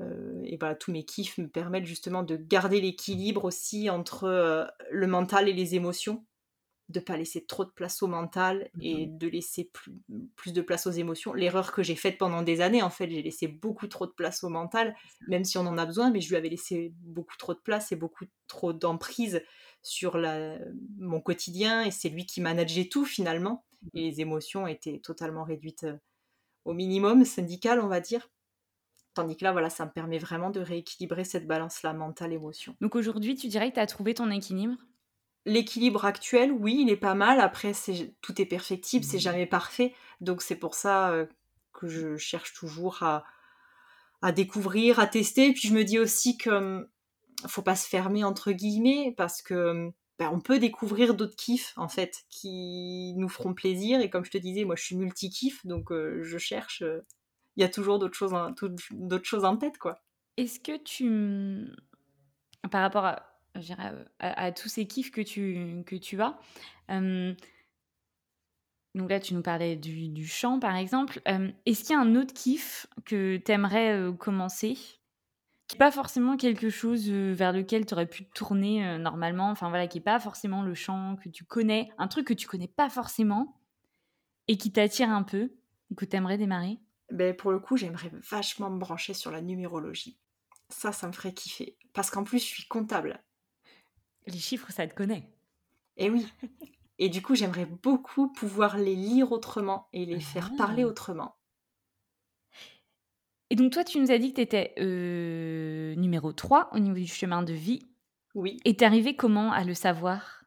euh, 0.00 0.40
et 0.44 0.56
voilà, 0.58 0.74
tous 0.74 0.92
mes 0.92 1.04
kiffs 1.04 1.38
me 1.38 1.48
permettent 1.48 1.86
justement 1.86 2.22
de 2.22 2.36
garder 2.36 2.80
l'équilibre 2.80 3.44
aussi 3.44 3.90
entre 3.90 4.70
le 4.90 5.06
mental 5.06 5.48
et 5.48 5.52
les 5.52 5.74
émotions 5.74 6.24
de 6.88 7.00
pas 7.00 7.16
laisser 7.16 7.44
trop 7.44 7.64
de 7.64 7.70
place 7.70 8.02
au 8.02 8.06
mental 8.06 8.70
et 8.80 9.06
mmh 9.06 9.18
de 9.18 9.28
laisser 9.28 9.64
plus, 9.72 9.92
plus 10.36 10.52
de 10.52 10.62
place 10.62 10.86
aux 10.86 10.92
émotions. 10.92 11.34
L'erreur 11.34 11.72
que 11.72 11.82
j'ai 11.82 11.96
faite 11.96 12.18
pendant 12.18 12.42
des 12.42 12.60
années, 12.60 12.82
en 12.82 12.90
fait, 12.90 13.10
j'ai 13.10 13.22
laissé 13.22 13.48
beaucoup 13.48 13.88
trop 13.88 14.06
de 14.06 14.12
place 14.12 14.44
au 14.44 14.48
mental, 14.48 14.94
même 15.26 15.44
si 15.44 15.58
on 15.58 15.66
en 15.66 15.76
a 15.76 15.84
besoin, 15.84 16.10
mais 16.10 16.20
je 16.20 16.28
lui 16.28 16.36
avais 16.36 16.48
laissé 16.48 16.92
beaucoup 17.00 17.36
trop 17.36 17.52
de 17.52 17.58
place 17.58 17.92
et 17.92 17.96
beaucoup 17.96 18.24
trop 18.46 18.72
d'emprise 18.72 19.42
sur 19.82 20.16
la, 20.18 20.58
mon 20.98 21.20
quotidien 21.20 21.84
et 21.84 21.90
c'est 21.90 22.08
lui 22.08 22.26
qui 22.26 22.40
manageait 22.40 22.88
tout 22.88 23.04
finalement. 23.04 23.64
Mmh 23.82 23.88
et 23.94 24.10
les 24.10 24.20
émotions 24.20 24.66
étaient 24.66 24.98
totalement 24.98 25.44
réduites 25.44 25.84
euh, 25.84 25.96
au 26.64 26.74
minimum 26.74 27.24
syndical, 27.24 27.80
on 27.80 27.86
va 27.86 28.00
dire. 28.00 28.28
Tandis 29.18 29.36
que 29.36 29.42
là, 29.42 29.50
voilà, 29.50 29.68
ça 29.68 29.84
me 29.84 29.90
permet 29.90 30.18
vraiment 30.18 30.50
de 30.50 30.60
rééquilibrer 30.60 31.24
cette 31.24 31.48
balance-là, 31.48 31.92
mental-émotion. 31.92 32.76
Donc 32.80 32.94
aujourd'hui, 32.94 33.34
tu 33.34 33.48
dirais 33.48 33.68
que 33.70 33.74
tu 33.74 33.80
as 33.80 33.86
trouvé 33.88 34.14
ton 34.14 34.30
équilibre? 34.30 34.76
L'équilibre 35.44 36.04
actuel, 36.04 36.52
oui, 36.52 36.82
il 36.82 36.88
est 36.88 36.96
pas 36.96 37.16
mal. 37.16 37.40
Après, 37.40 37.72
tout 38.20 38.40
est 38.40 38.46
perfectible, 38.46 39.04
c'est 39.04 39.16
mmh. 39.16 39.20
jamais 39.20 39.46
parfait. 39.46 39.92
Donc 40.20 40.40
c'est 40.40 40.54
pour 40.54 40.76
ça 40.76 41.10
euh, 41.10 41.26
que 41.72 41.88
je 41.88 42.16
cherche 42.16 42.52
toujours 42.54 43.02
à, 43.02 43.24
découvrir, 44.30 45.00
à 45.00 45.08
tester. 45.08 45.48
Et 45.48 45.52
puis 45.52 45.66
je 45.66 45.74
me 45.74 45.82
dis 45.82 45.98
aussi 45.98 46.38
que 46.38 46.50
hum, 46.50 46.88
faut 47.48 47.62
pas 47.62 47.74
se 47.74 47.88
fermer 47.88 48.22
entre 48.22 48.52
guillemets 48.52 49.14
parce 49.16 49.42
que 49.42 49.90
bah, 50.20 50.30
on 50.32 50.38
peut 50.38 50.60
découvrir 50.60 51.14
d'autres 51.14 51.34
kiffs 51.34 51.72
en 51.76 51.88
fait 51.88 52.22
qui 52.30 53.14
nous 53.16 53.28
feront 53.28 53.52
plaisir 53.52 54.00
et 54.00 54.10
comme 54.10 54.24
je 54.24 54.30
te 54.30 54.38
disais 54.38 54.64
moi 54.64 54.76
je 54.76 54.84
suis 54.84 54.96
multi 54.96 55.28
kiff 55.30 55.66
donc 55.66 55.92
je 55.92 56.38
cherche 56.38 56.84
il 57.58 57.60
y 57.60 57.64
a 57.64 57.68
toujours 57.68 57.98
d'autres 57.98 58.16
choses 58.16 58.32
en, 58.32 58.54
d'autres 58.92 59.26
choses 59.26 59.44
en 59.44 59.56
tête 59.56 59.76
quoi 59.76 60.00
est-ce 60.38 60.60
que 60.60 60.76
tu 60.78 61.68
par 62.70 62.80
rapport 62.80 63.04
à, 63.04 63.26
à, 64.20 64.52
tous 64.52 64.68
ces 64.68 64.86
kiffs 64.86 65.10
que 65.10 65.20
tu 65.20 65.82
que 65.84 65.96
tu 65.96 66.20
as 66.22 66.38
donc 68.94 69.10
là, 69.10 69.20
tu 69.20 69.34
nous 69.34 69.42
parlais 69.42 69.76
du, 69.76 70.26
chant, 70.26 70.58
par 70.58 70.74
exemple. 70.74 71.20
Est-ce 71.66 71.84
qu'il 71.84 71.90
y 71.90 71.94
a 71.94 72.00
un 72.00 72.16
autre 72.16 72.34
kiff 72.34 72.86
que 73.04 73.36
tu 73.36 73.52
aimerais 73.52 74.10
commencer? 74.18 74.74
Qui 74.74 75.74
n'est 75.74 75.78
pas 75.78 75.92
forcément 75.92 76.36
quelque 76.36 76.70
chose 76.70 77.08
vers 77.08 77.52
lequel 77.52 77.86
tu 77.86 77.94
aurais 77.94 78.06
pu 78.06 78.24
te 78.24 78.32
tourner 78.32 78.98
normalement, 78.98 79.50
enfin 79.50 79.68
voilà, 79.68 79.86
qui 79.86 79.98
n'est 79.98 80.04
pas 80.04 80.18
forcément 80.18 80.62
le 80.62 80.74
chant 80.74 81.16
que 81.22 81.28
tu 81.28 81.44
connais, 81.44 81.90
un 81.98 82.08
truc 82.08 82.26
que 82.26 82.34
tu 82.34 82.48
connais 82.48 82.68
pas 82.68 82.88
forcément 82.88 83.60
et 84.48 84.56
qui 84.56 84.72
t'attire 84.72 85.10
un 85.10 85.22
peu, 85.22 85.52
que 85.96 86.04
tu 86.04 86.16
aimerais 86.16 86.38
démarrer? 86.38 86.78
Ben, 87.10 87.34
Pour 87.34 87.50
le 87.52 87.58
coup, 87.58 87.76
j'aimerais 87.76 88.10
vachement 88.30 88.70
me 88.70 88.78
brancher 88.78 89.14
sur 89.14 89.30
la 89.30 89.40
numérologie. 89.40 90.18
Ça, 90.68 90.92
ça 90.92 91.06
me 91.06 91.12
ferait 91.12 91.32
kiffer. 91.32 91.76
Parce 91.92 92.10
qu'en 92.10 92.24
plus, 92.24 92.38
je 92.38 92.44
suis 92.44 92.66
comptable. 92.66 93.22
Les 94.26 94.38
chiffres, 94.38 94.70
ça 94.70 94.86
te 94.86 94.94
connaît. 94.94 95.30
Eh 95.96 96.10
oui. 96.10 96.26
Et 96.98 97.08
du 97.08 97.22
coup, 97.22 97.34
j'aimerais 97.34 97.66
beaucoup 97.66 98.28
pouvoir 98.28 98.76
les 98.76 98.96
lire 98.96 99.32
autrement 99.32 99.88
et 99.92 100.04
les 100.04 100.20
faire 100.20 100.54
parler 100.56 100.82
ah. 100.82 100.88
autrement. 100.88 101.36
Et 103.50 103.56
donc 103.56 103.72
toi, 103.72 103.84
tu 103.84 103.98
nous 103.98 104.10
as 104.10 104.18
dit 104.18 104.30
que 104.30 104.36
tu 104.36 104.42
étais 104.42 104.74
euh, 104.78 105.94
numéro 105.94 106.32
3 106.32 106.70
au 106.72 106.78
niveau 106.78 106.96
du 106.96 107.06
chemin 107.06 107.42
de 107.42 107.52
vie. 107.52 107.80
Oui. 108.34 108.58
Et 108.64 108.76
t'es 108.76 108.84
arrivé 108.84 109.16
comment 109.16 109.52
à 109.52 109.64
le 109.64 109.74
savoir? 109.74 110.37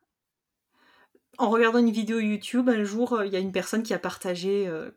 En 1.42 1.50
regardant 1.50 1.80
une 1.80 1.90
vidéo 1.90 2.20
YouTube, 2.20 2.70
un 2.70 2.84
jour, 2.84 3.14
euh, 3.14 3.26
il 3.26 3.34
y 3.34 3.36
a 3.36 3.40
une 3.40 3.52
personne 3.52 3.82
qui 3.82 3.96
a 3.96 3.98
partagé 3.98 4.68
euh, 4.68 4.92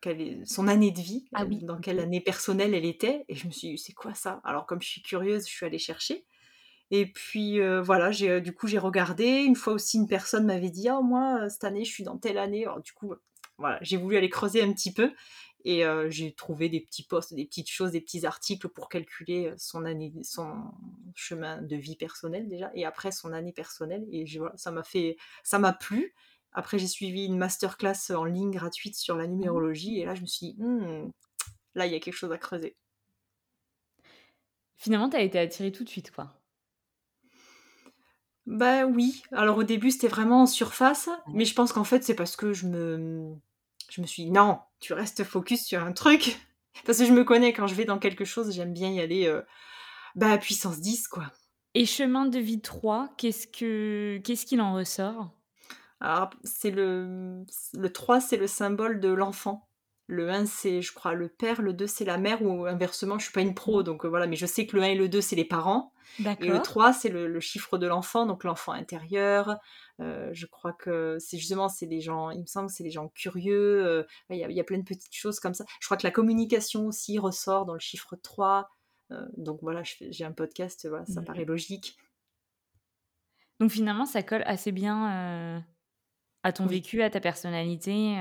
son 0.44 0.68
année 0.68 0.90
de 0.90 1.00
vie, 1.00 1.24
ah 1.32 1.46
oui. 1.46 1.60
dans 1.62 1.78
quelle 1.78 1.98
année 1.98 2.20
personnelle 2.20 2.74
elle 2.74 2.84
était. 2.84 3.24
Et 3.30 3.34
je 3.34 3.46
me 3.46 3.50
suis 3.50 3.70
dit, 3.70 3.78
c'est 3.78 3.94
quoi 3.94 4.12
ça? 4.12 4.42
Alors 4.44 4.66
comme 4.66 4.82
je 4.82 4.88
suis 4.88 5.00
curieuse, 5.00 5.48
je 5.48 5.50
suis 5.50 5.64
allée 5.64 5.78
chercher. 5.78 6.26
Et 6.90 7.06
puis 7.06 7.60
voilà, 7.80 8.10
j'ai 8.12 8.42
du 8.42 8.52
coup 8.52 8.66
j'ai 8.66 8.78
regardé. 8.78 9.24
Une 9.24 9.56
fois 9.56 9.72
aussi 9.72 9.96
une 9.96 10.06
personne 10.06 10.44
m'avait 10.44 10.68
dit 10.68 10.86
ah 10.86 11.00
moi 11.00 11.48
cette 11.48 11.64
année 11.64 11.82
je 11.82 11.90
suis 11.90 12.04
dans 12.04 12.18
telle 12.18 12.36
année. 12.36 12.66
Alors 12.66 12.82
du 12.82 12.92
coup 12.92 13.14
voilà, 13.56 13.78
j'ai 13.80 13.96
voulu 13.96 14.18
aller 14.18 14.28
creuser 14.28 14.62
un 14.62 14.70
petit 14.70 14.92
peu 14.92 15.10
et 15.64 15.82
j'ai 16.10 16.34
trouvé 16.34 16.68
des 16.68 16.80
petits 16.80 17.04
posts, 17.04 17.32
des 17.32 17.46
petites 17.46 17.70
choses, 17.70 17.92
des 17.92 18.02
petits 18.02 18.26
articles 18.26 18.68
pour 18.68 18.90
calculer 18.90 19.54
son 19.56 19.86
année, 19.86 20.12
son 20.22 20.52
chemin 21.14 21.62
de 21.62 21.74
vie 21.74 21.96
personnel 21.96 22.48
déjà 22.48 22.70
et 22.74 22.84
après 22.84 23.12
son 23.12 23.32
année 23.32 23.52
personnelle 23.52 24.04
et 24.12 24.26
voilà, 24.36 24.54
ça 24.58 24.70
m'a 24.70 24.84
fait, 24.84 25.16
ça 25.42 25.58
m'a 25.58 25.72
plu. 25.72 26.14
Après 26.54 26.78
j'ai 26.78 26.86
suivi 26.86 27.26
une 27.26 27.36
masterclass 27.36 28.12
en 28.14 28.24
ligne 28.24 28.50
gratuite 28.50 28.96
sur 28.96 29.16
la 29.16 29.26
mmh 29.26 29.30
numérologie 29.30 30.00
et 30.00 30.06
là 30.06 30.14
je 30.14 30.22
me 30.22 30.26
suis 30.26 30.54
dit 30.54 30.56
«Hmm, 30.62 31.10
là 31.74 31.86
il 31.86 31.92
y 31.92 31.96
a 31.96 32.00
quelque 32.00 32.14
chose 32.14 32.32
à 32.32 32.38
creuser. 32.38 32.76
Finalement, 34.76 35.08
tu 35.08 35.16
as 35.16 35.22
été 35.22 35.38
attirée 35.38 35.72
tout 35.72 35.84
de 35.84 35.88
suite, 35.88 36.10
quoi. 36.10 36.34
Bah 38.46 38.84
oui. 38.84 39.22
Alors 39.32 39.56
au 39.56 39.62
début, 39.62 39.90
c'était 39.90 40.08
vraiment 40.08 40.42
en 40.42 40.46
surface, 40.46 41.08
mais 41.32 41.44
je 41.44 41.54
pense 41.54 41.72
qu'en 41.72 41.84
fait, 41.84 42.04
c'est 42.04 42.14
parce 42.14 42.36
que 42.36 42.52
je 42.52 42.66
me 42.66 43.34
je 43.90 44.00
me 44.00 44.06
suis 44.06 44.24
dit: 44.24 44.30
«Non, 44.30 44.58
tu 44.80 44.92
restes 44.92 45.24
focus 45.24 45.64
sur 45.64 45.82
un 45.82 45.92
truc». 45.92 46.38
Parce 46.86 46.98
que 46.98 47.04
je 47.04 47.12
me 47.12 47.22
connais, 47.22 47.52
quand 47.52 47.68
je 47.68 47.74
vais 47.76 47.84
dans 47.84 48.00
quelque 48.00 48.24
chose, 48.24 48.52
j'aime 48.52 48.72
bien 48.72 48.90
y 48.90 49.00
aller, 49.00 49.26
euh, 49.28 49.42
bah, 50.16 50.32
à 50.32 50.38
puissance 50.38 50.80
10, 50.80 51.08
quoi. 51.08 51.32
Et 51.74 51.86
chemin 51.86 52.26
de 52.26 52.38
vie 52.40 52.60
3, 52.60 53.14
qu'est-ce 53.16 53.46
que 53.46 54.18
qu'est-ce 54.24 54.44
qu'il 54.46 54.60
en 54.60 54.74
ressort? 54.74 55.30
Alors, 56.00 56.30
c'est 56.42 56.70
le 56.70 57.44
le 57.74 57.92
3, 57.92 58.20
c'est 58.20 58.36
le 58.36 58.46
symbole 58.46 59.00
de 59.00 59.08
l'enfant. 59.08 59.68
Le 60.06 60.28
1, 60.30 60.44
c'est, 60.44 60.82
je 60.82 60.92
crois, 60.92 61.14
le 61.14 61.28
père, 61.28 61.62
le 61.62 61.72
2, 61.72 61.86
c'est 61.86 62.04
la 62.04 62.18
mère, 62.18 62.42
ou 62.42 62.66
inversement, 62.66 63.18
je 63.18 63.24
suis 63.24 63.32
pas 63.32 63.40
une 63.40 63.54
pro, 63.54 63.82
donc 63.82 64.04
euh, 64.04 64.08
voilà, 64.08 64.26
mais 64.26 64.36
je 64.36 64.44
sais 64.44 64.66
que 64.66 64.76
le 64.76 64.82
1 64.82 64.86
et 64.88 64.94
le 64.96 65.08
2, 65.08 65.22
c'est 65.22 65.36
les 65.36 65.46
parents. 65.46 65.92
Et 66.18 66.46
le 66.46 66.60
3, 66.60 66.92
c'est 66.92 67.08
le, 67.08 67.40
chiffre 67.40 67.78
de 67.78 67.86
l'enfant, 67.86 68.26
donc 68.26 68.44
l'enfant 68.44 68.72
intérieur. 68.72 69.56
Euh, 70.00 70.28
je 70.32 70.44
crois 70.44 70.74
que 70.74 71.16
c'est 71.18 71.38
justement, 71.38 71.70
c'est 71.70 71.86
des 71.86 72.02
gens, 72.02 72.30
il 72.30 72.40
me 72.40 72.46
semble, 72.46 72.68
c'est 72.68 72.84
des 72.84 72.90
gens 72.90 73.08
curieux. 73.08 73.86
Euh, 73.86 74.02
il 74.28 74.36
y, 74.36 74.60
a 74.60 74.64
plein 74.64 74.78
de 74.78 74.84
petites 74.84 75.14
choses 75.14 75.40
comme 75.40 75.54
ça. 75.54 75.64
Je 75.80 75.86
crois 75.86 75.96
que 75.96 76.06
la 76.06 76.10
communication 76.10 76.86
aussi 76.86 77.18
ressort 77.18 77.64
dans 77.64 77.74
le 77.74 77.80
chiffre 77.80 78.14
3. 78.22 78.68
donc 79.38 79.60
voilà, 79.62 79.82
j'ai 79.84 80.24
un 80.24 80.32
podcast, 80.32 80.86
voilà, 80.86 81.06
ça 81.06 81.22
mmh. 81.22 81.24
paraît 81.24 81.44
logique. 81.46 81.96
Donc 83.58 83.70
finalement, 83.70 84.04
ça 84.04 84.22
colle 84.22 84.42
assez 84.44 84.70
bien 84.70 85.64
à 86.44 86.52
ton 86.52 86.66
vécu, 86.66 87.02
à 87.02 87.10
ta 87.10 87.18
personnalité. 87.18 88.16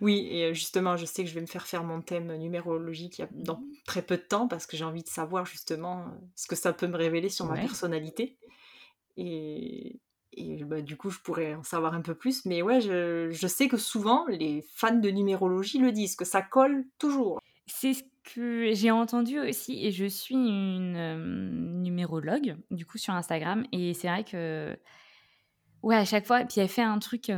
Oui, 0.00 0.28
et 0.30 0.54
justement, 0.54 0.96
je 0.96 1.04
sais 1.04 1.24
que 1.24 1.28
je 1.28 1.34
vais 1.34 1.40
me 1.40 1.46
faire 1.46 1.66
faire 1.66 1.84
mon 1.84 2.00
thème 2.00 2.36
numérologique 2.36 3.22
dans 3.32 3.60
très 3.84 4.02
peu 4.02 4.16
de 4.16 4.22
temps 4.22 4.46
parce 4.46 4.66
que 4.66 4.76
j'ai 4.76 4.84
envie 4.84 5.02
de 5.02 5.08
savoir 5.08 5.44
justement 5.44 6.06
ce 6.36 6.46
que 6.46 6.54
ça 6.54 6.72
peut 6.72 6.86
me 6.86 6.96
révéler 6.96 7.28
sur 7.28 7.46
ma 7.46 7.54
personnalité. 7.54 8.36
Et, 9.16 10.00
bah, 10.64 10.80
du 10.80 10.96
coup, 10.96 11.10
je 11.10 11.18
pourrais 11.18 11.54
en 11.54 11.62
savoir 11.62 11.94
un 11.94 12.00
peu 12.00 12.14
plus. 12.14 12.44
Mais 12.46 12.62
ouais, 12.62 12.80
je, 12.80 13.46
sais 13.46 13.68
que 13.68 13.76
souvent, 13.76 14.26
les 14.28 14.64
fans 14.74 14.94
de 14.94 15.10
numérologie 15.10 15.78
le 15.78 15.92
disent, 15.92 16.16
que 16.16 16.24
ça 16.24 16.42
colle 16.42 16.84
toujours. 16.98 17.40
C'est 17.66 17.94
ce 17.94 18.02
que 18.34 18.72
j'ai 18.72 18.90
entendu 18.90 19.40
aussi, 19.40 19.84
et 19.84 19.90
je 19.90 20.06
suis 20.06 20.36
une 20.36 21.82
numérologue, 21.82 22.56
du 22.70 22.86
coup, 22.86 22.98
sur 22.98 23.14
Instagram. 23.14 23.66
Et 23.72 23.94
c'est 23.94 24.08
vrai 24.08 24.24
que, 24.24 24.76
ouais, 25.82 25.96
à 25.96 26.04
chaque 26.04 26.26
fois, 26.26 26.44
puis 26.44 26.60
elle 26.60 26.68
fait 26.68 26.82
un 26.82 26.98
truc 26.98 27.30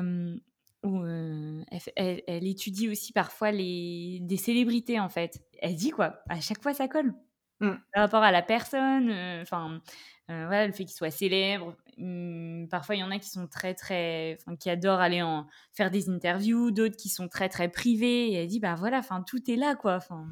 où 0.84 1.04
elle, 1.06 2.46
étudie 2.46 2.88
aussi 2.88 3.12
parfois 3.12 3.50
les, 3.50 4.18
des 4.22 4.36
célébrités 4.36 5.00
en 5.00 5.08
fait. 5.08 5.42
Elle 5.60 5.74
dit 5.74 5.90
quoi? 5.90 6.22
À 6.28 6.40
chaque 6.40 6.62
fois 6.62 6.74
ça 6.74 6.88
colle. 6.88 7.14
Mmh. 7.60 7.70
Par 7.92 8.02
rapport 8.02 8.22
à 8.22 8.32
la 8.32 8.42
personne, 8.42 9.10
enfin 9.40 9.80
voilà, 10.28 10.66
le 10.66 10.72
fait 10.72 10.84
qu'il 10.84 10.94
soit 10.94 11.10
célèbre. 11.10 11.76
Mmh, 11.96 12.66
parfois 12.68 12.96
il 12.96 13.00
y 13.00 13.04
en 13.04 13.10
a 13.10 13.18
qui 13.18 13.28
sont 13.28 13.46
très 13.46 13.74
très, 13.74 14.38
qui 14.60 14.68
adorent 14.68 15.00
aller 15.00 15.22
en 15.22 15.46
faire 15.72 15.90
des 15.90 16.10
interviews, 16.10 16.70
d'autres 16.70 16.96
qui 16.96 17.08
sont 17.08 17.28
très 17.28 17.48
très 17.48 17.68
privés. 17.68 18.32
Et 18.32 18.34
elle 18.34 18.48
dit 18.48 18.60
bah 18.60 18.74
voilà, 18.74 18.98
enfin 18.98 19.22
tout 19.26 19.50
est 19.50 19.56
là 19.56 19.74
quoi. 19.74 19.96
Enfin. 19.96 20.26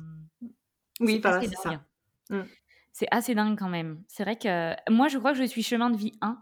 Oui, 1.00 1.20
c'est 1.22 1.54
ça. 1.54 1.82
Mmh. 2.30 2.42
C'est 2.92 3.08
assez 3.10 3.34
dingue 3.34 3.58
quand 3.58 3.70
même. 3.70 4.02
C'est 4.06 4.22
vrai 4.22 4.36
que 4.36 4.74
moi 4.90 5.08
je 5.08 5.18
crois 5.18 5.32
que 5.32 5.38
je 5.38 5.44
suis 5.44 5.62
chemin 5.62 5.88
de 5.88 5.96
vie 5.96 6.12
1 6.20 6.38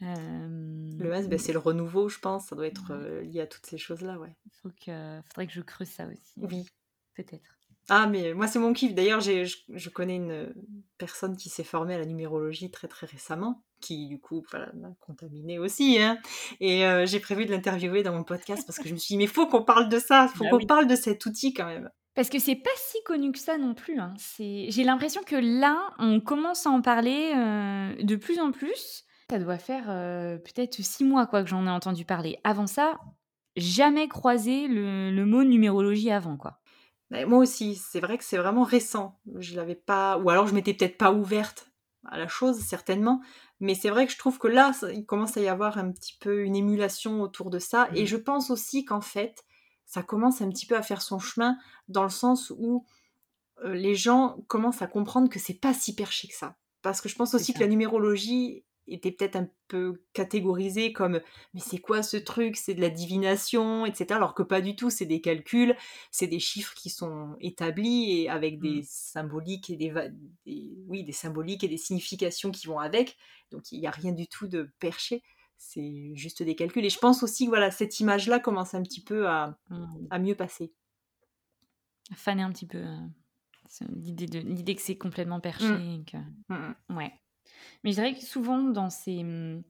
le 0.00 1.12
S, 1.12 1.28
bah, 1.28 1.38
c'est 1.38 1.52
le 1.52 1.58
renouveau, 1.58 2.08
je 2.08 2.18
pense. 2.18 2.46
Ça 2.46 2.56
doit 2.56 2.66
être 2.66 2.94
lié 3.22 3.40
à 3.40 3.46
toutes 3.46 3.66
ces 3.66 3.78
choses-là, 3.78 4.18
ouais. 4.18 4.34
Faut 4.62 4.70
que... 4.84 5.20
faudrait 5.28 5.46
que 5.46 5.52
je 5.52 5.60
creuse 5.60 5.88
ça 5.88 6.06
aussi. 6.06 6.32
Oui. 6.36 6.66
Peut-être. 7.14 7.44
Ah, 7.88 8.06
mais 8.06 8.34
moi, 8.34 8.46
c'est 8.46 8.60
mon 8.60 8.72
kiff. 8.72 8.94
D'ailleurs, 8.94 9.20
je, 9.20 9.52
je, 9.68 9.88
connais 9.88 10.16
une 10.16 10.54
personne 10.96 11.36
qui 11.36 11.48
s'est 11.48 11.64
formée 11.64 11.94
à 11.94 11.98
la 11.98 12.06
numérologie 12.06 12.70
très, 12.70 12.86
très 12.86 13.06
récemment, 13.06 13.64
qui, 13.80 14.06
du 14.06 14.20
coup, 14.20 14.44
voilà, 14.50 14.70
m'a 14.74 14.92
contaminé 15.00 15.58
aussi. 15.58 15.98
Hein. 16.00 16.18
Et 16.60 16.84
j'ai 17.04 17.18
prévu 17.18 17.46
de 17.46 17.50
l'interviewer 17.50 18.04
dans 18.04 18.12
mon 18.12 18.22
podcast 18.22 18.64
parce 18.64 18.78
que 18.78 18.88
je 18.88 18.94
me 18.94 18.98
suis 18.98 19.14
dit, 19.14 19.18
mais 19.18 19.26
faut 19.26 19.48
qu'on 19.48 19.64
parle 19.64 19.88
de 19.88 19.98
ça, 19.98 20.28
faut 20.28 20.44
bah 20.44 20.50
qu'on 20.50 20.66
parle 20.66 20.86
de 20.86 20.94
cet 20.94 21.26
outil 21.26 21.52
quand 21.52 21.66
même. 21.66 21.90
Parce 22.14 22.28
que 22.28 22.38
c'est 22.38 22.56
pas 22.56 22.70
si 22.76 22.98
connu 23.04 23.32
que 23.32 23.38
ça 23.38 23.58
non 23.58 23.74
plus. 23.74 23.98
Hein. 23.98 24.14
J'ai 24.38 24.84
l'impression 24.84 25.22
que 25.24 25.36
là, 25.36 25.92
on 25.98 26.20
commence 26.20 26.66
à 26.66 26.70
en 26.70 26.82
parler 26.82 27.34
de 28.00 28.16
plus 28.16 28.38
en 28.38 28.52
plus 28.52 29.04
ça 29.30 29.38
doit 29.38 29.58
faire 29.58 29.86
peut-être 30.42 30.82
six 30.82 31.04
mois 31.04 31.26
quoi 31.26 31.42
que 31.42 31.48
j'en 31.48 31.66
ai 31.66 31.70
entendu 31.70 32.04
parler. 32.04 32.38
Avant 32.44 32.66
ça, 32.66 32.98
jamais 33.56 34.08
croisé 34.08 34.68
le, 34.68 35.24
mot 35.24 35.44
numérologie 35.44 36.10
avant 36.10 36.36
quoi. 36.36 36.60
Moi 37.10 37.38
aussi, 37.38 37.74
c'est 37.74 38.00
vrai 38.00 38.18
que 38.18 38.24
c'est 38.24 38.36
vraiment 38.36 38.62
récent. 38.62 39.18
Je 39.38 39.56
l'avais 39.56 39.74
pas, 39.74 40.18
ou 40.18 40.30
alors 40.30 40.46
je 40.46 40.54
m'étais 40.54 40.74
peut-être 40.74 40.96
pas 40.96 41.12
ouverte 41.12 41.70
à 42.06 42.18
la 42.18 42.28
chose 42.28 42.58
certainement, 42.60 43.20
mais 43.58 43.74
c'est 43.74 43.90
vrai 43.90 44.06
que 44.06 44.12
je 44.12 44.18
trouve 44.18 44.38
que 44.38 44.48
là, 44.48 44.72
il 44.94 45.04
commence 45.04 45.36
à 45.36 45.40
y 45.40 45.48
avoir 45.48 45.76
un 45.76 45.90
petit 45.90 46.16
peu 46.20 46.44
une 46.44 46.54
émulation 46.54 47.20
autour 47.20 47.50
de 47.50 47.58
ça, 47.58 47.88
et 47.94 48.04
mmh. 48.04 48.06
je 48.06 48.16
pense 48.16 48.50
aussi 48.50 48.84
qu'en 48.84 49.00
fait, 49.00 49.44
ça 49.86 50.02
commence 50.04 50.40
un 50.40 50.48
petit 50.48 50.66
peu 50.66 50.76
à 50.76 50.82
faire 50.82 51.02
son 51.02 51.18
chemin 51.18 51.58
dans 51.88 52.04
le 52.04 52.10
sens 52.10 52.52
où 52.56 52.86
les 53.64 53.96
gens 53.96 54.38
commencent 54.46 54.82
à 54.82 54.86
comprendre 54.86 55.28
que 55.28 55.40
c'est 55.40 55.60
pas 55.60 55.74
si 55.74 55.94
perché 55.94 56.28
que 56.28 56.34
ça. 56.34 56.56
Parce 56.80 57.00
que 57.00 57.08
je 57.08 57.16
pense 57.16 57.34
aussi 57.34 57.52
que 57.52 57.60
la 57.60 57.66
numérologie 57.66 58.64
était 58.92 59.12
peut-être 59.12 59.36
un 59.36 59.48
peu 59.68 60.02
catégorisé 60.12 60.92
comme 60.92 61.20
mais 61.54 61.60
c'est 61.60 61.78
quoi 61.78 62.02
ce 62.02 62.16
truc? 62.16 62.56
C'est 62.56 62.74
de 62.74 62.80
la 62.80 62.90
divination 62.90 63.86
etc 63.86 64.06
alors 64.10 64.34
que 64.34 64.42
pas 64.42 64.60
du 64.60 64.76
tout 64.76 64.90
c'est 64.90 65.06
des 65.06 65.20
calculs 65.20 65.76
c'est 66.10 66.26
des 66.26 66.40
chiffres 66.40 66.74
qui 66.74 66.90
sont 66.90 67.36
établis 67.40 68.20
et 68.22 68.28
avec 68.28 68.58
des 68.60 68.80
mmh. 68.80 68.84
symboliques 68.86 69.70
et 69.70 69.76
des, 69.76 69.92
oui 70.88 71.04
des 71.04 71.12
symboliques 71.12 71.64
et 71.64 71.68
des 71.68 71.76
significations 71.76 72.50
qui 72.50 72.66
vont 72.66 72.78
avec 72.78 73.16
donc 73.50 73.70
il 73.72 73.80
n'y 73.80 73.86
a 73.86 73.90
rien 73.90 74.12
du 74.12 74.26
tout 74.26 74.48
de 74.48 74.72
perché 74.80 75.22
c'est 75.56 76.12
juste 76.14 76.42
des 76.42 76.56
calculs 76.56 76.84
et 76.84 76.90
je 76.90 76.98
pense 76.98 77.22
aussi 77.22 77.44
que 77.44 77.50
voilà 77.50 77.70
cette 77.70 78.00
image 78.00 78.28
là 78.28 78.38
commence 78.40 78.74
un 78.74 78.82
petit 78.82 79.02
peu 79.02 79.28
à, 79.28 79.58
mmh. 79.68 79.84
à 80.10 80.18
mieux 80.18 80.34
passer 80.34 80.72
faner 82.14 82.42
un 82.42 82.50
petit 82.50 82.66
peu 82.66 82.78
euh, 82.78 82.96
l'idée 83.96 84.26
de 84.26 84.40
l'idée 84.40 84.74
que 84.74 84.82
c'est 84.82 84.98
complètement 84.98 85.40
perché 85.40 85.66
Mmh. 85.66 86.04
que 86.04 86.16
Mmh 86.48 86.74
mh. 86.88 86.96
ouais. 86.96 87.19
Mais 87.84 87.90
je 87.92 87.96
dirais 87.96 88.14
que 88.14 88.24
souvent 88.24 88.58
dans 88.62 88.90
ces, 88.90 89.22
mmh, 89.24 89.62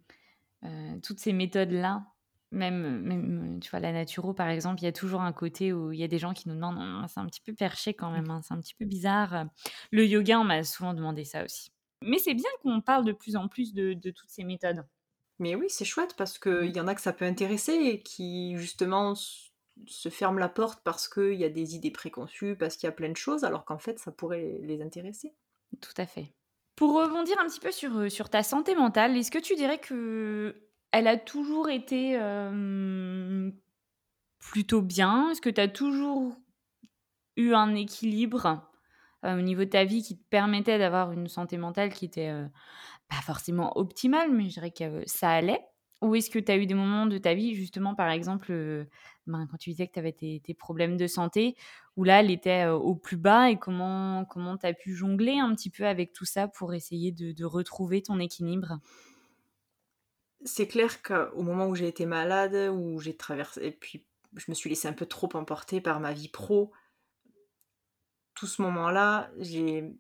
heu, 0.66 1.00
toutes 1.02 1.20
ces 1.20 1.32
méthodes-là, 1.32 2.06
même 2.52 3.00
même, 3.02 3.60
tu 3.60 3.70
vois, 3.70 3.80
la 3.80 3.92
naturo, 3.92 4.34
par 4.34 4.48
exemple, 4.48 4.80
il 4.82 4.84
y 4.84 4.88
a 4.88 4.92
toujours 4.92 5.22
un 5.22 5.32
côté 5.32 5.72
où 5.72 5.92
il 5.92 6.00
y 6.00 6.04
a 6.04 6.08
des 6.08 6.18
gens 6.18 6.34
qui 6.34 6.48
nous 6.48 6.54
demandent: 6.56 6.78
«Mmh, 6.78 7.06
c'est 7.08 7.20
un 7.20 7.26
petit 7.26 7.40
peu 7.42 7.54
perché 7.54 7.94
quand 7.94 8.10
Mmh. 8.14 8.20
même, 8.20 8.30
hein, 8.30 8.42
c'est 8.42 8.54
un 8.54 8.60
petit 8.60 8.74
peu 8.74 8.86
bizarre». 8.86 9.46
Le 9.92 10.06
yoga, 10.06 10.40
on 10.40 10.44
m'a 10.44 10.64
souvent 10.64 10.94
demandé 10.94 11.24
ça 11.24 11.44
aussi. 11.44 11.70
Mais 12.02 12.18
c'est 12.18 12.34
bien 12.34 12.48
qu'on 12.62 12.80
parle 12.80 13.04
de 13.04 13.12
plus 13.12 13.36
en 13.36 13.48
plus 13.48 13.72
de 13.74 13.92
de 13.94 14.10
toutes 14.10 14.30
ces 14.30 14.44
méthodes. 14.44 14.86
Mais 15.38 15.54
oui, 15.54 15.66
c'est 15.70 15.84
chouette 15.84 16.14
parce 16.16 16.38
Mmh. 16.52 16.70
qu'il 16.70 16.74
y 16.76 16.80
en 16.80 16.86
a 16.88 16.94
que 16.94 17.00
ça 17.00 17.12
peut 17.12 17.24
intéresser 17.24 17.72
et 17.74 18.02
qui 18.02 18.56
justement 18.58 19.14
se 19.16 20.08
ferment 20.10 20.38
la 20.38 20.48
porte 20.50 20.82
parce 20.84 21.08
qu'il 21.08 21.34
y 21.34 21.44
a 21.44 21.48
des 21.48 21.74
idées 21.76 21.90
préconçues, 21.90 22.56
parce 22.56 22.76
qu'il 22.76 22.86
y 22.86 22.90
a 22.90 22.92
plein 22.92 23.08
de 23.10 23.16
choses, 23.16 23.44
alors 23.44 23.64
qu'en 23.64 23.78
fait 23.78 23.98
ça 23.98 24.12
pourrait 24.12 24.58
les 24.62 24.82
intéresser. 24.82 25.34
Tout 25.80 25.94
à 26.00 26.06
fait. 26.06 26.32
Pour 26.80 26.94
rebondir 26.94 27.38
un 27.38 27.44
petit 27.46 27.60
peu 27.60 27.72
sur, 27.72 27.94
heu, 27.98 28.08
sur 28.08 28.30
ta 28.30 28.42
santé 28.42 28.74
mentale, 28.74 29.14
est-ce 29.14 29.30
que 29.30 29.38
tu 29.38 29.54
dirais 29.54 29.78
qu'elle 29.78 31.06
a 31.08 31.18
toujours 31.18 31.68
été, 31.68 32.12
hem, 32.12 33.52
plutôt 34.38 34.82
bien? 34.82 35.30
Est-ce 35.30 35.40
que 35.42 35.50
tu 35.50 35.60
as 35.60 35.68
toujours 35.68 36.36
eu 37.36 37.54
un 37.54 37.74
équilibre, 37.74 38.62
heu, 39.24 39.38
au 39.38 39.42
niveau 39.42 39.64
de 39.64 39.70
ta 39.70 39.84
vie 39.84 40.02
qui 40.02 40.18
te 40.18 40.24
permettait 40.30 40.78
d'avoir 40.78 41.12
une 41.12 41.28
santé 41.28 41.58
mentale 41.58 41.92
qui 41.94 42.06
était, 42.06 42.32
pas 43.08 43.22
forcément 43.22 43.78
optimale, 43.78 44.32
mais 44.32 44.44
je 44.50 44.54
dirais 44.54 44.72
que 44.72 45.04
ça 45.06 45.30
allait? 45.32 45.64
Ou 46.02 46.14
est-ce 46.14 46.30
que 46.30 46.38
tu 46.38 46.50
as 46.50 46.56
eu 46.56 46.66
des 46.66 46.74
moments 46.74 47.06
de 47.06 47.18
ta 47.18 47.34
vie 47.34 47.54
justement, 47.54 47.94
par 47.94 48.10
exemple, 48.10 48.50
heu, 48.52 48.88
ben, 49.26 49.46
quand 49.50 49.58
tu 49.58 49.70
disais 49.70 49.86
que 49.86 49.92
tu 49.92 49.98
avais 49.98 50.12
tes 50.12 50.54
problèmes 50.54 50.96
de 50.96 51.06
santé, 51.06 51.56
où 51.96 52.04
là, 52.04 52.20
elle 52.20 52.30
était, 52.30 52.64
heu, 52.66 52.72
au 52.72 52.94
plus 52.94 53.18
bas 53.18 53.50
et 53.50 53.58
comment 53.58 54.24
comment 54.24 54.56
tu 54.56 54.66
as 54.66 54.72
pu 54.72 54.94
jongler 54.94 55.38
un 55.38 55.54
petit 55.54 55.70
peu 55.70 55.86
avec 55.86 56.12
tout 56.12 56.24
ça 56.24 56.48
pour 56.48 56.72
essayer 56.74 57.12
de 57.12 57.32
de 57.32 57.44
retrouver 57.44 58.02
ton 58.02 58.18
équilibre? 58.18 58.80
C'est 60.44 60.68
clair 60.68 61.02
qu'au 61.02 61.42
moment 61.42 61.66
où 61.68 61.74
j'ai 61.74 61.88
été 61.88 62.04
malade, 62.06 62.54
où 62.74 63.00
j'ai 63.00 63.16
traversé 63.16 63.62
et 63.64 63.70
puis 63.72 64.06
je 64.36 64.50
me 64.50 64.54
suis 64.54 64.68
laissée 64.70 64.88
un 64.88 64.92
peu 64.92 65.06
trop 65.06 65.28
emporter 65.34 65.80
par 65.80 65.98
ma 66.00 66.12
vie 66.12 66.28
pro 66.28 66.72
tout 68.34 68.46
ce 68.46 68.62
moment-là, 68.62 69.30
j'ai 69.38 69.92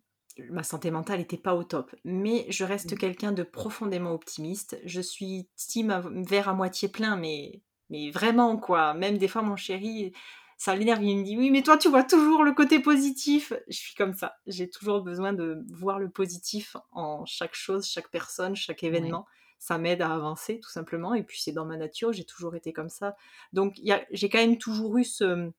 ma 0.50 0.62
santé 0.62 0.90
mentale 0.90 1.20
était 1.20 1.36
pas 1.36 1.54
au 1.54 1.64
top. 1.64 1.94
Mais 2.04 2.46
je 2.48 2.64
reste 2.64 2.96
Mmh. 2.96 2.98
quelqu'un 2.98 3.32
de 3.32 3.42
profondément 3.42 4.12
optimiste. 4.12 4.78
Je 4.84 5.00
suis 5.00 5.48
team 5.56 6.24
verre 6.28 6.48
à 6.48 6.54
moitié 6.54 6.88
plein, 6.88 7.16
mais 7.16 7.62
mais 7.90 8.10
vraiment 8.10 8.56
quoi. 8.56 8.94
Même 8.94 9.18
des 9.18 9.28
fois 9.28 9.42
mon 9.42 9.56
chéri, 9.56 10.12
ça 10.56 10.74
l'énerve, 10.76 11.02
il 11.02 11.18
me 11.18 11.24
dit: 11.24 11.36
«Oui, 11.36 11.50
mais 11.50 11.62
toi 11.62 11.76
tu 11.78 11.88
vois 11.88 12.04
toujours 12.04 12.44
le 12.44 12.52
côté 12.52 12.80
positif». 12.80 13.52
Je 13.68 13.76
suis 13.76 13.94
comme 13.94 14.14
ça. 14.14 14.34
J'ai 14.46 14.68
toujours 14.70 15.02
besoin 15.02 15.32
de 15.32 15.64
voir 15.72 15.98
le 15.98 16.10
positif 16.10 16.76
en 16.92 17.24
chaque 17.26 17.54
chose, 17.54 17.86
chaque 17.86 18.10
personne, 18.10 18.56
chaque 18.56 18.82
événement. 18.84 19.26
Ça 19.58 19.76
m'aide 19.78 20.00
à 20.02 20.14
avancer 20.14 20.58
tout 20.60 20.70
simplement 20.70 21.12
et 21.14 21.22
puis 21.22 21.40
c'est 21.40 21.52
dans 21.52 21.66
ma 21.66 21.76
nature, 21.76 22.12
j'ai 22.14 22.24
toujours 22.24 22.54
été 22.56 22.72
comme 22.72 22.88
ça. 22.88 23.14
Donc 23.52 23.74
il 23.78 23.84
y 23.86 23.92
a 23.92 24.04
j'ai 24.10 24.28
quand 24.30 24.38
même 24.38 24.56
toujours 24.58 24.96
eu 24.98 25.04
ce 25.04 25.50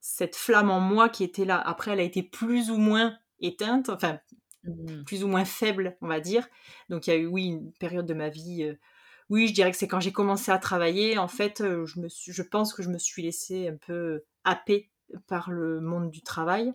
cette 0.00 0.36
flamme 0.36 0.70
en 0.70 0.80
moi 0.80 1.08
qui 1.08 1.24
était 1.24 1.44
là. 1.44 1.60
Après, 1.60 1.92
elle 1.92 2.00
a 2.00 2.04
été 2.04 2.22
plus 2.22 2.70
ou 2.70 2.76
moins 2.76 3.16
éteinte, 3.42 3.88
enfin, 3.90 4.20
Mmh. 4.64 5.06
plus 5.06 5.24
ou 5.24 5.28
moins 5.28 5.44
faible, 5.44 5.96
on 6.00 6.08
va 6.08 6.20
dire. 6.20 6.48
Donc 6.88 7.06
il 7.06 7.10
y 7.10 7.12
a 7.14 7.16
eu, 7.16 7.26
oui, 7.26 7.46
une 7.46 7.72
période 7.74 8.06
de 8.06 8.14
ma 8.14 8.28
vie, 8.28 8.64
heu, 8.64 8.78
oui, 9.30 9.48
je 9.48 9.54
dirais 9.54 9.70
que 9.72 9.76
c'est 9.78 9.88
quand 9.88 10.00
j'ai 10.00 10.12
commencé 10.12 10.52
à 10.52 10.58
travailler, 10.58 11.18
en 11.18 11.28
fait, 11.28 11.60
heu, 11.62 11.86
je 11.86 12.00
me 12.00 12.08
suis 12.08 12.32
je 12.32 12.42
pense 12.42 12.74
que 12.74 12.82
je 12.82 12.90
me 12.90 12.98
suis 12.98 13.22
laissée 13.22 13.68
un 13.68 13.76
peu 13.76 14.24
happer 14.44 14.90
par 15.28 15.50
le 15.50 15.80
monde 15.80 16.10
du 16.10 16.22
travail. 16.22 16.72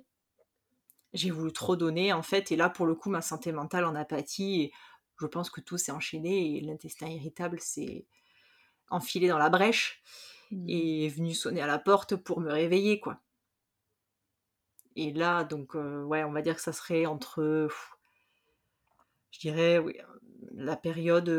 J'ai 1.13 1.31
voulu 1.31 1.51
trop 1.53 1.75
donner, 1.75 2.13
en 2.13 2.21
fait, 2.21 2.51
et 2.51 2.55
là, 2.55 2.69
pour 2.69 2.85
le 2.85 2.95
coup, 2.95 3.09
ma 3.09 3.21
santé 3.21 3.51
mentale 3.51 3.85
en 3.85 3.95
a 3.95 4.05
pâti 4.05 4.61
et 4.61 4.71
je 5.19 5.25
pense 5.25 5.49
que 5.49 5.61
tout 5.61 5.77
s'est 5.77 5.91
enchaîné 5.91 6.57
et 6.57 6.61
l'intestin 6.61 7.07
irritable 7.07 7.59
s'est 7.59 8.05
enfilé 8.89 9.27
dans 9.29 9.37
la 9.39 9.49
brèche 9.49 10.03
Mmh. 10.51 10.67
et 10.67 11.05
est 11.07 11.09
venu 11.09 11.33
sonner 11.35 11.61
à 11.61 11.67
la 11.67 11.79
porte 11.79 12.15
pour 12.17 12.41
me 12.41 12.51
réveiller, 12.51 12.99
quoi. 13.01 13.21
Et 14.99 15.13
là, 15.13 15.43
donc, 15.43 15.75
ouais, 15.75 16.23
on 16.23 16.31
va 16.31 16.41
dire 16.41 16.55
que 16.55 16.61
ça 16.61 16.73
serait 16.73 17.05
entre, 17.05 17.69
je 19.29 19.39
dirais, 19.39 19.77
oui, 19.77 19.93
la 20.55 20.75
période, 20.75 21.29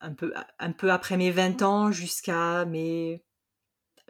un 0.00 0.14
peu 0.14 0.32
un 0.58 0.72
peu 0.72 0.90
après 0.90 1.18
mes 1.18 1.30
20 1.30 1.60
ans 1.60 1.92
jusqu'à 1.92 2.64
mes 2.64 3.22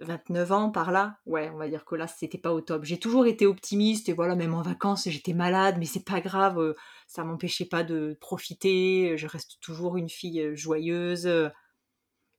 29 0.00 0.52
ans, 0.52 0.70
par 0.70 0.92
là. 0.92 1.18
Ouais, 1.26 1.50
on 1.52 1.56
va 1.58 1.68
dire 1.68 1.84
que 1.84 1.96
là, 1.96 2.06
c'était 2.06 2.38
pas 2.38 2.52
au 2.54 2.60
top. 2.60 2.84
J'ai 2.84 3.00
toujours 3.00 3.26
été 3.26 3.46
optimiste 3.46 4.08
et 4.08 4.12
voilà, 4.12 4.36
même 4.36 4.54
en 4.54 4.62
vacances, 4.62 5.08
j'étais 5.08 5.34
malade, 5.34 5.74
mais 5.80 5.84
c'est 5.86 6.04
pas 6.04 6.20
grave, 6.20 6.60
heu, 6.60 6.76
ça 7.08 7.24
m'empêchait 7.24 7.66
pas 7.66 7.82
de 7.82 8.16
profiter, 8.20 9.16
je 9.18 9.26
reste 9.26 9.58
toujours 9.60 9.96
une 9.96 10.08
fille, 10.08 10.54
joyeuse, 10.54 11.28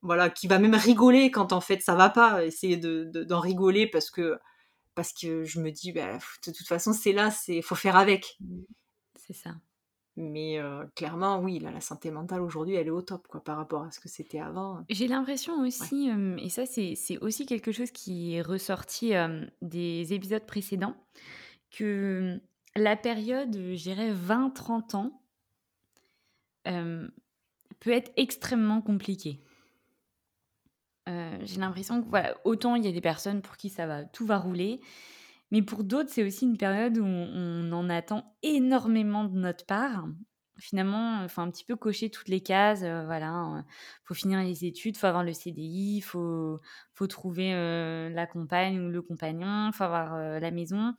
voilà, 0.01 0.29
qui 0.29 0.47
va 0.47 0.59
même 0.59 0.75
rigoler 0.75 1.31
quand, 1.31 1.51
en 1.51 1.61
fait, 1.61 1.81
ça 1.81 1.95
va 1.95 2.09
pas, 2.09 2.45
essayer 2.45 2.77
de 2.77 3.03
de 3.11 3.23
d'en 3.25 3.41
rigoler 3.41 3.87
parce 3.87 4.09
que 4.09 4.39
parce 4.99 5.13
que 5.13 5.45
je 5.45 5.61
me 5.61 5.71
dis: 5.71 5.93
«Bah, 5.93 6.17
de 6.45 6.51
toute 6.51 6.67
façon, 6.67 6.91
c'est 6.91 7.13
là, 7.13 7.31
c'est 7.31 7.61
faut 7.61 7.75
faire 7.75 7.95
avec». 7.95 8.35
Mmh. 8.41 8.63
C'est 9.15 9.31
ça. 9.31 9.51
Mais 10.17 10.59
heu, 10.59 10.89
clairement, 10.93 11.39
oui, 11.39 11.59
là, 11.59 11.71
la 11.71 11.79
santé 11.79 12.11
mentale 12.11 12.41
aujourd'hui, 12.41 12.75
elle 12.75 12.87
est 12.87 12.89
au 12.89 13.01
top, 13.01 13.25
quoi, 13.29 13.41
par 13.41 13.55
rapport 13.55 13.83
à 13.83 13.91
ce 13.91 14.01
que 14.01 14.09
c'était 14.09 14.41
avant, 14.41 14.83
J'ai 14.89 15.07
l'impression 15.07 15.61
ouais. 15.61 15.67
aussi, 15.69 16.09
et 16.39 16.49
ça 16.49 16.65
c'est 16.65 17.17
aussi 17.21 17.45
quelque 17.45 17.71
chose 17.71 17.91
qui 17.91 18.35
est 18.35 18.41
ressorti, 18.41 19.13
des 19.61 20.11
épisodes 20.11 20.45
précédents, 20.45 20.97
que, 21.71 22.41
la 22.75 22.97
période, 22.97 23.55
je 23.55 23.81
dirais 23.81 24.11
20-30 24.13 24.95
ans 24.95 25.21
peut 26.65 27.91
être 27.91 28.11
extrêmement 28.17 28.81
compliquée. 28.81 29.39
Heu, 31.09 31.39
j'ai 31.43 31.59
l'impression 31.59 32.01
que, 32.03 32.09
voilà, 32.09 32.35
autant 32.45 32.75
il 32.75 32.85
y 32.85 32.89
a 32.89 32.91
des 32.93 33.01
personnes 33.01 33.41
pour 33.41 33.57
qui 33.57 33.69
ça 33.69 33.87
va 33.87 34.05
tout 34.05 34.25
va 34.25 34.37
rouler, 34.37 34.81
mais 35.51 35.61
pour 35.63 35.83
d'autres, 35.83 36.09
c'est 36.11 36.23
aussi 36.23 36.45
une 36.45 36.57
période 36.57 36.97
où 36.99 37.05
on 37.05 37.71
en 37.73 37.89
attend 37.89 38.35
énormément 38.43 39.25
de 39.25 39.37
notre 39.39 39.65
part. 39.65 40.07
Finalement, 40.59 41.23
il 41.23 41.29
faut 41.29 41.41
un 41.41 41.49
petit 41.51 41.63
peu 41.65 41.75
cocher 41.77 42.09
toutes 42.11 42.27
les 42.29 42.41
cases, 42.41 42.83
heu, 42.83 43.05
voilà, 43.05 43.59
heu, 43.59 43.63
faut 44.05 44.13
finir 44.13 44.39
les 44.41 44.65
études, 44.65 44.97
faut 44.97 45.07
avoir 45.07 45.23
le 45.23 45.33
CDI, 45.33 46.01
faut 46.01 46.59
faut 46.95 47.07
trouver, 47.07 47.53
heu, 47.53 48.09
la 48.13 48.27
compagne 48.27 48.79
ou 48.79 48.89
le 48.89 49.01
compagnon, 49.01 49.71
faut 49.73 49.85
avoir, 49.85 50.15
heu, 50.17 50.39
la 50.39 50.51
maison 50.51 50.93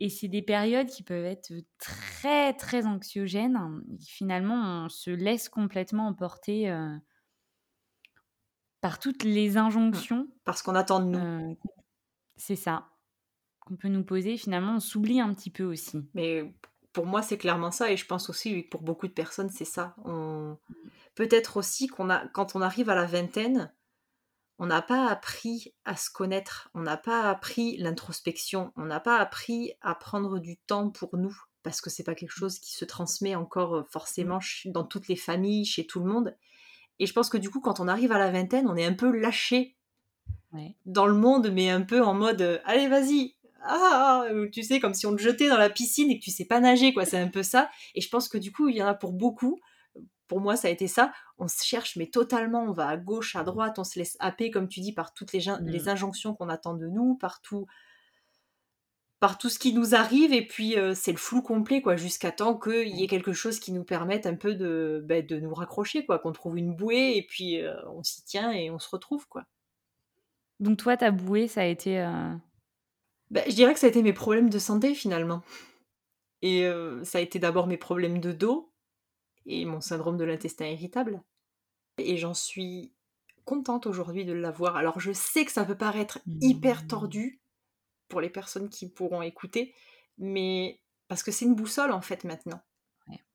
et 0.00 0.08
c'est 0.08 0.28
des 0.28 0.42
périodes 0.42 0.88
qui 0.88 1.02
peuvent 1.02 1.24
être, 1.24 1.52
très, 1.78 2.52
très 2.54 2.84
anxiogènes 2.86 3.58
finalement, 4.00 4.84
on 4.84 4.88
se 4.88 5.10
laisse 5.10 5.48
complètement 5.48 6.08
emporter, 6.08 6.70
par 8.84 8.98
toutes 8.98 9.22
les 9.24 9.56
injonctions, 9.56 10.28
Parce 10.44 10.60
qu'on 10.60 10.74
attend 10.74 11.00
de 11.00 11.06
nous. 11.06 11.18
qu'on 11.18 11.56
c'est 12.36 12.54
ça, 12.54 12.90
qu'on 13.60 13.76
peut 13.76 13.88
nous 13.88 14.04
poser. 14.04 14.36
Finalement, 14.36 14.74
on 14.74 14.80
s'oublie 14.80 15.20
un 15.20 15.32
petit 15.32 15.48
peu 15.48 15.64
aussi. 15.64 16.02
Mais 16.12 16.54
pour 16.92 17.06
moi, 17.06 17.22
c'est 17.22 17.38
clairement 17.38 17.70
ça 17.70 17.90
et 17.90 17.96
je 17.96 18.04
pense 18.04 18.28
aussi, 18.28 18.62
que 18.64 18.68
pour 18.68 18.82
beaucoup 18.82 19.08
de 19.08 19.14
personnes, 19.14 19.48
c'est 19.48 19.64
ça. 19.64 19.94
On 20.04 20.58
Mmh. 20.68 20.74
peut-être 21.14 21.56
aussi 21.56 21.86
qu'on 21.86 22.10
a 22.10 22.28
quand 22.28 22.56
on 22.56 22.60
arrive 22.60 22.90
à 22.90 22.94
la 22.94 23.06
vingtaine, 23.06 23.72
on 24.58 24.66
n'a 24.66 24.82
pas 24.82 25.06
appris 25.08 25.72
à 25.86 25.96
se 25.96 26.10
connaître, 26.10 26.68
on 26.74 26.82
n'a 26.82 26.98
pas 26.98 27.30
appris 27.30 27.78
l'introspection, 27.78 28.70
on 28.76 28.84
n'a 28.84 29.00
pas 29.00 29.16
appris 29.16 29.72
à 29.80 29.94
prendre 29.94 30.38
du 30.40 30.58
temps 30.58 30.90
pour 30.90 31.16
nous, 31.16 31.34
parce 31.62 31.80
que 31.80 31.88
c'est 31.88 32.04
pas 32.04 32.14
quelque 32.14 32.36
chose 32.36 32.58
qui 32.58 32.74
se 32.74 32.84
transmet 32.84 33.34
encore, 33.34 33.76
heu, 33.76 33.80
Mmh. 33.80 33.86
forcément 33.90 34.40
ch 34.40 34.66
dans 34.66 34.84
toutes 34.84 35.08
les 35.08 35.16
familles, 35.16 35.64
chez 35.64 35.86
tout 35.86 36.00
le 36.00 36.06
monde 36.12 36.36
et 36.98 37.06
je 37.06 37.12
pense 37.12 37.28
que 37.30 37.38
du 37.38 37.50
coup, 37.50 37.60
quand 37.60 37.80
on 37.80 37.88
arrive 37.88 38.12
à 38.12 38.18
la 38.18 38.30
vingtaine, 38.30 38.68
on 38.68 38.76
est 38.76 38.84
un 38.86 38.94
peu 38.94 39.10
Ouais. 40.52 40.76
dans 40.86 41.06
le 41.06 41.14
monde, 41.14 41.50
mais 41.52 41.70
un 41.70 41.82
peu 41.82 42.02
en 42.02 42.14
mode, 42.14 42.42
heu: 42.42 42.60
«Allez 42.64 42.88
vas-y! 42.88 43.36
Ah, 43.62 43.78
ah, 43.80 44.24
ah!» 44.28 44.46
tu 44.52 44.62
sais, 44.62 44.80
comme 44.80 44.94
si 44.94 45.06
on 45.06 45.12
te 45.16 45.22
jetait 45.22 45.48
dans 45.48 45.56
la 45.56 45.70
piscine 45.70 46.10
et 46.10 46.18
que 46.18 46.24
tu 46.24 46.30
sais 46.30 46.44
pas 46.44 46.60
nager, 46.60 46.92
quoi, 46.92 47.04
c'est 47.06 47.18
un 47.18 47.28
peu 47.28 47.42
ça 47.42 47.70
et 47.94 48.00
je 48.00 48.08
pense 48.10 48.28
que 48.28 48.38
du 48.38 48.52
coup, 48.52 48.68
il 48.68 48.76
y 48.76 48.82
en 48.82 48.86
a 48.86 48.94
pour 48.94 49.12
beaucoup, 49.12 49.58
pour 50.28 50.40
moi, 50.40 50.56
ça 50.56 50.68
a 50.68 50.72
été 50.72 50.88
ça, 50.88 51.12
on 51.38 51.48
se 51.48 51.64
cherche 51.64 51.96
mais 51.96 52.08
totalement, 52.08 52.64
on 52.64 52.72
va 52.72 52.88
à 52.88 52.96
gauche, 52.98 53.36
à 53.36 53.44
droite, 53.44 53.78
on 53.78 53.84
se 53.84 53.98
laisse 53.98 54.16
happer, 54.20 54.50
comme 54.50 54.68
tu 54.68 54.80
dis, 54.80 54.92
par 54.94 55.14
toutes 55.14 55.32
les 55.34 55.42
Mmh. 55.58 55.64
les 55.66 55.88
injonctions 55.88 56.34
qu'on 56.34 56.48
attend 56.50 56.74
de 56.74 56.88
nous, 56.88 57.16
par 57.16 57.42
tout 57.42 57.66
par 59.24 59.38
tout 59.38 59.48
ce 59.48 59.58
qui 59.58 59.72
nous 59.72 59.94
arrive 59.94 60.34
et 60.34 60.46
puis, 60.46 60.76
heu, 60.76 60.94
c'est 60.94 61.12
le 61.12 61.16
flou 61.18 61.40
complet, 61.42 61.80
quoi, 61.80 61.96
jusqu'à 61.96 62.30
temps 62.30 62.58
qu'il 62.58 62.88
y 62.88 63.02
ait 63.04 63.06
quelque 63.06 63.32
chose 63.32 63.58
qui 63.58 63.72
nous 63.72 63.82
permette 63.84 64.26
un 64.26 64.34
peu 64.36 64.54
de, 64.54 65.02
beh, 65.06 65.22
de 65.22 65.40
nous 65.40 65.54
raccrocher, 65.54 66.04
quoi, 66.04 66.18
qu'on 66.18 66.32
trouve 66.32 66.58
une 66.58 66.76
bouée 66.76 67.16
et 67.16 67.22
puis, 67.26 67.56
heu, 67.62 67.72
on 67.88 68.02
s'y 68.02 68.22
tient 68.24 68.52
et 68.52 68.70
on 68.70 68.78
se 68.78 68.90
retrouve, 68.90 69.26
quoi. 69.28 69.44
Donc 70.60 70.78
toi, 70.78 70.96
ta 70.96 71.10
bouée, 71.10 71.46
ça 71.48 71.62
a 71.62 71.64
été, 71.66 71.98
heu 72.00 72.38
Bah, 73.30 73.42
je 73.48 73.54
dirais 73.54 73.74
que 73.74 73.80
ça 73.80 73.86
a 73.86 73.90
été 73.90 74.02
mes 74.02 74.12
problèmes 74.12 74.50
de 74.50 74.58
santé, 74.58 74.94
finalement 74.94 75.42
et 76.42 76.68
ça 77.04 77.18
a 77.18 77.20
été 77.20 77.38
d'abord 77.38 77.66
mes 77.66 77.76
problèmes 77.76 78.20
de 78.20 78.32
dos 78.32 78.72
et 79.46 79.64
mon 79.66 79.80
syndrome 79.80 80.18
de 80.18 80.24
l'intestin 80.24 80.66
irritable 80.66 81.22
et 81.98 82.16
j'en 82.18 82.34
suis 82.34 82.94
contente 83.44 83.86
aujourd'hui 83.86 84.24
de 84.26 84.34
l'avoir. 84.34 84.76
Alors 84.76 85.00
je 85.00 85.12
sais 85.12 85.44
que 85.46 85.52
ça 85.52 85.64
peut 85.64 85.76
paraître 85.76 86.20
hyper 86.42 86.86
Mmh. 86.86 86.88
tordu 86.88 87.42
pour 88.14 88.20
les 88.20 88.30
personnes 88.30 88.68
qui 88.68 88.88
pourront 88.88 89.22
écouter, 89.22 89.74
mais 90.18 90.80
parce 91.08 91.24
que 91.24 91.32
c'est 91.32 91.46
une 91.46 91.56
boussole 91.56 91.90
en 91.90 92.00
fait 92.00 92.22
maintenant. 92.22 92.62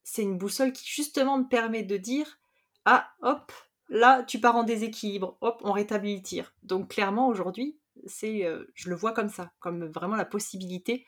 C'est 0.04 0.22
une 0.24 0.38
boussole 0.38 0.72
qui 0.72 0.88
justement 0.88 1.38
me 1.38 1.50
permet 1.50 1.84
de 1.84 1.98
dire 1.98 2.40
ah 2.86 3.12
hop 3.22 3.52
là 3.90 4.24
tu 4.24 4.40
pars 4.40 4.56
en 4.56 4.64
déséquilibre, 4.64 5.38
hop 5.42 5.60
on 5.66 5.74
rétablit 5.74 6.16
le 6.16 6.22
tir. 6.22 6.56
Donc 6.64 6.92
clairement 6.92 7.28
aujourd'hui 7.28 7.78
c'est 8.06 8.46
euh, 8.46 8.72
je 8.74 8.90
le 8.90 8.96
vois 8.96 9.12
comme 9.12 9.28
ça, 9.28 9.52
comme 9.60 9.84
vraiment 9.88 10.16
la 10.16 10.24
possibilité 10.24 11.06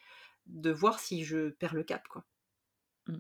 de 0.47 0.69
voir 0.69 0.99
si 0.99 1.23
je 1.23 1.51
perds 1.51 1.73
le 1.73 1.83
cap 1.83 2.05
quoi. 2.09 2.25
Mmh. 3.07 3.19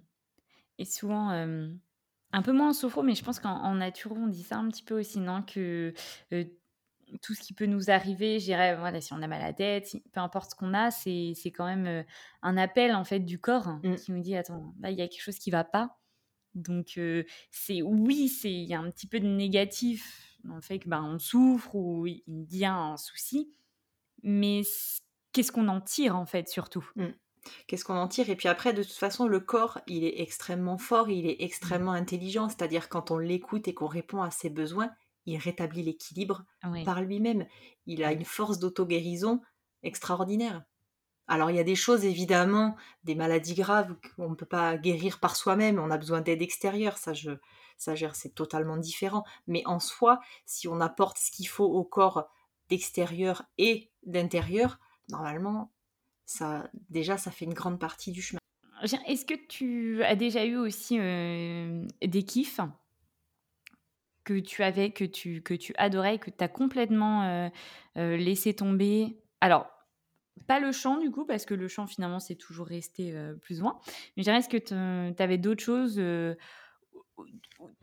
Et 0.79 0.83
souvent 0.83 1.29
un 1.29 2.41
peu 2.41 2.51
moins 2.51 2.71
en 2.71 2.73
sophro, 2.73 3.03
mais 3.03 3.15
je 3.15 3.23
pense 3.23 3.39
qu'en 3.39 3.73
nature 3.75 4.11
on 4.11 4.27
dit 4.27 4.43
ça 4.43 4.57
un 4.57 4.67
petit 4.67 4.83
peu 4.83 4.99
aussi, 4.99 5.21
non? 5.21 5.43
Que 5.43 5.93
tout 7.21 7.33
ce 7.33 7.41
qui 7.41 7.53
peut 7.53 7.65
nous 7.65 7.89
arriver, 7.89 8.39
je 8.39 8.45
dirais, 8.45 8.75
voilà, 8.75 9.01
si 9.01 9.13
on 9.13 9.21
a 9.21 9.27
mal 9.27 9.41
à 9.41 9.47
la 9.47 9.53
tête, 9.53 9.95
peu 10.11 10.19
importe 10.19 10.51
ce 10.51 10.55
qu'on 10.55 10.73
a, 10.73 10.91
c'est 10.91 11.35
quand 11.45 11.65
même 11.65 11.87
euh, 11.87 12.03
un 12.41 12.57
appel 12.57 12.95
en 12.95 13.03
fait 13.03 13.19
du 13.19 13.39
corps 13.39 13.79
mmh. 13.83 13.95
qui 13.95 14.11
nous 14.11 14.21
dit 14.21 14.35
attends, 14.35 14.73
là 14.79 14.91
il 14.91 14.97
y 14.97 15.01
a 15.01 15.07
quelque 15.07 15.21
chose 15.21 15.39
qui 15.39 15.51
va 15.51 15.63
pas. 15.63 15.97
Donc 16.55 16.97
euh, 16.97 17.23
c'est 17.49 17.81
oui, 17.81 18.27
c'est 18.27 18.51
il 18.51 18.65
y 18.65 18.73
a 18.73 18.79
un 18.79 18.91
petit 18.91 19.07
peu 19.07 19.19
de 19.19 19.27
négatif 19.27 20.37
dans 20.43 20.55
le 20.55 20.61
fait 20.61 20.79
que 20.79 20.89
ben 20.89 21.03
on 21.03 21.19
souffre 21.19 21.75
ou 21.75 22.07
il 22.07 22.23
y 22.27 22.65
a 22.65 22.73
un 22.73 22.97
souci, 22.97 23.53
mais 24.23 24.61
qu'est-ce 25.31 25.51
qu'on 25.51 25.67
en 25.67 25.81
tire 25.81 26.15
en 26.15 26.25
fait 26.25 26.49
surtout? 26.49 26.89
Mmh. 26.95 27.07
Qu'est-ce 27.67 27.85
qu'on 27.85 27.95
en 27.95 28.07
tire? 28.07 28.29
Et 28.29 28.35
puis 28.35 28.47
après, 28.47 28.73
de 28.73 28.83
toute 28.83 28.91
façon, 28.91 29.27
le 29.27 29.39
corps, 29.39 29.79
il 29.87 30.03
est 30.03 30.21
extrêmement 30.21 30.77
fort, 30.77 31.09
il 31.09 31.25
est 31.25 31.41
extrêmement 31.41 31.91
intelligent. 31.91 32.49
C'est-à-dire 32.49 32.87
quand 32.87 33.11
on 33.11 33.17
l'écoute 33.17 33.67
et 33.67 33.73
qu'on 33.73 33.87
répond 33.87 34.21
à 34.21 34.29
ses 34.29 34.49
besoins, 34.49 34.91
il 35.25 35.37
rétablit 35.37 35.83
l'équilibre 35.83 36.43
par 36.85 37.01
lui-même. 37.01 37.45
Il 37.85 38.03
a 38.03 38.11
une 38.11 38.25
force 38.25 38.59
d'auto-guérison 38.59 39.41
extraordinaire. 39.83 40.63
Alors 41.27 41.49
il 41.49 41.55
y 41.55 41.59
a 41.59 41.63
des 41.63 41.75
choses 41.75 42.03
évidemment, 42.03 42.75
des 43.03 43.15
maladies 43.15 43.53
graves 43.53 43.95
qu'on 44.15 44.29
ne 44.29 44.35
peut 44.35 44.45
pas 44.45 44.77
guérir 44.77 45.19
par 45.19 45.35
soi-même, 45.35 45.79
on 45.79 45.89
a 45.89 45.97
besoin 45.97 46.21
d'aide 46.21 46.41
extérieure, 46.41 46.97
ça 46.97 47.13
je 47.13 47.31
ça 47.77 47.95
gère, 47.95 48.15
c'est 48.15 48.35
totalement 48.35 48.77
différent. 48.77 49.23
Mais 49.47 49.63
en 49.65 49.79
soi, 49.79 50.19
si 50.45 50.67
on 50.67 50.81
apporte 50.81 51.17
ce 51.17 51.31
qu'il 51.31 51.47
faut 51.47 51.65
au 51.65 51.83
corps 51.83 52.29
d'extérieur 52.69 53.43
et 53.57 53.89
d'intérieur, 54.03 54.77
normalement, 55.09 55.71
ça 56.25 56.69
déjà 56.89 57.17
ça 57.17 57.31
fait 57.31 57.45
une 57.45 57.53
grande 57.53 57.79
partie 57.79 58.11
du 58.11 58.21
chemin. 58.21 58.39
Est-ce 59.07 59.25
que 59.25 59.35
tu 59.47 60.03
as 60.03 60.15
déjà 60.15 60.45
eu 60.45 60.57
aussi 60.57 60.99
euh, 60.99 61.85
des 62.01 62.23
kiffs? 62.23 62.59
Que 64.23 64.39
tu 64.39 64.63
avais, 64.63 64.91
que 64.91 65.03
tu, 65.05 65.41
que 65.41 65.53
tu 65.53 65.73
adorais, 65.77 66.19
que 66.19 66.29
tu 66.29 66.43
as 66.43 66.47
complètement 66.47 67.23
euh, 67.23 67.49
euh, 67.97 68.17
laissé 68.17 68.53
tomber? 68.53 69.17
Alors, 69.41 69.67
pas 70.47 70.59
le 70.59 70.71
chant 70.71 70.97
du 70.97 71.11
coup, 71.11 71.25
parce 71.25 71.45
que 71.45 71.53
le 71.53 71.67
chant 71.67 71.87
finalement 71.87 72.19
c'est 72.19 72.35
toujours 72.35 72.67
resté 72.67 73.15
euh, 73.15 73.35
plus 73.35 73.59
loin. 73.59 73.79
Mais 74.15 74.23
je 74.23 74.23
dirais, 74.23 74.37
est-ce 74.37 74.49
que 74.49 74.57
tu 74.57 75.23
avais 75.23 75.37
d'autres 75.37 75.63
choses, 75.63 76.01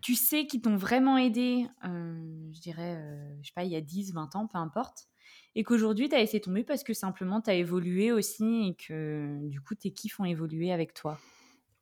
tu 0.01 0.15
sais, 0.15 0.47
qui 0.47 0.61
t'ont 0.61 0.77
vraiment 0.77 1.19
aidé, 1.19 1.67
je 1.83 2.61
dirais, 2.61 3.01
je 3.43 3.49
sais 3.49 3.53
pas, 3.55 3.65
il 3.65 3.71
y 3.71 3.77
a 3.77 3.81
10, 3.81 4.13
20 4.13 4.35
ans, 4.37 4.47
peu 4.47 4.59
importe, 4.59 5.07
et 5.55 5.65
qu'aujourd'hui 5.65 6.09
tu 6.09 6.15
as 6.15 6.19
laissé 6.19 6.41
tomber 6.41 6.65
parce 6.65 6.83
que 6.85 6.95
simplement 6.95 7.41
tu 7.41 7.51
as 7.51 7.55
évolué 7.55 8.13
aussi 8.13 8.69
et 8.69 8.75
que 8.75 9.39
du 9.49 9.61
coup 9.61 9.75
tes 9.75 9.93
kiffs 9.93 10.19
ont 10.21 10.25
évolué 10.25 10.73
avec 10.73 10.95
toi? 10.95 11.19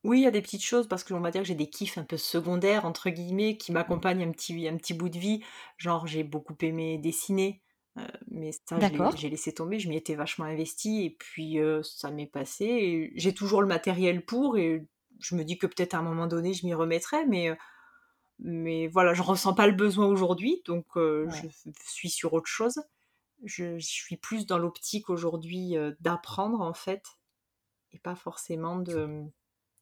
Oui, 0.03 0.19
il 0.19 0.23
y 0.23 0.27
a 0.27 0.31
des 0.31 0.41
petites 0.41 0.63
choses 0.63 0.87
parce 0.87 1.03
qu'on 1.03 1.19
va 1.19 1.31
dire 1.31 1.41
que 1.41 1.47
j'ai 1.47 1.55
des 1.55 1.69
kiffs 1.69 1.97
un 1.97 2.03
peu 2.03 2.17
secondaires, 2.17 2.85
entre 2.85 3.09
guillemets, 3.09 3.57
qui 3.57 3.71
m'accompagnent 3.71 4.23
un 4.23 4.31
petit, 4.31 4.67
un 4.67 4.77
petit 4.77 4.93
bout 4.93 5.09
de 5.09 5.17
vie. 5.17 5.43
Genre, 5.77 6.07
j'ai 6.07 6.23
beaucoup 6.23 6.55
aimé 6.61 6.97
dessiner, 6.97 7.61
euh, 7.97 8.07
mais 8.29 8.51
ça, 8.51 8.77
j'ai 9.15 9.29
laissé 9.29 9.53
tomber, 9.53 9.79
je 9.79 9.89
m'y 9.89 9.97
étais 9.97 10.15
vachement 10.15 10.45
investie, 10.45 11.03
et 11.03 11.09
puis 11.09 11.59
euh, 11.59 11.81
ça 11.83 12.11
m'est 12.11 12.27
passé. 12.27 13.11
J'ai 13.15 13.33
toujours 13.33 13.61
le 13.61 13.67
matériel 13.67 14.23
pour, 14.23 14.57
et 14.57 14.85
je 15.19 15.35
me 15.35 15.43
dis 15.43 15.57
que 15.57 15.67
peut-être 15.67 15.95
à 15.95 15.97
un 15.97 16.03
moment 16.03 16.27
donné, 16.27 16.53
je 16.53 16.65
m'y 16.65 16.73
remettrai, 16.73 17.25
mais, 17.25 17.49
euh, 17.49 17.55
mais 18.39 18.87
voilà, 18.87 19.13
je 19.13 19.23
ressens 19.23 19.55
pas 19.55 19.67
le 19.67 19.73
besoin 19.73 20.05
aujourd'hui, 20.07 20.61
donc 20.65 20.85
je 20.95 21.47
suis 21.85 22.09
sur 22.09 22.33
autre 22.33 22.47
chose. 22.47 22.81
Je, 23.43 23.77
je 23.77 23.87
suis 23.87 24.17
plus 24.17 24.45
dans 24.45 24.57
l'optique 24.57 25.09
aujourd'hui 25.09 25.75
d'apprendre, 25.99 26.61
en 26.61 26.73
fait, 26.73 27.03
et 27.91 27.99
pas 27.99 28.15
forcément 28.15 28.77
de 28.77 29.25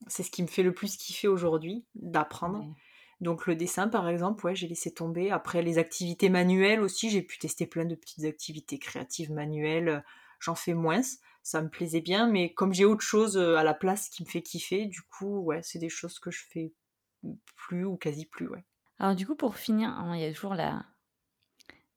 c'est 0.07 0.23
ce 0.23 0.31
qui 0.31 0.41
me 0.43 0.47
fait 0.47 0.63
le 0.63 0.73
plus 0.73 0.97
kiffer 0.97 1.27
aujourd'hui, 1.27 1.85
d'apprendre. 1.95 2.65
Donc 3.21 3.47
le 3.47 3.55
dessin, 3.55 3.87
par 3.87 4.09
exemple, 4.09 4.45
ouais, 4.45 4.55
j'ai 4.55 4.67
laissé 4.67 4.93
tomber. 4.93 5.31
Après, 5.31 5.61
les 5.61 5.77
activités 5.77 6.29
manuelles 6.29 6.81
aussi, 6.81 7.09
j'ai 7.09 7.21
pu 7.21 7.37
tester 7.37 7.65
plein 7.65 7.85
de 7.85 7.95
petites 7.95 8.25
activités 8.25 8.77
créatives 8.77 9.31
manuelles. 9.31 10.03
J'en 10.39 10.55
fais 10.55 10.73
moins, 10.73 11.01
ça 11.43 11.61
me 11.61 11.69
plaisait 11.69 12.01
bien, 12.01 12.27
mais 12.27 12.53
comme 12.53 12.73
j'ai 12.73 12.85
autre 12.85 13.01
chose 13.01 13.37
euh, 13.37 13.55
à 13.55 13.63
la 13.63 13.73
place 13.73 14.09
qui 14.09 14.23
me 14.23 14.27
fait 14.27 14.41
kiffer, 14.41 14.85
du 14.85 15.01
coup, 15.01 15.39
ouais, 15.39 15.61
c'est 15.63 15.79
des 15.79 15.89
choses 15.89 16.19
que 16.19 16.29
je 16.29 16.43
fais 16.49 16.73
plus 17.55 17.85
ou 17.85 17.95
quasi 17.95 18.25
plus, 18.25 18.47
ouais. 18.47 18.65
Alors 18.99 19.15
du 19.15 19.25
coup, 19.25 19.35
pour 19.35 19.55
finir, 19.55 19.89
hein, 19.89 20.15
il 20.15 20.21
y 20.21 20.25
a 20.25 20.33
toujours 20.33 20.55
la, 20.55 20.85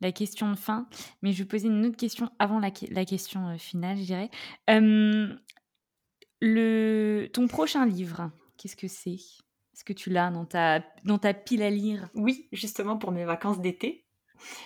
la 0.01 0.12
question 0.12 0.51
de 0.51 0.57
fin, 0.57 0.88
mais 1.22 1.32
je 1.32 1.42
vais 1.42 1.49
poser 1.49 1.68
une 1.68 1.84
autre 1.86 1.96
question 1.96 2.30
avant 2.38 2.59
la, 2.59 2.70
question 2.70 3.49
euh, 3.49 3.59
finale, 3.59 3.99
je 3.99 4.05
dirais. 4.05 4.30
Le, 6.41 7.28
ton 7.32 7.49
prochain 7.49 7.86
livre, 7.86 8.30
qu'est-ce 8.57 8.76
que 8.76 8.89
c'est? 8.89 9.18
Est-ce 9.78 9.84
que 9.84 9.93
tu 9.93 10.11
l'as 10.11 10.30
dans 10.30 10.45
ta, 10.45 10.84
dans 11.05 11.18
ta 11.18 11.34
pile 11.34 11.62
à 11.62 11.70
lire? 11.70 12.09
Oui, 12.14 12.49
justement 12.53 12.97
pour 12.97 13.12
mes 13.12 13.24
vacances 13.24 13.61
d'été. 13.61 14.05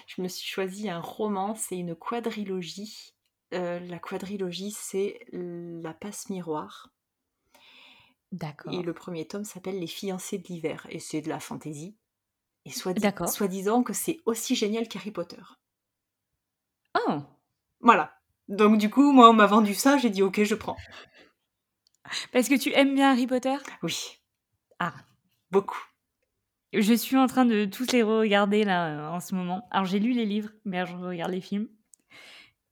Je 0.06 0.20
me 0.22 0.28
suis 0.28 0.46
choisi 0.46 0.88
un 0.88 1.00
roman, 1.00 1.54
c'est 1.54 1.76
une 1.76 1.94
quadrilogie. 1.94 3.14
Euh, 3.54 3.80
la 3.80 3.98
quadrilogie, 3.98 4.70
c'est 4.70 5.18
La 5.32 5.92
passe 5.92 6.30
miroir. 6.30 6.88
D'accord. 8.32 8.72
Et 8.72 8.82
le 8.82 8.94
premier 8.94 9.26
tome 9.26 9.44
s'appelle 9.44 9.78
Les 9.78 9.86
fiancés 9.86 10.38
de 10.38 10.48
l'hiver, 10.48 10.86
et 10.90 10.98
c'est 10.98 11.20
de 11.20 11.28
la 11.28 11.40
fantaisie. 11.40 11.96
Et 12.64 12.70
soit, 12.70 12.94
soit 13.26 13.48
disant 13.48 13.82
que 13.82 13.92
c'est 13.92 14.20
aussi 14.24 14.54
génial 14.54 14.88
qu'Harry 14.88 15.10
Potter. 15.10 15.42
Oh 17.06 17.18
Voilà. 17.80 18.14
Donc 18.48 18.78
du 18.78 18.90
coup, 18.90 19.12
moi, 19.12 19.30
on 19.30 19.32
m'a 19.32 19.46
vendu 19.46 19.74
ça, 19.74 19.98
j'ai 19.98 20.10
dit 20.10 20.22
ok, 20.22 20.42
je 20.44 20.54
prends. 20.54 20.76
Parce 22.32 22.48
que 22.48 22.58
tu 22.58 22.72
aimes 22.72 22.94
bien 22.94 23.10
Harry 23.10 23.26
Potter? 23.26 23.56
Oui. 23.82 23.96
Ah. 24.78 24.94
Beaucoup. 25.50 25.80
Je 26.72 26.94
suis 26.94 27.16
en 27.16 27.26
train 27.26 27.44
de 27.44 27.66
tous 27.66 27.92
les 27.92 28.02
regarder 28.02 28.64
là 28.64 29.10
en 29.12 29.20
ce 29.20 29.34
moment. 29.34 29.66
Alors 29.70 29.84
j'ai 29.84 29.98
lu 29.98 30.12
les 30.12 30.24
livres, 30.24 30.50
mais 30.64 30.84
je 30.86 30.96
regarde 30.96 31.30
les 31.30 31.40
films. 31.40 31.68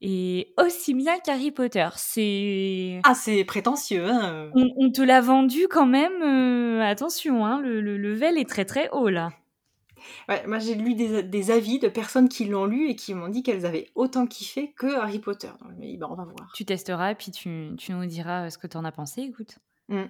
Et 0.03 0.55
aussi 0.59 0.95
bien 0.95 1.19
qu'Harry 1.19 1.51
Potter, 1.51 1.89
c'est... 1.97 3.01
Ah, 3.05 3.15
c'est 3.15 3.45
prétentieux, 3.45 4.07
hein 4.07 4.51
on, 4.55 4.91
te 4.91 5.03
l'a 5.03 5.21
vendu 5.21 5.69
quand 5.69 5.85
même, 5.85 6.23
euh, 6.23 6.83
attention, 6.83 7.45
hein, 7.45 7.61
le, 7.61 7.83
le 7.83 7.99
level 7.99 8.39
est 8.39 8.49
très 8.49 8.65
très 8.65 8.89
haut 8.93 9.11
là 9.11 9.31
moi 10.47 10.59
j'ai 10.59 10.75
lu 10.75 10.95
des, 10.95 11.51
avis 11.51 11.79
de 11.79 11.89
personnes 11.89 12.29
qui 12.29 12.45
l'ont 12.45 12.67
lu 12.67 12.89
et 12.89 12.97
qui 12.97 13.15
m'ont 13.15 13.29
dit 13.29 13.43
qu'elles 13.43 13.67
avaient 13.67 13.89
autant 13.95 14.27
kiffé 14.27 14.73
que 14.73 14.87
Harry 14.87 15.19
Potter. 15.19 15.51
Donc 15.61 15.73
je 15.81 15.97
bah, 15.97 16.09
on 16.11 16.15
va 16.15 16.25
voir. 16.25 16.53
Tu 16.55 16.65
testeras 16.65 17.13
et 17.13 17.15
puis 17.15 17.31
tu, 17.31 17.49
nous 17.49 18.07
diras 18.07 18.47
euh, 18.47 18.51
ce 18.51 18.59
que 18.59 18.67
tu 18.67 18.77
en 18.77 18.85
as 18.85 18.93
pensé, 18.93 19.23
écoute. 19.23 19.59
Mmh. 19.89 20.05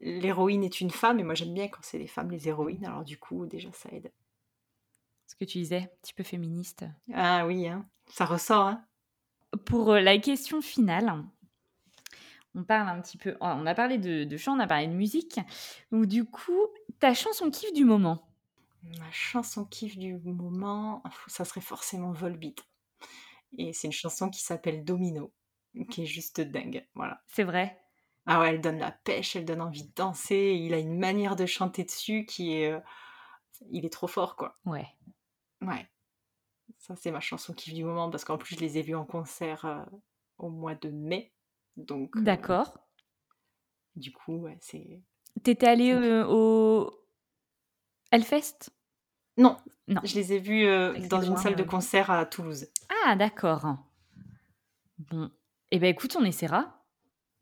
L'héroïne 0.00 0.64
est 0.64 0.80
une 0.80 0.90
femme 0.90 1.18
et 1.18 1.22
moi 1.22 1.34
j'aime 1.34 1.54
bien 1.54 1.68
quand 1.68 1.80
c'est 1.82 1.98
les 1.98 2.06
femmes 2.06 2.30
les 2.30 2.48
héroïnes, 2.48 2.84
alors 2.84 3.04
du 3.04 3.18
coup 3.18 3.46
déjà 3.46 3.70
ça 3.72 3.88
aide. 3.92 4.12
Ce 5.26 5.34
que 5.34 5.44
tu 5.44 5.58
disais, 5.58 5.78
un 5.78 5.96
petit 6.02 6.12
peu 6.12 6.22
féministe. 6.22 6.84
Ah 7.12 7.46
oui, 7.46 7.66
hein. 7.66 7.86
ça 8.08 8.24
ressort. 8.24 8.66
Hein. 8.66 8.84
Pour 9.64 9.92
euh, 9.92 10.00
la 10.00 10.18
question 10.18 10.60
finale, 10.60 11.12
on 12.54 12.62
parle 12.62 12.88
un 12.88 13.00
petit 13.00 13.16
peu, 13.16 13.36
on 13.40 13.66
a 13.66 13.74
parlé 13.74 13.98
de, 13.98 14.24
de 14.24 14.36
chant, 14.36 14.56
on 14.56 14.60
a 14.60 14.66
parlé 14.66 14.86
de 14.86 14.92
musique. 14.92 15.40
Donc 15.90 16.06
du 16.06 16.24
coup, 16.24 16.60
ta 17.00 17.14
chanson 17.14 17.50
kiff 17.50 17.72
du 17.72 17.84
moment 17.84 18.28
Ma 18.98 19.10
chanson 19.10 19.64
kiff 19.64 19.96
du 19.96 20.16
moment, 20.24 21.02
ça 21.26 21.44
serait 21.44 21.60
forcément 21.60 22.12
Volbeat. 22.12 22.64
Et 23.56 23.72
c'est 23.72 23.88
une 23.88 23.92
chanson 23.92 24.28
qui 24.30 24.42
s'appelle 24.42 24.84
Domino, 24.84 25.32
qui 25.90 26.02
est 26.02 26.06
juste 26.06 26.40
dingue. 26.40 26.86
Voilà. 26.94 27.22
C'est 27.26 27.44
vrai. 27.44 27.80
Ah 28.26 28.40
ouais, 28.40 28.50
elle 28.50 28.60
donne 28.60 28.78
la 28.78 28.90
pêche, 28.90 29.36
elle 29.36 29.44
donne 29.44 29.60
envie 29.60 29.84
de 29.84 29.92
danser. 29.94 30.58
Il 30.60 30.74
a 30.74 30.78
une 30.78 30.98
manière 30.98 31.36
de 31.36 31.46
chanter 31.46 31.84
dessus 31.84 32.24
qui 32.26 32.54
est. 32.54 32.72
Euh, 32.72 32.80
il 33.70 33.84
est 33.84 33.92
trop 33.92 34.06
fort, 34.06 34.36
quoi. 34.36 34.58
Ouais. 34.64 34.86
Ouais. 35.60 35.86
Ça, 36.78 36.96
c'est 36.96 37.10
ma 37.10 37.20
chanson 37.20 37.52
kiff 37.52 37.74
du 37.74 37.84
moment 37.84 38.10
parce 38.10 38.24
qu'en 38.24 38.38
plus, 38.38 38.56
je 38.56 38.60
les 38.60 38.78
ai 38.78 38.82
vus 38.82 38.94
en 38.94 39.04
concert 39.04 39.64
euh, 39.64 39.84
au 40.38 40.48
mois 40.48 40.74
de 40.74 40.90
mai. 40.90 41.32
Donc. 41.76 42.16
Euh, 42.16 42.20
D'accord. 42.22 42.78
Du 43.96 44.12
coup, 44.12 44.36
ouais, 44.36 44.58
c'est. 44.60 45.02
T'étais 45.42 45.66
allé 45.66 45.94
au 46.26 47.03
Hellfest? 48.14 48.70
Non. 49.36 49.56
Non. 49.88 50.00
Je 50.04 50.14
les 50.14 50.34
ai 50.34 50.38
vus 50.38 50.66
euh, 50.66 50.96
dans 51.08 51.20
une 51.20 51.36
salle 51.36 51.56
de 51.56 51.62
euh. 51.62 51.66
concert 51.66 52.12
à 52.12 52.24
Toulouse. 52.24 52.68
Ah, 53.04 53.16
d'accord. 53.16 53.76
Bon. 54.98 55.32
Eh 55.72 55.80
ben 55.80 55.88
écoute, 55.88 56.16
on 56.16 56.24
essaiera. 56.24 56.84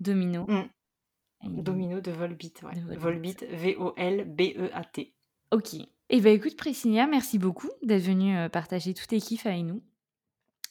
Domino. 0.00 0.46
Mm. 0.48 1.62
Domino 1.62 2.00
de 2.00 2.10
Volbeat, 2.10 2.62
ouais. 2.62 2.96
Volbeat, 2.96 3.44
V-O-L-B-E-A-T. 3.50 5.14
Ok. 5.50 5.74
Eh 6.08 6.20
ben 6.22 6.34
écoute, 6.34 6.56
Priscilla, 6.56 7.06
merci 7.06 7.38
beaucoup 7.38 7.70
d'être 7.82 8.04
venue 8.04 8.34
euh, 8.38 8.48
partager 8.48 8.94
tous 8.94 9.06
tes 9.06 9.20
kiffs 9.20 9.44
avec 9.44 9.64
nous 9.64 9.82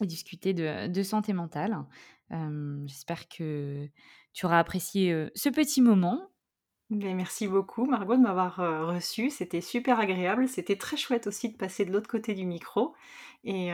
et 0.01 0.07
discuter 0.07 0.55
de, 0.55 0.87
de 0.87 1.03
santé 1.03 1.31
mentale. 1.33 1.77
J'espère 2.87 3.27
que 3.27 3.87
tu 4.33 4.45
auras 4.47 4.57
apprécié 4.57 5.27
ce 5.35 5.49
petit 5.49 5.81
moment. 5.81 6.30
Ben, 6.91 7.15
merci 7.15 7.47
beaucoup 7.47 7.85
Margot 7.85 8.17
de 8.17 8.21
m'avoir 8.21 8.57
reçu, 8.85 9.29
c'était 9.29 9.61
super 9.61 9.97
agréable, 10.01 10.49
c'était 10.49 10.75
très 10.75 10.97
chouette 10.97 11.25
aussi 11.25 11.47
de 11.47 11.55
passer 11.55 11.85
de 11.85 11.91
l'autre 11.93 12.09
côté 12.09 12.33
du 12.33 12.45
micro. 12.45 12.93
Et 13.45 13.71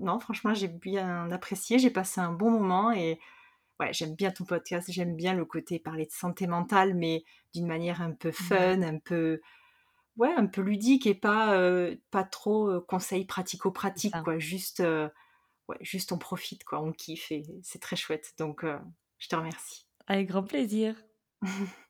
non 0.00 0.18
franchement 0.18 0.52
j'ai 0.52 0.66
bien 0.66 1.30
apprécié, 1.30 1.78
j'ai 1.78 1.90
passé 1.90 2.20
un 2.20 2.32
bon 2.32 2.50
moment 2.50 2.90
et 2.90 3.20
ouais, 3.78 3.92
j'aime 3.92 4.16
bien 4.16 4.32
ton 4.32 4.44
podcast, 4.44 4.90
j'aime 4.90 5.14
bien 5.14 5.32
le 5.32 5.44
côté 5.44 5.78
parler 5.78 6.06
de 6.06 6.10
santé 6.10 6.48
mentale 6.48 6.94
mais 6.94 7.22
d'une 7.54 7.68
manière 7.68 8.02
un 8.02 8.10
peu 8.10 8.32
fun, 8.32 8.82
un 8.82 8.98
peu 8.98 9.40
ouais, 10.16 10.34
un 10.34 10.46
peu 10.46 10.60
ludique 10.60 11.06
et 11.06 11.14
pas 11.14 11.56
pas 12.10 12.24
trop 12.24 12.80
conseils 12.80 13.26
pratico-pratiques 13.26 14.20
quoi, 14.24 14.40
juste 14.40 14.82
ouais, 15.68 15.78
juste 15.82 16.10
on 16.10 16.18
profite 16.18 16.64
quoi, 16.64 16.82
on 16.82 16.90
kiffe 16.90 17.30
et 17.30 17.44
c'est 17.62 17.80
très 17.80 17.94
chouette. 17.94 18.34
Donc 18.38 18.64
je 19.18 19.28
te 19.28 19.36
remercie. 19.36 19.86
Avec 20.08 20.26
grand 20.26 20.42
plaisir. 20.42 20.96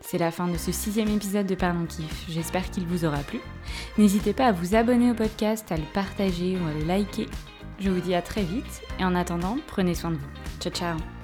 C'est 0.00 0.18
la 0.18 0.30
fin 0.30 0.48
de 0.48 0.56
ce 0.56 0.72
sixième 0.72 1.08
épisode 1.08 1.46
de 1.46 1.54
Pardon 1.54 1.86
Kiff. 1.86 2.24
J'espère 2.28 2.70
qu'il 2.70 2.86
vous 2.86 3.04
aura 3.04 3.18
plu. 3.18 3.40
N'hésitez 3.98 4.32
pas 4.32 4.46
à 4.46 4.52
vous 4.52 4.74
abonner 4.74 5.10
au 5.10 5.14
podcast, 5.14 5.70
à 5.70 5.76
le 5.76 5.84
partager 5.92 6.58
ou 6.58 6.66
à 6.66 6.72
le 6.72 6.84
liker. 6.84 7.26
Je 7.78 7.90
vous 7.90 8.00
dis 8.00 8.14
à 8.14 8.22
très 8.22 8.42
vite 8.42 8.82
et 8.98 9.04
en 9.04 9.14
attendant, 9.14 9.56
prenez 9.66 9.94
soin 9.94 10.10
de 10.10 10.16
vous. 10.16 10.28
Ciao 10.60 10.72
ciao 10.72 11.19